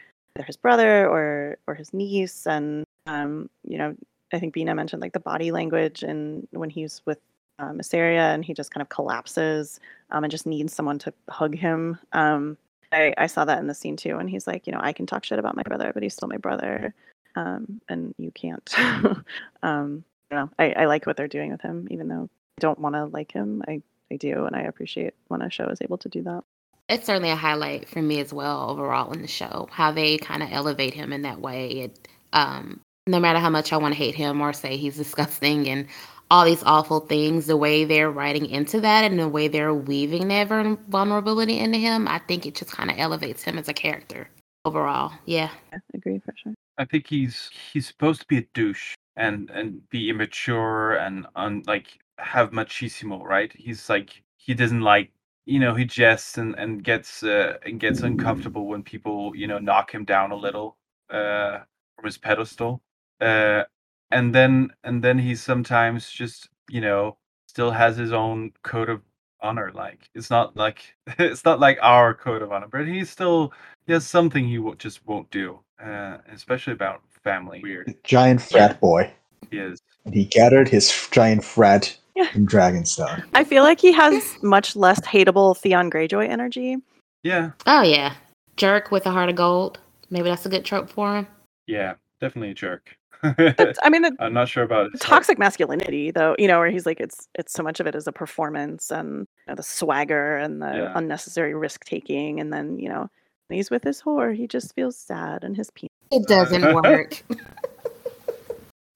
[0.47, 2.47] his brother or or his niece.
[2.47, 3.95] And um, you know,
[4.33, 7.19] I think Bina mentioned like the body language and when he's with
[7.61, 11.99] Mysaria and he just kind of collapses um, and just needs someone to hug him.
[12.13, 12.57] Um,
[12.93, 15.07] I, I saw that in the scene too, and he's like, you know, I can
[15.07, 16.95] talk shit about my brother, but he's still my brother
[17.37, 18.75] um, and you can't.
[19.63, 22.29] um, you know, I, I like what they're doing with him, even though
[22.59, 23.63] I don't want to like him.
[23.69, 26.43] I, I do, and I appreciate when a show is able to do that.
[26.89, 30.43] It's certainly a highlight for me as well overall in the show, how they kind
[30.43, 31.69] of elevate him in that way.
[31.71, 35.69] It, um, no matter how much I want to hate him or say he's disgusting
[35.69, 35.87] and
[36.31, 40.29] all these awful things, the way they're writing into that and the way they're weaving
[40.29, 40.49] that
[40.89, 44.29] vulnerability into him, I think it just kind of elevates him as a character
[44.65, 45.13] overall.
[45.25, 45.51] Yeah.
[45.73, 46.55] yeah, agree for sure.
[46.77, 51.63] I think he's he's supposed to be a douche and and be immature and un,
[51.67, 53.53] like have machismo, right?
[53.57, 55.11] He's like he doesn't like
[55.49, 59.59] you know he jests and and gets uh, and gets uncomfortable when people you know
[59.59, 60.77] knock him down a little
[61.11, 61.61] uh,
[61.97, 62.83] from his pedestal,
[63.21, 63.65] uh,
[64.11, 67.17] and then and then he sometimes just you know
[67.47, 69.01] still has his own code of
[69.41, 69.73] honor.
[69.75, 73.53] Like it's not like it's not like our code of honor, but he's still
[73.87, 77.61] he has something he w- just won't do uh, especially about family.
[77.63, 77.95] Weird.
[78.05, 79.13] Giant frat boy.
[79.51, 79.81] He is.
[80.05, 82.29] And he gathered his giant frat yeah.
[82.35, 83.25] in Dragonstone.
[83.35, 86.77] I feel like he has much less hateable Theon Greyjoy energy.
[87.23, 87.51] Yeah.
[87.67, 88.15] Oh yeah,
[88.57, 89.79] jerk with a heart of gold.
[90.11, 91.27] Maybe that's a good trope for him.
[91.67, 92.97] Yeah, definitely a jerk.
[93.23, 95.01] I mean, the, I'm not sure about it.
[95.01, 96.37] toxic masculinity, though.
[96.39, 99.21] You know, where he's like, it's it's so much of it is a performance and
[99.21, 100.93] you know, the swagger and the yeah.
[100.95, 103.09] unnecessary risk taking, and then you know
[103.49, 105.91] when he's with his whore, he just feels sad and his penis.
[106.11, 107.23] It doesn't work.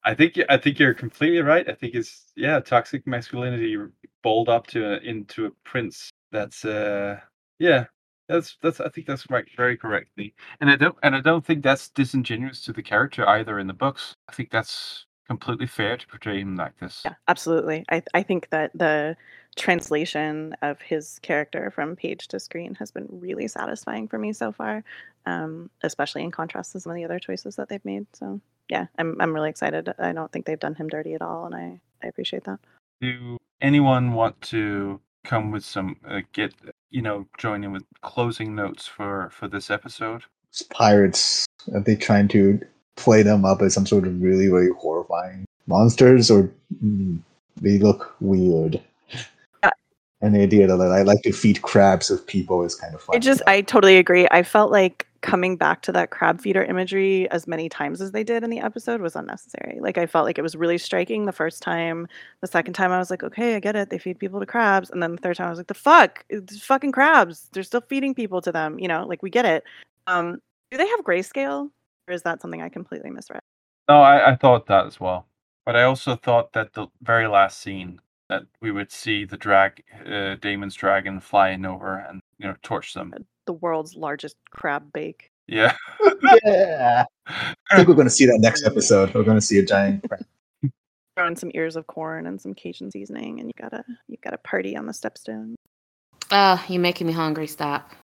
[0.04, 1.68] I think I think you're completely right.
[1.68, 3.76] I think it's yeah, toxic masculinity
[4.22, 6.10] bold up to a, into a prince.
[6.30, 7.20] That's uh
[7.58, 7.86] yeah,
[8.28, 10.34] that's that's I think that's right very correctly.
[10.60, 13.74] And I don't and I don't think that's disingenuous to the character either in the
[13.74, 14.14] books.
[14.28, 17.02] I think that's completely fair to portray him like this.
[17.04, 17.84] Yeah, absolutely.
[17.90, 19.16] I I think that the
[19.56, 24.50] translation of his character from page to screen has been really satisfying for me so
[24.50, 24.82] far,
[25.26, 28.06] um, especially in contrast to some of the other choices that they've made.
[28.14, 29.92] So yeah, I'm I'm really excited.
[29.98, 32.60] I don't think they've done him dirty at all, and I I appreciate that.
[33.00, 36.54] Do anyone want to come with some uh, get
[36.90, 40.24] you know join in with closing notes for for this episode?
[40.48, 42.60] It's pirates are they trying to
[42.96, 46.50] play them up as some sort of really really horrifying monsters, or
[46.82, 47.18] mm,
[47.60, 48.80] they look weird?
[50.22, 53.16] and the idea that I like to feed crabs of people is kind of fun.
[53.16, 54.28] It just, I totally agree.
[54.30, 58.24] I felt like coming back to that crab feeder imagery as many times as they
[58.24, 59.78] did in the episode was unnecessary.
[59.80, 62.06] Like I felt like it was really striking the first time.
[62.40, 63.90] The second time I was like, okay, I get it.
[63.90, 64.90] They feed people to crabs.
[64.90, 67.48] And then the third time I was like, the fuck, it's fucking crabs.
[67.52, 68.78] They're still feeding people to them.
[68.78, 69.64] You know, like we get it.
[70.06, 70.40] Um,
[70.70, 71.70] do they have grayscale,
[72.08, 73.42] or is that something I completely misread?
[73.88, 75.26] No, I, I thought that as well.
[75.64, 79.84] But I also thought that the very last scene that we would see the drag
[80.06, 83.12] uh, Daemon's dragon flying over and you know torch them.
[83.46, 85.30] The world's largest crab bake.
[85.48, 85.76] Yeah.
[86.44, 87.04] yeah.
[87.26, 89.12] I think we're going to see that next episode.
[89.14, 90.24] We're going to see a giant crab.
[91.16, 94.38] Throwing some ears of corn and some Cajun seasoning, and you gotta you got a
[94.38, 95.56] party on the stepstone.
[96.30, 97.46] Oh, you're making me hungry.
[97.46, 97.90] Stop.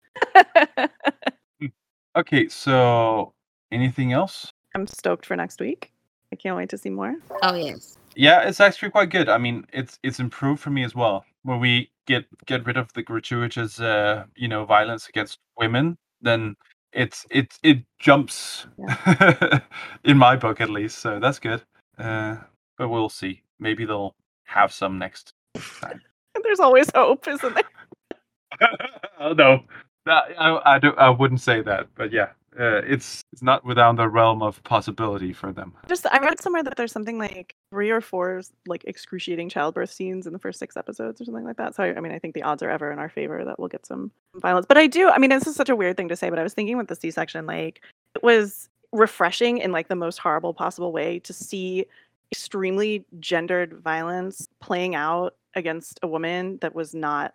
[1.60, 1.68] Hmm.
[2.16, 3.32] okay, so
[3.72, 4.52] anything else?
[4.76, 5.94] I'm stoked for next week.
[6.34, 7.16] I can't wait to see more.
[7.42, 9.30] Oh yes yeah, it's actually quite good.
[9.30, 11.24] I mean, it's it's improved for me as well.
[11.48, 16.58] When we get get rid of the gratuitous, uh, you know, violence against women, then
[16.92, 19.60] it's it it jumps yeah.
[20.04, 20.98] in my book at least.
[20.98, 21.64] So that's good.
[21.98, 22.36] Uh,
[22.78, 23.44] but we'll see.
[23.60, 24.14] Maybe they'll
[24.44, 25.32] have some next
[25.80, 26.02] time.
[26.44, 28.70] There's always hope, isn't there?
[29.22, 29.64] oh no,
[30.06, 33.96] that, I I do I wouldn't say that, but yeah, uh, it's it's not without
[33.98, 35.74] the realm of possibility for them.
[35.88, 40.26] Just I read somewhere that there's something like three or four like excruciating childbirth scenes
[40.26, 41.76] in the first six episodes or something like that.
[41.76, 43.68] So I, I mean I think the odds are ever in our favor that we'll
[43.68, 44.66] get some violence.
[44.68, 46.44] But I do I mean this is such a weird thing to say, but I
[46.44, 47.82] was thinking with the C-section like
[48.16, 51.86] it was refreshing in like the most horrible possible way to see
[52.32, 57.34] extremely gendered violence playing out against a woman that was not,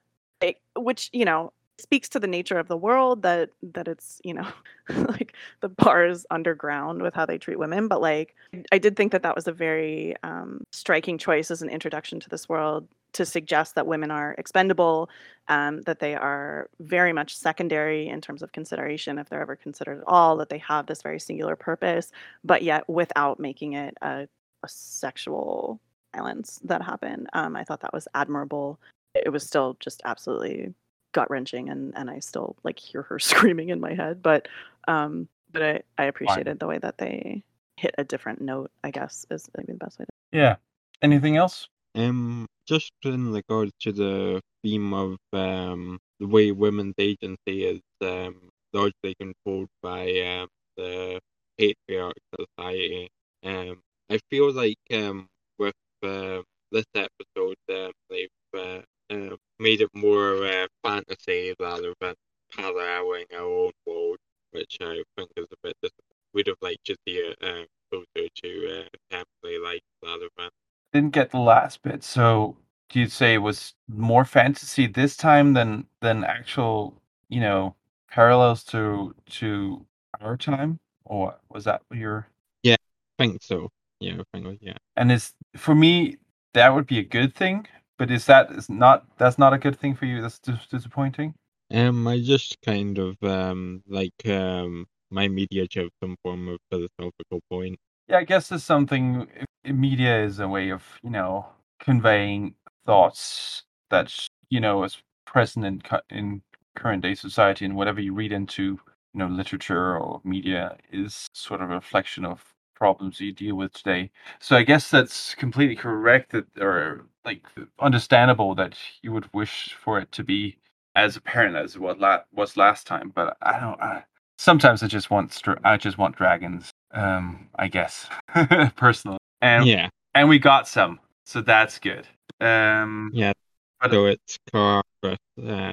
[0.76, 4.46] which you know speaks to the nature of the world that that it's you know
[4.88, 8.34] like the bar is underground with how they treat women but like
[8.70, 12.28] i did think that that was a very um, striking choice as an introduction to
[12.28, 15.10] this world to suggest that women are expendable
[15.48, 19.98] um, that they are very much secondary in terms of consideration if they're ever considered
[19.98, 22.10] at all that they have this very singular purpose
[22.44, 24.26] but yet without making it a,
[24.62, 25.80] a sexual
[26.14, 27.28] violence that happened.
[27.32, 28.78] Um, i thought that was admirable.
[29.14, 30.74] It was still just absolutely
[31.12, 34.22] gut wrenching and and I still like hear her screaming in my head.
[34.22, 34.48] But
[34.88, 37.42] um but I, I appreciated the way that they
[37.76, 40.56] hit a different note, I guess, is maybe the best way to Yeah.
[41.02, 41.68] Anything else?
[41.94, 48.50] Um, just in regards to the theme of um the way women's agency is um
[48.72, 51.20] largely controlled by um the
[51.58, 53.08] patriarch society.
[53.44, 55.28] Um, I feel like um
[55.58, 58.80] with uh, this episode, um, they've uh,
[59.12, 62.14] uh, made it more uh, fantasy rather than
[62.56, 64.18] paralleling our own world,
[64.50, 66.12] which I think is a bit disappointing.
[66.34, 70.48] We'd have liked to see it uh, closer to uh, family like rather than.
[70.92, 72.02] Didn't get the last bit.
[72.02, 72.56] So
[72.88, 76.94] do you say it was more fantasy this time than than actual,
[77.28, 77.74] you know,
[78.10, 79.86] parallels to to
[80.20, 80.78] our time?
[81.04, 82.28] Or was that your?
[82.62, 82.76] you're
[83.18, 83.70] I think so.
[84.00, 84.76] Yeah, I think yeah.
[84.96, 86.16] and is for me
[86.54, 87.66] that would be a good thing,
[88.02, 90.20] but is that is not that's not a good thing for you?
[90.20, 91.34] That's dis- disappointing?
[91.72, 97.40] Um, I just kind of um like um my media have some form of philosophical
[97.48, 97.78] point.
[98.08, 99.28] Yeah, I guess there's something.
[99.64, 101.46] Media is a way of, you know,
[101.78, 102.56] conveying
[102.86, 104.12] thoughts that
[104.48, 105.80] you know is present in
[106.10, 106.42] in
[106.74, 108.80] current day society, and whatever you read into,
[109.14, 113.72] you know, literature or media is sort of a reflection of problems you deal with
[113.74, 114.10] today.
[114.40, 117.42] So I guess that's completely correct, that or like
[117.80, 120.56] understandable that you would wish for it to be
[120.94, 123.12] as apparent as what la- was last time.
[123.14, 123.80] But I don't.
[123.80, 124.04] I,
[124.38, 126.70] sometimes I just want str- I just want dragons.
[126.92, 128.08] Um, I guess
[128.76, 132.06] personally, and yeah, and we got some, so that's good.
[132.40, 133.32] Um, yeah.
[133.80, 135.72] but- So it's car, but uh,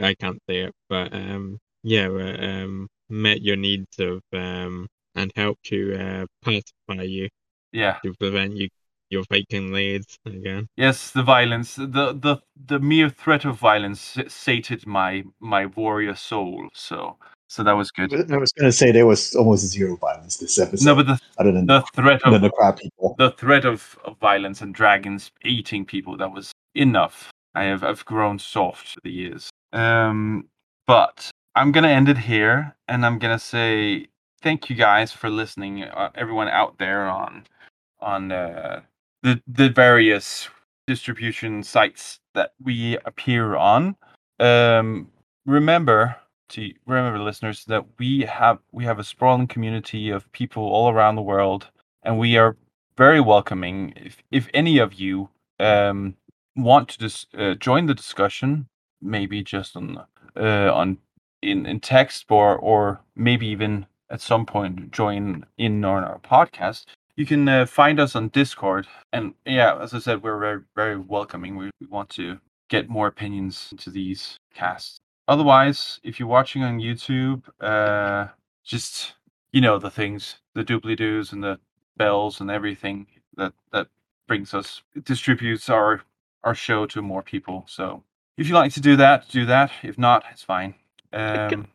[0.00, 5.70] I can't say it, but um, yeah, um, met your needs of um and helped
[5.70, 7.28] you uh pacify you
[7.72, 8.68] yeah, to prevent you
[9.10, 10.68] your Viking raids again.
[10.76, 16.68] yes, the violence, the the the mere threat of violence sated my my warrior soul.
[16.74, 17.16] So
[17.48, 18.12] so that was good.
[18.30, 20.84] I was going to say there was almost zero violence this episode.
[20.84, 23.14] No, but the other than the threat of the crab people.
[23.18, 28.04] the threat of, of violence and dragons eating people that was enough i have i've
[28.04, 30.46] grown soft through the years um
[30.86, 34.06] but i'm gonna end it here and i'm gonna say
[34.42, 37.44] thank you guys for listening uh, everyone out there on
[38.00, 38.80] on uh,
[39.28, 40.48] the the various
[40.86, 43.94] distribution sites that we appear on
[44.40, 45.10] um
[45.44, 46.16] remember
[46.48, 51.16] to remember listeners that we have we have a sprawling community of people all around
[51.16, 51.68] the world
[52.02, 52.56] and we are
[52.98, 53.94] very welcoming.
[53.96, 55.30] If if any of you
[55.60, 56.16] um,
[56.56, 58.66] want to dis- uh, join the discussion,
[59.00, 60.04] maybe just on
[60.36, 60.98] uh, on
[61.40, 66.86] in, in text or or maybe even at some point join in on our podcast,
[67.18, 68.86] you can uh, find us on Discord.
[69.12, 71.56] And yeah, as I said, we're very very welcoming.
[71.56, 72.38] We, we want to
[72.68, 74.98] get more opinions into these casts.
[75.26, 78.28] Otherwise, if you're watching on YouTube, uh,
[78.64, 79.14] just
[79.52, 81.58] you know the things, the doobly doos and the
[81.96, 83.88] bells and everything that that
[84.28, 86.02] brings us distributes our
[86.44, 87.64] our show to more people.
[87.66, 88.04] So
[88.36, 89.72] if you like to do that, do that.
[89.82, 90.74] If not, it's fine.
[91.10, 91.68] Um,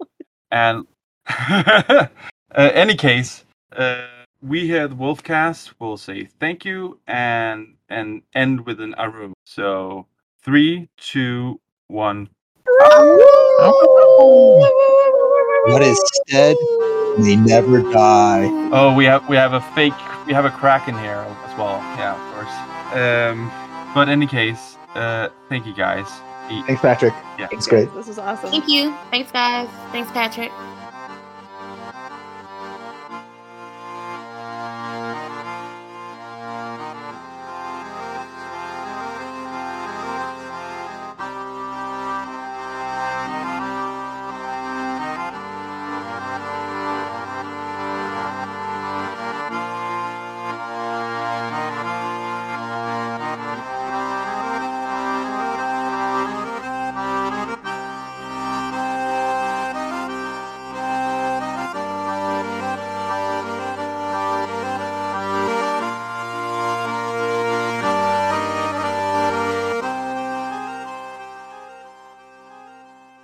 [0.51, 0.85] and
[1.27, 2.07] uh,
[2.53, 3.43] any case,
[3.75, 4.05] uh,
[4.43, 9.33] we here at the Wolfcast will say thank you and and end with an aru.
[9.45, 10.07] So
[10.41, 12.29] three, two, one.
[15.65, 16.57] What is said
[17.17, 18.49] may never die.
[18.73, 19.93] Oh, we have we have a fake
[20.27, 21.77] we have a crack in here as well.
[21.97, 22.53] Yeah, of course.
[22.93, 23.49] Um,
[23.93, 26.07] but in any case, uh, thank you guys.
[26.67, 27.13] Thanks, Patrick.
[27.39, 27.47] Yeah.
[27.51, 27.93] It's great.
[27.93, 28.49] This is awesome.
[28.51, 28.93] Thank you.
[29.09, 29.69] Thanks, guys.
[29.91, 30.51] Thanks, Patrick.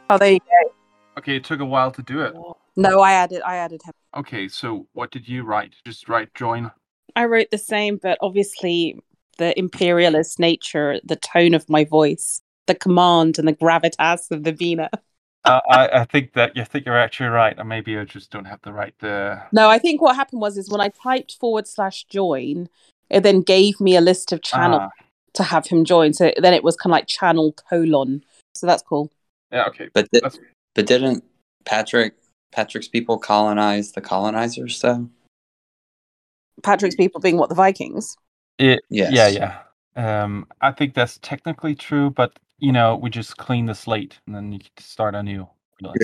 [0.09, 0.71] Oh, there you go.
[1.17, 2.33] Okay, it took a while to do it.
[2.75, 3.41] No, I added.
[3.41, 3.93] I added him.
[4.15, 5.73] Okay, so what did you write?
[5.85, 6.71] Just write join.
[7.15, 8.99] I wrote the same, but obviously
[9.37, 14.51] the imperialist nature, the tone of my voice, the command, and the gravitas of the
[14.51, 14.89] Vina.
[15.45, 18.45] uh, I, I think that you think you're actually right, or maybe I just don't
[18.45, 19.03] have the right.
[19.03, 19.37] Uh...
[19.51, 22.69] No, I think what happened was is when I typed forward slash join,
[23.09, 26.13] it then gave me a list of channels Ah, to have him join.
[26.13, 28.23] So then it was kind of like channel colon.
[28.55, 29.11] So that's cool.
[29.51, 29.89] Yeah, okay.
[29.93, 30.21] But di-
[30.75, 31.23] but didn't
[31.65, 32.15] Patrick
[32.51, 35.09] Patrick's people colonize the colonizers though?
[36.63, 38.15] Patrick's people being what the Vikings.
[38.57, 39.13] it, Yes.
[39.13, 40.23] Yeah, yeah.
[40.23, 44.35] Um, I think that's technically true, but you know, we just clean the slate and
[44.35, 45.47] then you can start anew.
[45.81, 45.99] Really.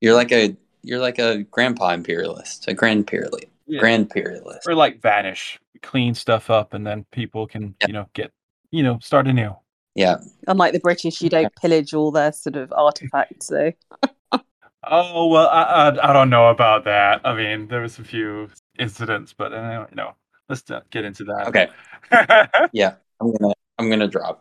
[0.00, 3.80] You're like a you're like a grandpa imperialist, a grand imperialist, Yeah.
[3.80, 4.66] grand imperialist.
[4.66, 7.88] Or like vanish, clean stuff up, and then people can, Yep.
[7.88, 8.30] you know, get,
[8.70, 9.54] you know, start anew.
[9.98, 13.48] Yeah, Unlike the British, you don't pillage all their sort of artifacts.
[13.48, 13.72] So
[14.84, 17.20] Oh well, I, I I don't know about that.
[17.24, 18.48] I mean, there was a few
[18.78, 20.14] incidents, but uh, you know,
[20.48, 21.48] let's not get into that.
[21.48, 21.68] Okay.
[22.72, 22.94] yeah.
[23.20, 24.38] I'm gonna I'm gonna drop.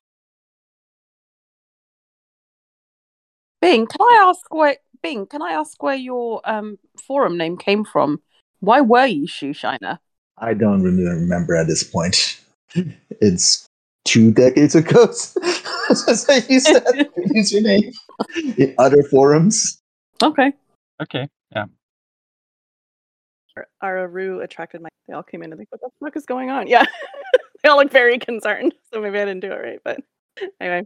[3.59, 6.77] Bing, can I ask where Bing, can I ask where your um
[7.07, 8.21] forum name came from?
[8.59, 9.99] Why were you shoe shiner?
[10.37, 12.39] I don't really remember at this point.
[13.19, 13.66] It's
[14.07, 15.05] two decades ago.
[15.89, 16.83] That's what you said.
[17.35, 17.93] Username
[18.57, 19.79] in other forums.
[20.23, 20.53] Okay.
[21.01, 21.27] okay.
[21.51, 21.65] Yeah.
[23.83, 24.89] Araru attracted my.
[25.07, 26.67] They all came in and like, what the fuck is going on?
[26.67, 26.85] Yeah,
[27.63, 28.73] they all look very concerned.
[28.93, 29.99] So maybe I didn't do it right, but
[30.59, 30.83] anyway,